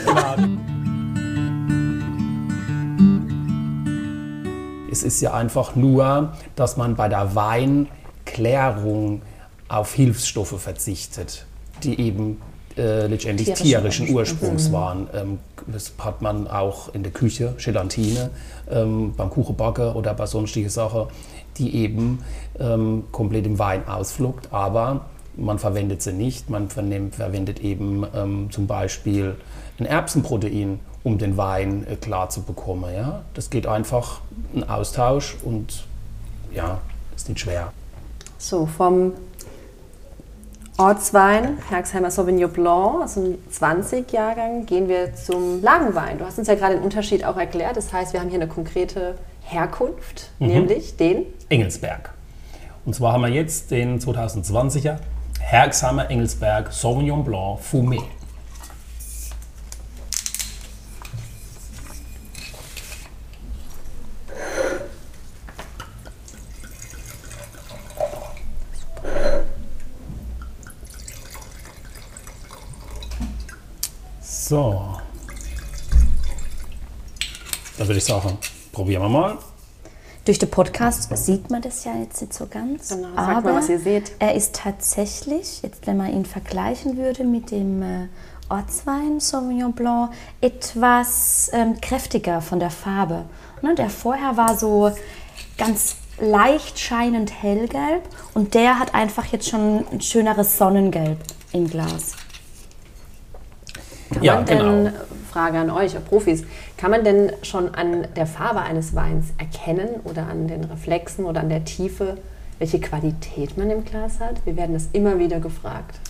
Es 4.90 5.05
ist 5.05 5.20
ja 5.20 5.33
einfach 5.35 5.77
nur, 5.77 6.33
dass 6.57 6.77
man 6.77 6.96
bei 6.96 7.09
der 7.09 7.37
Weinklärung 7.37 9.23
auf 9.70 9.94
Hilfsstoffe 9.94 10.61
verzichtet, 10.61 11.46
die 11.85 11.98
eben 12.00 12.42
äh, 12.76 13.06
letztendlich 13.06 13.46
Tierische 13.46 13.62
tierischen 13.62 14.11
Ursprungs 14.11 14.72
waren. 14.72 15.09
Ähm, 15.14 15.38
das 15.66 15.92
hat 15.98 16.22
man 16.22 16.48
auch 16.48 16.92
in 16.92 17.04
der 17.04 17.12
Küche, 17.12 17.54
Gelatine, 17.62 18.30
ähm, 18.70 19.14
beim 19.16 19.30
Kuchenbacken 19.30 19.92
oder 19.92 20.12
bei 20.14 20.26
sonstigen 20.26 20.68
Sachen, 20.68 21.06
die 21.56 21.76
eben 21.76 22.24
ähm, 22.59 23.04
komplett 23.12 23.46
im 23.46 23.59
Wein 23.59 23.87
ausfluckt, 23.87 24.52
aber 24.52 25.06
man 25.37 25.59
verwendet 25.59 26.02
sie 26.02 26.12
nicht. 26.12 26.50
Man 26.50 26.68
vernimmt, 26.68 27.14
verwendet 27.14 27.61
eben 27.61 28.04
ähm, 28.14 28.48
zum 28.50 28.66
Beispiel 28.66 29.37
ein 29.78 29.87
Erbsenprotein, 29.87 30.80
um 31.04 31.18
den 31.18 31.37
Wein 31.37 31.87
äh, 31.87 31.96
klar 31.96 32.28
zu 32.28 32.42
bekommen. 32.42 32.92
Ja? 32.92 33.22
Das 33.35 33.50
geht 33.50 33.66
einfach 33.66 34.20
ein 34.54 34.68
Austausch 34.68 35.37
und 35.44 35.85
ja, 36.52 36.80
ist 37.14 37.28
nicht 37.28 37.40
schwer. 37.40 37.72
So, 38.38 38.66
vom 38.66 39.12
Ortswein, 40.81 41.59
Herxheimer 41.69 42.11
Sauvignon 42.11 42.51
Blanc, 42.51 43.03
aus 43.05 43.12
dem 43.12 43.37
20-Jahrgang, 43.53 44.64
gehen 44.64 44.88
wir 44.88 45.14
zum 45.14 45.62
Lagenwein. 45.62 46.16
Du 46.16 46.25
hast 46.25 46.38
uns 46.38 46.49
ja 46.49 46.55
gerade 46.55 46.77
den 46.77 46.83
Unterschied 46.83 47.23
auch 47.23 47.37
erklärt. 47.37 47.77
Das 47.77 47.93
heißt, 47.93 48.14
wir 48.14 48.21
haben 48.21 48.31
hier 48.31 48.40
eine 48.40 48.49
konkrete 48.49 49.16
Herkunft, 49.43 50.31
nämlich 50.38 50.97
den 50.97 51.27
Engelsberg. 51.51 52.14
Und 52.87 52.95
zwar 52.95 53.12
haben 53.12 53.21
wir 53.21 53.29
jetzt 53.29 53.71
den 53.71 54.01
2020er 54.01 54.97
Herxheimer 55.38 56.11
Engelsberg 56.11 56.73
Sauvignon 56.73 57.25
Blanc 57.25 57.61
Fumé. 57.61 58.01
So. 74.51 74.85
Da 77.79 77.87
würde 77.87 77.99
ich 77.99 78.05
sagen, 78.05 78.37
probieren 78.73 79.03
wir 79.03 79.09
mal. 79.09 79.39
Durch 80.25 80.41
den 80.41 80.51
Podcast 80.51 81.09
sieht 81.25 81.49
man 81.51 81.63
das 81.63 81.85
ja 81.85 81.93
jetzt 81.95 82.21
nicht 82.21 82.35
so 82.35 82.49
ganz. 82.49 82.89
Genau, 82.89 83.15
sagt 83.15 83.17
mal, 83.17 83.37
aber 83.37 83.55
was 83.55 83.69
ihr 83.69 83.79
seht. 83.79 84.11
er 84.19 84.35
ist 84.35 84.57
tatsächlich, 84.57 85.63
jetzt 85.63 85.87
wenn 85.87 85.98
man 85.98 86.13
ihn 86.13 86.25
vergleichen 86.25 86.96
würde 86.96 87.23
mit 87.23 87.53
dem 87.53 87.81
äh, 87.81 88.09
Ortswein 88.48 89.21
Sauvignon 89.21 89.73
Blanc, 89.73 90.11
etwas 90.40 91.48
ähm, 91.53 91.81
kräftiger 91.81 92.40
von 92.40 92.59
der 92.59 92.71
Farbe. 92.71 93.27
Ne, 93.63 93.77
der 93.77 93.88
vorher 93.88 94.37
war 94.37 94.59
so 94.59 94.90
ganz 95.59 95.94
leicht 96.19 96.81
scheinend 96.81 97.40
hellgelb 97.40 98.03
und 98.35 98.55
der 98.55 98.81
hat 98.81 98.96
einfach 98.96 99.27
jetzt 99.27 99.48
schon 99.48 99.87
ein 99.92 100.01
schöneres 100.01 100.59
Sonnengelb 100.59 101.19
im 101.53 101.71
Glas. 101.71 102.17
Kann 104.13 104.23
Ja, 104.23 104.37
man 104.37 104.46
denn, 104.46 104.85
genau. 104.85 104.90
Frage 105.31 105.58
an 105.58 105.71
euch, 105.71 105.94
Profis, 106.04 106.44
kann 106.77 106.90
man 106.90 107.04
denn 107.04 107.33
schon 107.42 107.75
an 107.75 108.06
der 108.17 108.27
Farbe 108.27 108.61
eines 108.61 108.94
Weins 108.94 109.27
erkennen 109.38 110.00
oder 110.04 110.27
an 110.27 110.48
den 110.48 110.65
Reflexen 110.65 111.25
oder 111.25 111.40
an 111.40 111.48
der 111.48 111.65
Tiefe, 111.65 112.19
welche 112.58 112.81
Qualität 112.81 113.56
man 113.56 113.71
im 113.71 113.85
Glas 113.85 114.21
hat? 114.21 114.44
Wir 114.44 114.56
werden 114.56 114.75
das 114.75 114.88
immer 114.92 115.19
wieder 115.19 115.40
gefragt. 115.40 116.00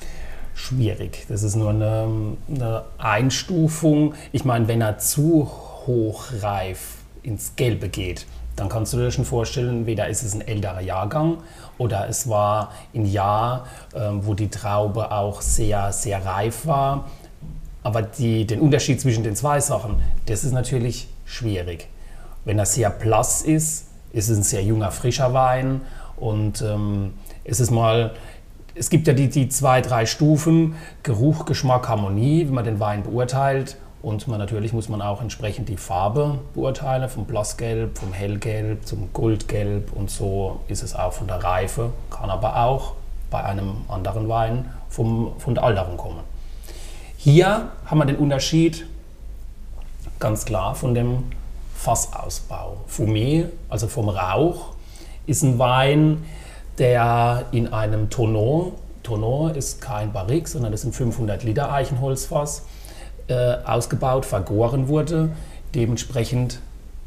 schwierig. 0.55 1.27
Das 1.29 1.43
ist 1.43 1.57
nur 1.57 1.71
eine, 1.71 2.37
eine 2.49 2.85
Einstufung. 2.99 4.15
Ich 4.33 4.45
meine, 4.45 4.69
wenn 4.69 4.81
er 4.81 4.99
zu 4.99 5.51
hochreif 5.87 6.97
ins 7.23 7.57
Gelbe 7.57 7.89
geht, 7.89 8.27
dann 8.57 8.69
kannst 8.69 8.93
du 8.93 8.99
dir 8.99 9.11
schon 9.11 9.25
vorstellen, 9.25 9.87
weder 9.87 10.09
ist 10.09 10.23
es 10.23 10.35
ein 10.35 10.43
älterer 10.43 10.81
Jahrgang 10.81 11.39
oder 11.79 12.09
es 12.09 12.29
war 12.29 12.73
ein 12.95 13.07
Jahr, 13.07 13.67
ähm, 13.95 14.27
wo 14.27 14.35
die 14.35 14.49
Traube 14.51 15.13
auch 15.13 15.41
sehr, 15.41 15.93
sehr 15.93 16.25
reif 16.27 16.67
war. 16.67 17.09
Aber 17.83 18.03
die, 18.03 18.47
den 18.47 18.61
Unterschied 18.61 19.01
zwischen 19.01 19.25
den 19.25 19.35
zwei 19.35 19.61
Sachen, 19.61 19.97
das 20.27 20.45
ist 20.45 20.53
natürlich 20.53 21.09
schwierig. 21.25 21.89
Wenn 22.45 22.59
er 22.59 22.67
sehr 22.67 22.91
blass 22.91 23.43
ist, 23.43 23.87
ist 24.13 24.29
es 24.29 24.39
ein 24.39 24.43
sehr 24.43 24.63
junger, 24.63 24.91
frischer 24.91 25.33
Wein 25.33 25.81
und 26.17 26.63
ähm, 26.63 27.15
es 27.45 27.61
ist 27.61 27.71
mal, 27.71 28.13
es 28.75 28.91
gibt 28.91 29.07
ja 29.07 29.15
die, 29.15 29.29
die 29.29 29.49
zwei, 29.49 29.81
drei 29.81 30.07
Stufen, 30.07 30.75
Geruch, 31.03 31.45
Geschmack, 31.47 31.89
Harmonie, 31.89 32.47
wenn 32.47 32.55
man 32.55 32.65
den 32.65 32.81
Wein 32.81 33.03
beurteilt. 33.03 33.77
Und 34.03 34.29
man, 34.29 34.39
natürlich 34.39 34.73
muss 34.73 34.89
man 34.89 35.03
auch 35.03 35.21
entsprechend 35.21 35.69
die 35.69 35.77
Farbe 35.77 36.39
beurteilen, 36.55 37.09
vom 37.11 37.27
Blassgelb, 37.27 37.99
vom 37.99 38.15
Hellgelb 38.15 38.87
zum 38.87 39.13
Goldgelb 39.13 39.93
und 39.93 40.11
so 40.11 40.61
ist 40.69 40.83
es 40.83 40.95
auch 40.95 41.13
von 41.13 41.27
der 41.27 41.45
Reife, 41.45 41.91
kann 42.09 42.31
aber 42.31 42.65
auch 42.65 42.95
bei 43.31 43.45
einem 43.45 43.85
anderen 43.89 44.27
Wein 44.29 44.71
vom, 44.89 45.33
von 45.39 45.55
der 45.55 45.65
Alterung 45.65 45.99
kommen. 45.99 46.30
Hier 47.23 47.69
haben 47.85 47.99
wir 47.99 48.07
den 48.07 48.17
Unterschied 48.17 48.87
ganz 50.19 50.47
klar 50.47 50.75
von 50.75 50.95
dem 50.95 51.25
Fassausbau. 51.75 52.79
Fumé, 52.89 53.45
also 53.69 53.89
vom 53.89 54.09
Rauch, 54.09 54.73
ist 55.27 55.43
ein 55.43 55.59
Wein, 55.59 56.25
der 56.79 57.45
in 57.53 57.75
einem 57.75 58.09
Tonneau, 58.09 58.73
Tonneau 59.03 59.49
ist 59.49 59.83
kein 59.83 60.15
Barrique, 60.15 60.49
sondern 60.49 60.73
das 60.73 60.81
sind 60.81 60.95
500 60.95 61.45
Liter 61.45 61.71
Eichenholzfass, 61.71 62.63
äh, 63.29 63.57
ausgebaut, 63.67 64.25
vergoren 64.25 64.89
wurde. 64.89 65.29
Dementsprechend, 65.75 66.61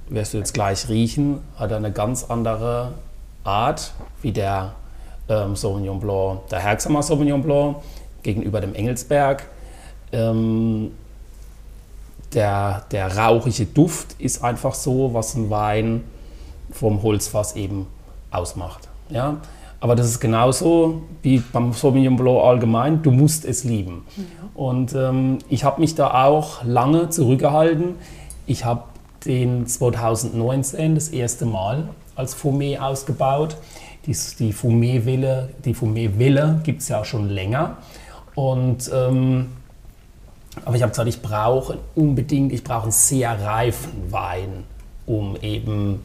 wirst 0.09 0.36
du 0.36 0.38
jetzt 0.38 0.53
gleich 0.53 0.89
riechen, 0.89 1.39
hat 1.55 1.72
er 1.72 1.78
eine 1.78 1.91
ganz 1.91 2.26
andere 2.26 2.91
Art 3.43 3.93
wie 4.22 4.32
der 4.32 4.76
ähm, 5.28 5.55
Sauvignon 5.55 5.99
Blanc, 5.99 6.49
der 6.49 6.59
Herxamer 6.59 7.01
Sauvignon 7.01 7.41
Blanc 7.41 7.78
gegenüber 8.22 8.61
dem 8.61 8.76
Engelsberg. 8.76 9.47
Ähm, 10.14 10.91
der, 12.34 12.86
der 12.91 13.18
rauchige 13.18 13.66
Duft 13.66 14.16
ist 14.20 14.43
einfach 14.43 14.74
so, 14.74 15.14
was 15.14 15.36
ein 15.36 15.49
Wein 15.49 16.03
vom 16.72 17.03
Holzfass 17.03 17.55
eben 17.55 17.88
ausmacht. 18.32 18.89
Ja? 19.09 19.38
Aber 19.80 19.95
das 19.95 20.07
ist 20.07 20.20
genauso 20.20 21.01
wie 21.22 21.39
beim 21.39 21.74
Sauvignon 21.74 22.16
Blanc 22.16 22.43
allgemein, 22.43 23.01
du 23.01 23.11
musst 23.11 23.43
es 23.43 23.66
lieben. 23.66 24.05
Und 24.53 24.95
ähm, 24.95 25.39
ich 25.49 25.64
habe 25.64 25.82
mich 25.82 25.95
da 25.95 26.26
auch 26.26 26.64
lange 26.64 27.09
zurückgehalten. 27.09 27.95
Ich 28.47 28.66
habe 28.66 28.84
den 29.26 29.68
2019 29.68 30.95
das 30.95 31.09
erste 31.09 31.45
Mal 31.45 31.89
als 32.16 32.36
Fumé 32.36 32.80
ausgebaut. 32.80 33.57
Die, 34.05 34.16
die 34.39 34.53
Fumé-Welle 34.53 35.49
die 35.66 35.76
Fumé 35.76 36.61
gibt 36.64 36.82
es 36.82 36.88
ja 36.88 37.03
schon 37.03 37.30
länger. 37.30 37.78
Und 38.36 38.89
ähm, 38.93 39.49
aber 40.66 40.76
ich 40.76 40.82
habe 40.82 40.91
gesagt, 40.91 41.10
ich 41.10 41.22
brauche 41.22 41.80
unbedingt, 41.95 42.54
ich 42.54 42.64
brauche 42.64 42.84
einen 42.84 42.91
sehr 42.91 43.39
reifen 43.43 44.12
Wein, 44.12 44.64
um 45.06 45.36
eben 45.41 46.01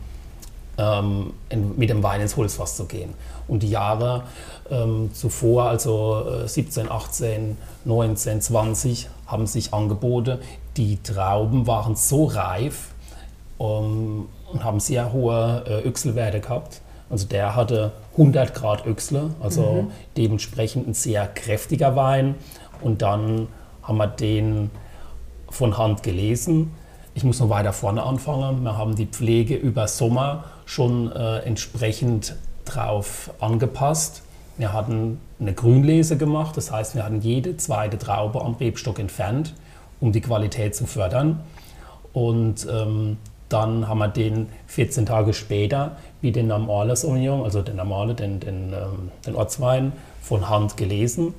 ähm, 0.79 1.33
in, 1.49 1.77
mit 1.77 1.91
dem 1.91 2.03
Wein 2.03 2.21
ins 2.21 2.37
Holzfass 2.37 2.77
zu 2.77 2.87
gehen. 2.87 3.15
Und 3.47 3.63
die 3.63 3.71
Jahre 3.71 4.25
ähm, 4.71 5.11
zuvor, 5.13 5.65
also 5.65 6.43
äh, 6.45 6.49
17, 6.49 6.91
18, 6.91 7.57
19, 7.85 8.41
20, 8.41 9.09
haben 9.27 9.47
sich 9.47 9.75
angeboten. 9.75 10.39
Die 10.77 11.03
Trauben 11.03 11.67
waren 11.67 11.97
so 11.97 12.25
reif 12.25 12.93
ähm, 13.59 14.27
und 14.53 14.65
haben 14.65 14.81
sehr 14.81 15.13
hohe 15.13 15.65
äh, 15.67 15.87
Öchselwerte 15.87 16.41
gehabt. 16.41 16.81
Also 17.11 17.27
der 17.27 17.57
hatte 17.57 17.93
100 18.13 18.55
Grad 18.55 18.87
Öchsle, 18.87 19.31
also 19.41 19.87
dementsprechend 20.17 20.89
ein 20.89 20.95
sehr 20.95 21.27
kräftiger 21.27 21.97
Wein. 21.97 22.35
Und 22.83 23.01
dann 23.01 23.49
haben 23.89 23.97
wir 23.97 24.07
den 24.07 24.71
von 25.49 25.77
Hand 25.79 26.03
gelesen. 26.03 26.73
Ich 27.15 27.25
muss 27.25 27.41
noch 27.41 27.49
weiter 27.49 27.73
vorne 27.73 28.03
anfangen. 28.03 28.63
Wir 28.63 28.77
haben 28.77 28.95
die 28.95 29.07
Pflege 29.07 29.57
über 29.57 29.89
Sommer 29.89 30.45
schon 30.67 31.11
äh, 31.11 31.39
entsprechend 31.39 32.37
drauf 32.67 33.31
angepasst. 33.41 34.23
Wir 34.59 34.73
hatten 34.73 35.19
eine 35.41 35.55
Grünlese 35.55 36.19
gemacht, 36.19 36.57
das 36.57 36.71
heißt, 36.71 36.95
wir 36.95 37.05
hatten 37.05 37.23
jede 37.23 37.57
zweite 37.57 37.97
Traube 37.97 38.45
am 38.45 38.55
Rebstock 38.55 38.99
entfernt, 38.99 39.55
um 40.01 40.13
die 40.13 40.21
Qualität 40.21 40.77
zu 40.77 40.87
fördern. 40.87 41.41
Und 42.13 42.67
ähm, 42.71 43.17
dann 43.49 43.89
haben 43.89 43.99
wir 43.99 44.09
den 44.09 44.49
14 44.67 45.07
Tage 45.07 45.33
später 45.33 45.97
wie 46.21 46.33
den 46.33 46.49
normalen 46.49 46.95
Sauvignon, 46.95 47.45
also 47.45 47.63
den 47.63 47.77
normalen, 47.77 48.17
den, 48.17 48.41
den, 48.41 48.73
ähm, 48.73 49.11
den 49.25 49.35
Ortswein, 49.35 49.93
von 50.21 50.49
Hand 50.51 50.77
gelesen. 50.77 51.35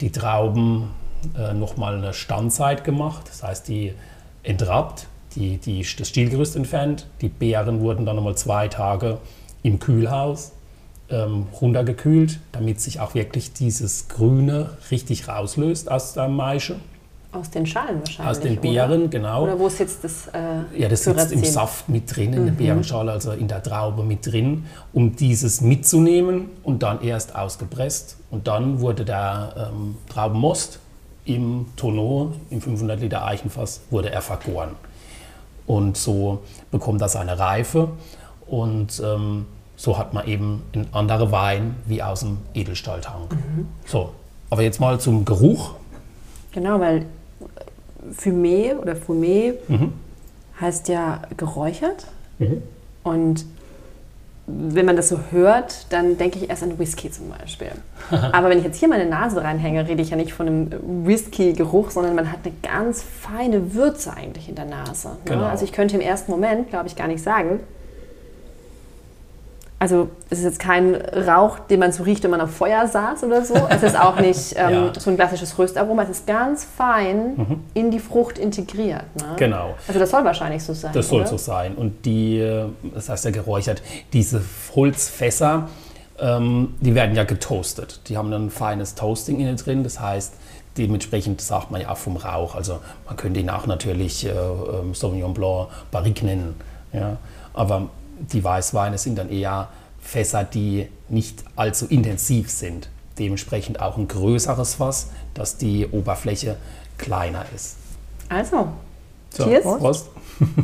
Die 0.00 0.10
Trauben 0.10 0.90
äh, 1.38 1.52
nochmal 1.54 1.96
eine 1.96 2.12
Standzeit 2.12 2.84
gemacht, 2.84 3.28
das 3.28 3.42
heißt, 3.42 3.68
die 3.68 3.94
entrappt, 4.42 5.06
die, 5.34 5.58
die, 5.58 5.86
das 5.98 6.08
Stielgerüst 6.08 6.56
entfernt. 6.56 7.06
Die 7.20 7.28
Beeren 7.28 7.80
wurden 7.80 8.06
dann 8.06 8.16
nochmal 8.16 8.36
zwei 8.36 8.68
Tage 8.68 9.18
im 9.62 9.78
Kühlhaus 9.78 10.52
ähm, 11.10 11.46
runtergekühlt, 11.60 12.40
damit 12.52 12.80
sich 12.80 13.00
auch 13.00 13.14
wirklich 13.14 13.52
dieses 13.52 14.08
Grüne 14.08 14.70
richtig 14.90 15.28
rauslöst 15.28 15.90
aus 15.90 16.14
der 16.14 16.28
Maische. 16.28 16.76
Aus 17.32 17.50
den 17.50 17.66
Schalen 17.66 17.98
wahrscheinlich. 18.00 18.30
Aus 18.30 18.40
den 18.40 18.52
oder? 18.52 18.60
Beeren, 18.62 19.10
genau. 19.10 19.42
Oder 19.42 19.58
wo 19.58 19.66
ist 19.66 19.78
jetzt 19.78 20.02
das 20.02 20.28
äh, 20.28 20.80
Ja, 20.80 20.88
das 20.88 21.04
sitzt 21.04 21.32
im 21.32 21.40
Pyrazin? 21.40 21.52
Saft 21.52 21.88
mit 21.88 22.16
drin, 22.16 22.32
in 22.32 22.46
der 22.46 22.52
Beerenschale, 22.52 23.12
also 23.12 23.32
in 23.32 23.46
der 23.46 23.62
Traube 23.62 24.04
mit 24.04 24.26
drin, 24.26 24.64
um 24.94 25.16
dieses 25.16 25.60
mitzunehmen 25.60 26.48
und 26.62 26.82
dann 26.82 27.02
erst 27.02 27.36
ausgepresst. 27.36 28.16
Und 28.30 28.46
dann 28.46 28.80
wurde 28.80 29.04
der 29.04 29.70
ähm, 29.74 29.96
Traubenmost 30.08 30.78
im 31.26 31.66
Tonneau, 31.76 32.32
im 32.50 32.60
500 32.60 33.00
Liter 33.00 33.26
Eichenfass, 33.26 33.82
wurde 33.90 34.10
er 34.10 34.22
vergoren. 34.22 34.70
Und 35.66 35.96
so 35.96 36.42
bekommt 36.70 37.02
er 37.02 37.08
seine 37.08 37.38
Reife 37.38 37.88
und 38.46 39.02
ähm, 39.04 39.46
so 39.76 39.98
hat 39.98 40.14
man 40.14 40.26
eben 40.26 40.62
einen 40.72 40.88
anderen 40.92 41.30
Wein 41.32 41.74
wie 41.86 42.02
aus 42.02 42.20
dem 42.20 42.38
Edelstahltank. 42.54 43.36
So, 43.84 44.10
aber 44.48 44.62
jetzt 44.62 44.80
mal 44.80 44.98
zum 45.00 45.24
Geruch. 45.24 45.72
Genau, 46.52 46.80
weil 46.80 47.04
Fumé 48.16 48.76
oder 48.78 48.94
Fumé 48.94 49.54
Mhm. 49.68 49.92
heißt 50.60 50.88
ja 50.88 51.20
geräuchert. 51.36 52.06
Und 53.02 53.44
wenn 54.46 54.86
man 54.86 54.94
das 54.94 55.08
so 55.08 55.18
hört, 55.32 55.92
dann 55.92 56.18
denke 56.18 56.38
ich 56.38 56.48
erst 56.48 56.62
an 56.62 56.78
Whisky 56.78 57.10
zum 57.10 57.30
Beispiel. 57.30 57.72
Aber 58.32 58.48
wenn 58.48 58.58
ich 58.58 58.64
jetzt 58.64 58.78
hier 58.78 58.88
meine 58.88 59.06
Nase 59.06 59.42
reinhänge, 59.42 59.88
rede 59.88 60.00
ich 60.00 60.10
ja 60.10 60.16
nicht 60.16 60.32
von 60.32 60.46
einem 60.46 60.70
Whisky-Geruch, 61.06 61.90
sondern 61.90 62.14
man 62.14 62.30
hat 62.30 62.40
eine 62.44 62.54
ganz 62.62 63.02
feine 63.02 63.74
Würze 63.74 64.12
eigentlich 64.16 64.48
in 64.48 64.54
der 64.54 64.66
Nase. 64.66 65.08
Ne? 65.08 65.16
Genau. 65.24 65.44
Also 65.46 65.64
ich 65.64 65.72
könnte 65.72 65.96
im 65.96 66.00
ersten 66.00 66.30
Moment, 66.30 66.70
glaube 66.70 66.86
ich, 66.86 66.94
gar 66.94 67.08
nicht 67.08 67.22
sagen. 67.22 67.60
Also 69.78 70.08
es 70.30 70.38
ist 70.38 70.44
jetzt 70.44 70.58
kein 70.58 70.94
Rauch, 70.94 71.58
den 71.58 71.80
man 71.80 71.92
so 71.92 72.02
riecht, 72.02 72.24
wenn 72.24 72.30
man 72.30 72.40
am 72.40 72.48
Feuer 72.48 72.86
saß 72.86 73.24
oder 73.24 73.44
so. 73.44 73.54
Es 73.68 73.82
ist 73.82 73.98
auch 73.98 74.18
nicht 74.18 74.54
ähm, 74.56 74.72
Ja. 74.72 74.92
so 74.98 75.10
ein 75.10 75.16
klassisches 75.16 75.58
Röstaroma. 75.58 76.02
Es 76.04 76.08
ist 76.08 76.26
ganz 76.26 76.64
fein 76.64 77.62
in 77.74 77.90
die 77.90 77.98
Frucht 77.98 78.38
integriert. 78.38 79.04
Ne? 79.16 79.34
Genau. 79.36 79.74
Also 79.86 80.00
das 80.00 80.10
soll 80.10 80.24
wahrscheinlich 80.24 80.64
so 80.64 80.72
sein. 80.72 80.92
Das 80.94 81.08
soll 81.08 81.20
oder? 81.20 81.28
so 81.28 81.36
sein. 81.36 81.74
Und 81.74 82.06
die, 82.06 82.64
das 82.94 83.10
heißt 83.10 83.26
ja 83.26 83.30
geräuchert, 83.32 83.82
diese 84.14 84.40
Holzfässer, 84.74 85.68
ähm, 86.18 86.74
die 86.80 86.94
werden 86.94 87.14
ja 87.14 87.24
getoastet. 87.24 88.00
Die 88.08 88.16
haben 88.16 88.30
dann 88.30 88.46
ein 88.46 88.50
feines 88.50 88.94
Toasting 88.94 89.40
innen 89.40 89.58
drin. 89.58 89.84
Das 89.84 90.00
heißt, 90.00 90.32
dementsprechend 90.78 91.42
sagt 91.42 91.70
man 91.70 91.82
ja 91.82 91.90
auch 91.90 91.98
vom 91.98 92.16
Rauch. 92.16 92.54
Also 92.54 92.78
man 93.06 93.16
könnte 93.16 93.40
ihn 93.40 93.50
auch 93.50 93.66
natürlich 93.66 94.24
äh, 94.24 94.30
ähm, 94.30 94.94
Sauvignon 94.94 95.34
Blanc 95.34 95.68
Barrique 95.90 96.22
nennen. 96.24 96.54
Ja? 96.94 97.18
Aber 97.52 97.90
die 98.18 98.42
Weißweine 98.42 98.98
sind 98.98 99.16
dann 99.18 99.30
eher 99.30 99.68
Fässer, 100.00 100.44
die 100.44 100.88
nicht 101.08 101.44
allzu 101.56 101.86
intensiv 101.86 102.50
sind. 102.50 102.88
Dementsprechend 103.18 103.80
auch 103.80 103.96
ein 103.96 104.08
größeres 104.08 104.74
Fass, 104.74 105.10
dass 105.34 105.56
die 105.56 105.86
Oberfläche 105.86 106.56
kleiner 106.98 107.44
ist. 107.54 107.76
Also, 108.28 108.68
So, 109.30 109.44
Cheers. 109.44 109.64
Prost. 109.64 110.10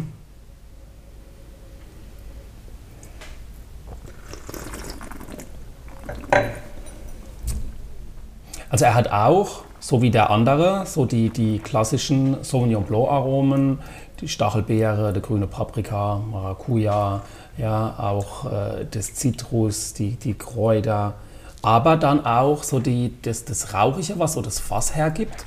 Also 8.73 8.87
er 8.87 8.95
hat 8.95 9.13
auch 9.13 9.65
so 9.81 10.01
wie 10.01 10.11
der 10.11 10.31
andere, 10.31 10.87
so 10.87 11.05
die, 11.05 11.29
die 11.29 11.59
klassischen 11.59 12.43
Sauvignon 12.43 12.85
Blanc 12.85 13.11
Aromen, 13.11 13.81
die 14.23 14.29
Stachelbeere, 14.29 15.13
der 15.13 15.21
grüne 15.21 15.47
Paprika, 15.47 16.23
Maracuja, 16.31 17.21
ja, 17.59 17.95
auch 17.99 18.51
äh, 18.51 18.87
das 18.91 19.15
Zitrus, 19.15 19.95
die, 19.95 20.17
die 20.17 20.35
Kräuter, 20.35 21.15
aber 21.63 21.97
dann 21.97 22.25
auch 22.27 22.63
so 22.63 22.81
die, 22.81 23.15
das, 23.23 23.45
das 23.45 23.75
Rauchige, 23.75 24.19
was 24.19 24.35
so 24.35 24.43
das 24.43 24.59
Fass 24.59 24.95
hergibt, 24.95 25.47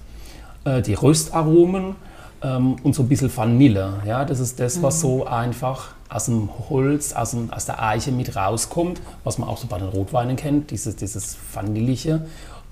äh, 0.63 0.81
die 0.81 0.93
Röstaromen 0.93 1.95
ähm, 2.41 2.77
und 2.83 2.95
so 2.95 3.03
ein 3.03 3.09
bisschen 3.09 3.35
Vanille. 3.35 4.01
Ja, 4.05 4.23
das 4.23 4.39
ist 4.39 4.59
das, 4.59 4.81
was 4.81 5.01
so 5.01 5.25
einfach 5.25 5.93
aus 6.07 6.25
dem 6.25 6.49
Holz, 6.69 7.13
aus, 7.13 7.31
dem, 7.31 7.51
aus 7.51 7.65
der 7.65 7.81
Eiche 7.81 8.11
mit 8.11 8.35
rauskommt, 8.35 9.01
was 9.23 9.37
man 9.37 9.49
auch 9.49 9.57
so 9.57 9.67
bei 9.67 9.79
den 9.79 9.89
Rotweinen 9.89 10.35
kennt, 10.35 10.71
dieses, 10.71 10.95
dieses 10.95 11.37
Vanillige. 11.53 12.25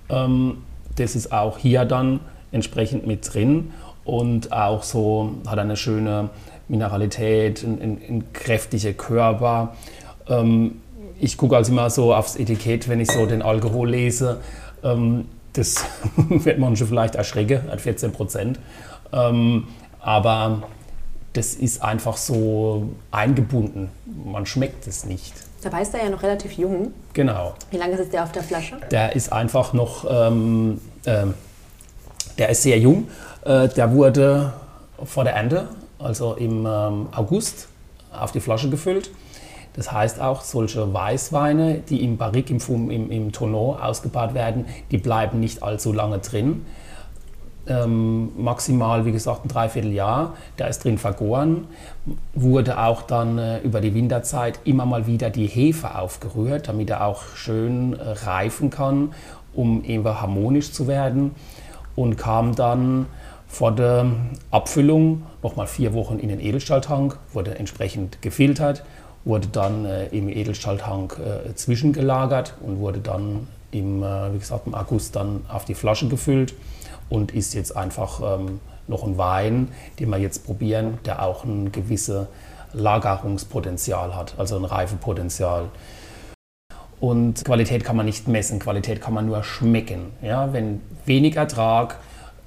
Ähm, 0.09 0.59
das 0.95 1.15
ist 1.15 1.31
auch 1.31 1.57
hier 1.57 1.85
dann 1.85 2.19
entsprechend 2.51 3.07
mit 3.07 3.33
drin 3.33 3.71
und 4.05 4.51
auch 4.51 4.83
so 4.83 5.31
hat 5.47 5.57
eine 5.59 5.75
schöne 5.75 6.29
Mineralität, 6.73 7.63
ein, 7.63 8.25
kräftiger 8.33 8.93
Körper. 8.93 9.75
Ähm, 10.27 10.81
ich 11.19 11.37
gucke 11.37 11.55
also 11.55 11.71
immer 11.71 11.89
so 11.89 12.13
aufs 12.13 12.35
Etikett, 12.35 12.89
wenn 12.89 12.99
ich 12.99 13.11
so 13.11 13.25
den 13.27 13.43
Alkohol 13.43 13.91
lese. 13.91 14.41
Ähm, 14.83 15.25
das 15.53 15.85
wird 16.17 16.57
manche 16.57 16.85
vielleicht 16.87 17.15
erschrecken, 17.15 17.69
at 17.69 17.79
14 17.79 18.11
Prozent. 18.11 18.59
Ähm, 19.13 19.67
aber 19.99 20.63
das 21.33 21.53
ist 21.53 21.83
einfach 21.83 22.17
so 22.17 22.89
eingebunden. 23.11 23.89
Man 24.25 24.45
schmeckt 24.47 24.87
es 24.87 25.05
nicht. 25.05 25.33
Dabei 25.61 25.83
ist 25.83 25.93
er 25.93 26.03
ja 26.03 26.09
noch 26.09 26.23
relativ 26.23 26.53
jung. 26.53 26.91
Genau. 27.13 27.53
Wie 27.69 27.77
lange 27.77 27.93
ist 27.93 28.11
der 28.11 28.23
auf 28.23 28.31
der 28.31 28.43
Flasche? 28.43 28.77
Der 28.91 29.15
ist 29.15 29.31
einfach 29.31 29.73
noch, 29.73 30.05
ähm, 30.09 30.81
äh, 31.05 31.27
der 32.37 32.49
ist 32.49 32.63
sehr 32.63 32.79
jung. 32.79 33.07
Äh, 33.45 33.69
der 33.69 33.91
wurde 33.91 34.53
vor 35.05 35.23
der 35.23 35.35
Ernte, 35.35 35.67
also 36.03 36.33
im 36.33 36.65
ähm, 36.65 37.07
August, 37.15 37.67
auf 38.11 38.31
die 38.31 38.39
Flasche 38.39 38.69
gefüllt. 38.69 39.09
Das 39.75 39.91
heißt 39.91 40.21
auch, 40.21 40.41
solche 40.41 40.93
Weißweine, 40.93 41.79
die 41.89 42.03
im 42.03 42.17
Barrique, 42.17 42.51
im, 42.51 42.91
im, 42.91 43.09
im 43.09 43.31
Tonneau 43.31 43.75
ausgebaut 43.75 44.35
werden, 44.35 44.65
die 44.91 44.99
bleiben 44.99 45.39
nicht 45.39 45.63
allzu 45.63 45.91
lange 45.91 46.19
drin 46.19 46.63
ähm, 47.67 48.31
maximal, 48.37 49.05
wie 49.05 49.11
gesagt, 49.11 49.45
ein 49.45 49.47
Dreivierteljahr. 49.47 50.33
Der 50.57 50.67
ist 50.67 50.83
drin 50.83 50.97
vergoren. 50.97 51.65
Wurde 52.33 52.79
auch 52.79 53.01
dann 53.03 53.37
äh, 53.37 53.59
über 53.59 53.81
die 53.81 53.93
Winterzeit 53.93 54.59
immer 54.65 54.85
mal 54.85 55.07
wieder 55.07 55.29
die 55.29 55.47
Hefe 55.47 55.95
aufgerührt, 55.95 56.67
damit 56.67 56.89
er 56.89 57.05
auch 57.05 57.23
schön 57.35 57.93
äh, 57.93 58.01
reifen 58.25 58.69
kann, 58.69 59.13
um 59.53 59.83
eben 59.83 60.05
harmonisch 60.05 60.71
zu 60.71 60.87
werden. 60.87 61.31
Und 61.95 62.17
kam 62.17 62.55
dann 62.55 63.05
vor 63.53 63.71
der 63.71 64.07
Abfüllung 64.49 65.21
nochmal 65.43 65.67
vier 65.67 65.93
Wochen 65.93 66.17
in 66.17 66.29
den 66.29 66.39
Edelstahltank, 66.39 67.19
wurde 67.33 67.59
entsprechend 67.59 68.19
gefiltert, 68.23 68.83
wurde 69.25 69.47
dann 69.47 69.85
äh, 69.85 70.07
im 70.07 70.27
Edelstahltank 70.27 71.19
äh, 71.19 71.53
zwischengelagert 71.53 72.55
und 72.65 72.79
wurde 72.79 72.99
dann 72.99 73.47
im, 73.69 74.01
äh, 74.01 74.33
wie 74.33 74.39
gesagt, 74.39 74.65
im 74.65 74.73
August 74.73 75.15
dann 75.15 75.45
auf 75.49 75.65
die 75.65 75.75
Flasche 75.75 76.07
gefüllt 76.07 76.55
und 77.09 77.31
ist 77.31 77.53
jetzt 77.53 77.77
einfach 77.77 78.39
ähm, 78.39 78.59
noch 78.87 79.03
ein 79.03 79.19
Wein, 79.19 79.67
den 79.99 80.09
wir 80.09 80.17
jetzt 80.17 80.47
probieren, 80.47 80.97
der 81.05 81.21
auch 81.21 81.43
ein 81.43 81.71
gewisses 81.71 82.25
Lagerungspotenzial 82.73 84.15
hat, 84.15 84.33
also 84.39 84.57
ein 84.57 84.65
Reifepotenzial. 84.65 85.65
Und 86.99 87.45
Qualität 87.45 87.83
kann 87.83 87.97
man 87.97 88.07
nicht 88.07 88.27
messen, 88.27 88.57
Qualität 88.57 88.99
kann 88.99 89.13
man 89.13 89.27
nur 89.27 89.43
schmecken. 89.43 90.11
Ja, 90.23 90.53
wenn 90.53 90.81
wenig 91.05 91.35
Ertrag 91.35 91.99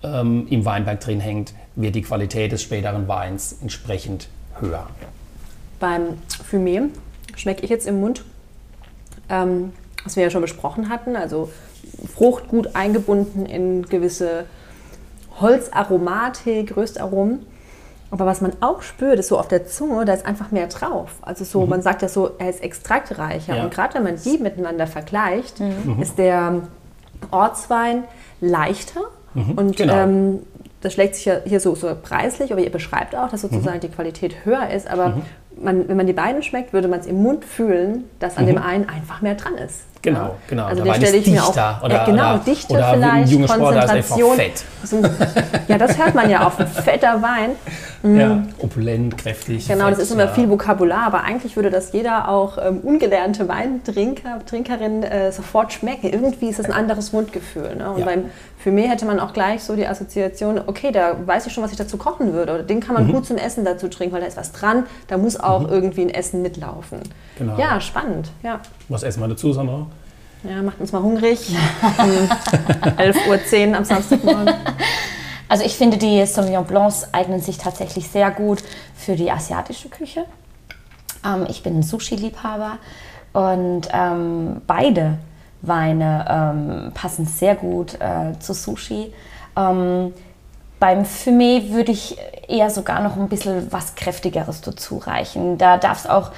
ähm, 0.02 0.46
im 0.50 0.64
Weinberg 0.64 1.00
drin 1.00 1.20
hängt, 1.20 1.54
wird 1.74 1.94
die 1.94 2.02
Qualität 2.02 2.52
des 2.52 2.62
späteren 2.62 3.08
Weins 3.08 3.56
entsprechend 3.60 4.28
höher. 4.60 4.86
Beim 5.78 6.18
Fumé 6.50 6.88
schmecke 7.36 7.64
ich 7.64 7.70
jetzt 7.70 7.86
im 7.86 8.00
Mund, 8.00 8.24
ähm, 9.28 9.72
was 10.04 10.16
wir 10.16 10.22
ja 10.22 10.30
schon 10.30 10.42
besprochen 10.42 10.88
hatten, 10.88 11.16
also 11.16 11.50
Frucht 12.14 12.48
gut 12.48 12.74
eingebunden 12.74 13.46
in 13.46 13.82
gewisse 13.82 14.44
Holzaromatik, 15.40 16.76
Röstaromen. 16.76 17.46
Aber 18.10 18.24
was 18.24 18.40
man 18.40 18.52
auch 18.60 18.82
spürt, 18.82 19.18
ist 19.18 19.28
so 19.28 19.38
auf 19.38 19.48
der 19.48 19.66
Zunge, 19.66 20.04
da 20.04 20.14
ist 20.14 20.24
einfach 20.24 20.52
mehr 20.52 20.68
drauf. 20.68 21.10
Also 21.22 21.44
so, 21.44 21.62
mhm. 21.62 21.70
man 21.70 21.82
sagt 21.82 22.02
ja 22.02 22.08
so, 22.08 22.30
er 22.38 22.50
ist 22.50 22.62
extraktreicher. 22.62 23.56
Ja. 23.56 23.64
Und 23.64 23.74
gerade 23.74 23.94
wenn 23.94 24.04
man 24.04 24.16
die 24.16 24.38
miteinander 24.38 24.86
vergleicht, 24.86 25.60
mhm. 25.60 26.00
ist 26.00 26.16
der 26.16 26.62
Ortswein 27.30 28.04
leichter. 28.40 29.00
Mhm. 29.36 29.52
Und 29.52 29.76
genau. 29.76 29.94
ähm, 29.94 30.40
das 30.80 30.94
schlägt 30.94 31.16
sich 31.16 31.24
ja 31.24 31.36
hier 31.44 31.60
so, 31.60 31.74
so 31.74 31.94
preislich, 32.00 32.52
aber 32.52 32.60
ihr 32.60 32.70
beschreibt 32.70 33.16
auch, 33.16 33.28
dass 33.28 33.42
sozusagen 33.42 33.76
mhm. 33.76 33.80
die 33.80 33.88
Qualität 33.88 34.44
höher 34.44 34.70
ist. 34.70 34.88
Aber 34.88 35.10
mhm. 35.10 35.22
man, 35.62 35.88
wenn 35.88 35.96
man 35.96 36.06
die 36.06 36.12
beiden 36.12 36.42
schmeckt, 36.42 36.72
würde 36.72 36.88
man 36.88 37.00
es 37.00 37.06
im 37.06 37.22
Mund 37.22 37.44
fühlen, 37.44 38.04
dass 38.18 38.36
an 38.36 38.46
dem 38.46 38.56
mhm. 38.56 38.62
einen 38.62 38.88
einfach 38.88 39.20
mehr 39.20 39.34
dran 39.34 39.56
ist. 39.56 39.82
Genau, 40.02 40.20
ja. 40.20 40.30
genau. 40.46 40.64
Also 40.66 40.84
da 40.84 40.92
den 40.92 41.02
stelle 41.02 41.16
ich 41.16 41.26
mir 41.26 41.42
auch. 41.42 41.50
Oder, 41.50 41.94
ja, 41.94 42.04
genau, 42.04 42.34
oder, 42.34 42.42
Dichte 42.46 42.74
oder 42.74 42.94
vielleicht, 42.94 43.32
junge 43.32 43.46
Konzentration. 43.48 44.36
fett. 44.36 44.64
ja, 45.68 45.78
das 45.78 45.98
hört 45.98 46.14
man 46.14 46.30
ja 46.30 46.46
auf. 46.46 46.60
Ein 46.60 46.68
fetter 46.68 47.20
Wein. 47.22 47.50
Mhm. 48.04 48.20
Ja, 48.20 48.42
opulent, 48.60 49.18
kräftig. 49.18 49.66
Genau, 49.66 49.86
fett, 49.86 49.94
das 49.94 50.04
ist 50.04 50.12
immer 50.12 50.26
ja. 50.26 50.32
viel 50.32 50.48
Vokabular, 50.48 51.02
aber 51.06 51.24
eigentlich 51.24 51.56
würde 51.56 51.70
das 51.70 51.92
jeder 51.92 52.28
auch 52.28 52.56
ähm, 52.58 52.80
ungelernte 52.84 53.48
Weintrinker, 53.48 54.38
Trinkerin 54.46 55.02
äh, 55.02 55.32
sofort 55.32 55.72
schmecken. 55.72 56.08
Irgendwie 56.12 56.50
ist 56.50 56.60
das 56.60 56.66
ein 56.66 56.72
anderes 56.72 57.12
Mundgefühl. 57.12 57.74
Ne? 57.74 57.90
Und 57.90 58.04
beim 58.04 58.26
für 58.66 58.72
mich 58.72 58.90
hätte 58.90 59.06
man 59.06 59.20
auch 59.20 59.32
gleich 59.32 59.62
so 59.62 59.76
die 59.76 59.86
Assoziation, 59.86 60.60
okay, 60.66 60.90
da 60.90 61.24
weiß 61.24 61.46
ich 61.46 61.52
schon, 61.52 61.62
was 61.62 61.70
ich 61.70 61.78
dazu 61.78 61.98
kochen 61.98 62.32
würde. 62.32 62.52
Oder 62.52 62.62
den 62.64 62.80
kann 62.80 62.96
man 62.96 63.06
mhm. 63.06 63.12
gut 63.12 63.24
zum 63.24 63.36
Essen 63.36 63.64
dazu 63.64 63.86
trinken, 63.86 64.12
weil 64.12 64.22
da 64.22 64.26
ist 64.26 64.36
was 64.36 64.50
dran. 64.50 64.86
Da 65.06 65.18
muss 65.18 65.38
auch 65.38 65.60
mhm. 65.60 65.68
irgendwie 65.68 66.00
ein 66.00 66.10
Essen 66.10 66.42
mitlaufen. 66.42 66.98
Genau. 67.38 67.56
Ja, 67.56 67.80
spannend. 67.80 68.28
Ja. 68.42 68.58
Was 68.88 69.04
essen 69.04 69.20
wir 69.20 69.28
dazu, 69.28 69.52
Sandra? 69.52 69.86
Ja, 70.42 70.62
macht 70.62 70.80
uns 70.80 70.90
mal 70.90 71.00
hungrig. 71.00 71.38
11.10 72.98 73.70
Uhr 73.70 73.76
am 73.76 73.84
Samstagmorgen. 73.84 74.52
Also 75.48 75.64
ich 75.64 75.76
finde, 75.76 75.96
die 75.96 76.26
Sauvignon 76.26 76.64
Blancs 76.64 77.14
eignen 77.14 77.40
sich 77.40 77.58
tatsächlich 77.58 78.08
sehr 78.08 78.32
gut 78.32 78.64
für 78.96 79.14
die 79.14 79.30
asiatische 79.30 79.90
Küche. 79.90 80.24
Ähm, 81.24 81.46
ich 81.48 81.62
bin 81.62 81.78
ein 81.78 81.82
Sushi-Liebhaber 81.84 82.78
und 83.32 83.82
ähm, 83.92 84.60
beide 84.66 85.18
Weine 85.62 86.24
ähm, 86.28 86.92
passen 86.92 87.26
sehr 87.26 87.54
gut 87.54 87.94
äh, 88.00 88.38
zu 88.38 88.52
Sushi. 88.52 89.12
Ähm, 89.56 90.12
beim 90.78 91.02
Fumé 91.04 91.72
würde 91.72 91.92
ich 91.92 92.18
eher 92.48 92.70
sogar 92.70 93.02
noch 93.02 93.16
ein 93.16 93.28
bisschen 93.28 93.72
was 93.72 93.94
Kräftigeres 93.94 94.60
dazu 94.60 94.98
reichen. 94.98 95.58
Da 95.58 95.78
darf 95.78 96.04
es 96.04 96.10
auch 96.10 96.32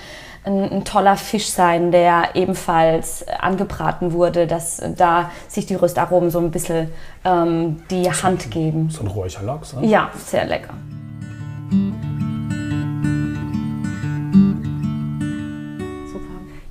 ein, 0.44 0.70
ein, 0.70 0.84
toller 0.84 1.16
Fisch 1.16 1.48
sein, 1.48 1.90
der 1.90 2.34
ebenfalls 2.34 3.26
angebraten 3.28 4.12
wurde, 4.12 4.46
dass 4.46 4.80
da 4.96 5.30
sich 5.48 5.66
die 5.66 5.74
Röstaromen 5.74 6.30
so 6.30 6.38
ein 6.38 6.50
bisschen 6.50 6.90
ähm, 7.24 7.82
die 7.90 8.10
Hand 8.10 8.50
geben. 8.50 8.90
So 8.90 9.02
ein 9.02 9.08
Räucherlachs, 9.08 9.74
ne? 9.74 9.86
Ja, 9.86 10.10
sehr 10.16 10.46
lecker. 10.46 10.74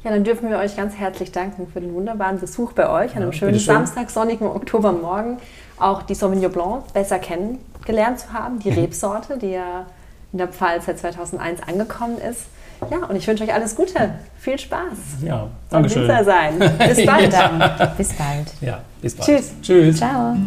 Ja, 0.08 0.14
dann 0.14 0.24
dürfen 0.24 0.50
wir 0.50 0.58
euch 0.60 0.78
ganz 0.78 0.96
herzlich 0.96 1.34
danken 1.34 1.68
für 1.68 1.82
den 1.82 1.94
wunderbaren 1.94 2.40
Besuch 2.40 2.72
bei 2.72 2.90
euch 2.90 3.12
an 3.18 3.24
einem 3.24 3.34
ja, 3.34 3.40
schönen 3.40 3.60
Samstag, 3.60 4.10
sonnigen 4.10 4.48
Oktobermorgen. 4.48 5.36
Auch 5.78 6.02
die 6.02 6.16
Sauvignon 6.16 6.50
Blanc 6.50 6.94
besser 6.94 7.20
kennengelernt 7.20 8.22
zu 8.22 8.32
haben, 8.32 8.60
die 8.60 8.72
mhm. 8.72 8.78
Rebsorte, 8.78 9.38
die 9.38 9.50
ja 9.52 9.86
in 10.32 10.38
der 10.38 10.48
Pfalz 10.48 10.86
seit 10.86 11.00
2001 11.00 11.62
angekommen 11.68 12.20
ist. 12.20 12.44
Ja, 12.90 13.06
und 13.06 13.18
ich 13.18 13.28
wünsche 13.28 13.44
euch 13.44 13.54
alles 13.54 13.76
Gute. 13.76 14.12
Viel 14.38 14.58
Spaß. 14.58 15.24
Ja, 15.26 15.50
danke 15.70 15.90
schön. 15.90 16.08
sein. 16.08 16.58
Bis 16.58 17.06
bald. 17.06 17.34
ja. 17.34 17.94
Bis 17.98 18.14
bald. 18.14 18.54
Ja, 18.62 18.82
bis 19.02 19.14
bald. 19.14 19.28
Tschüss. 19.28 19.52
Tschüss. 19.62 19.98
Ciao. 19.98 20.38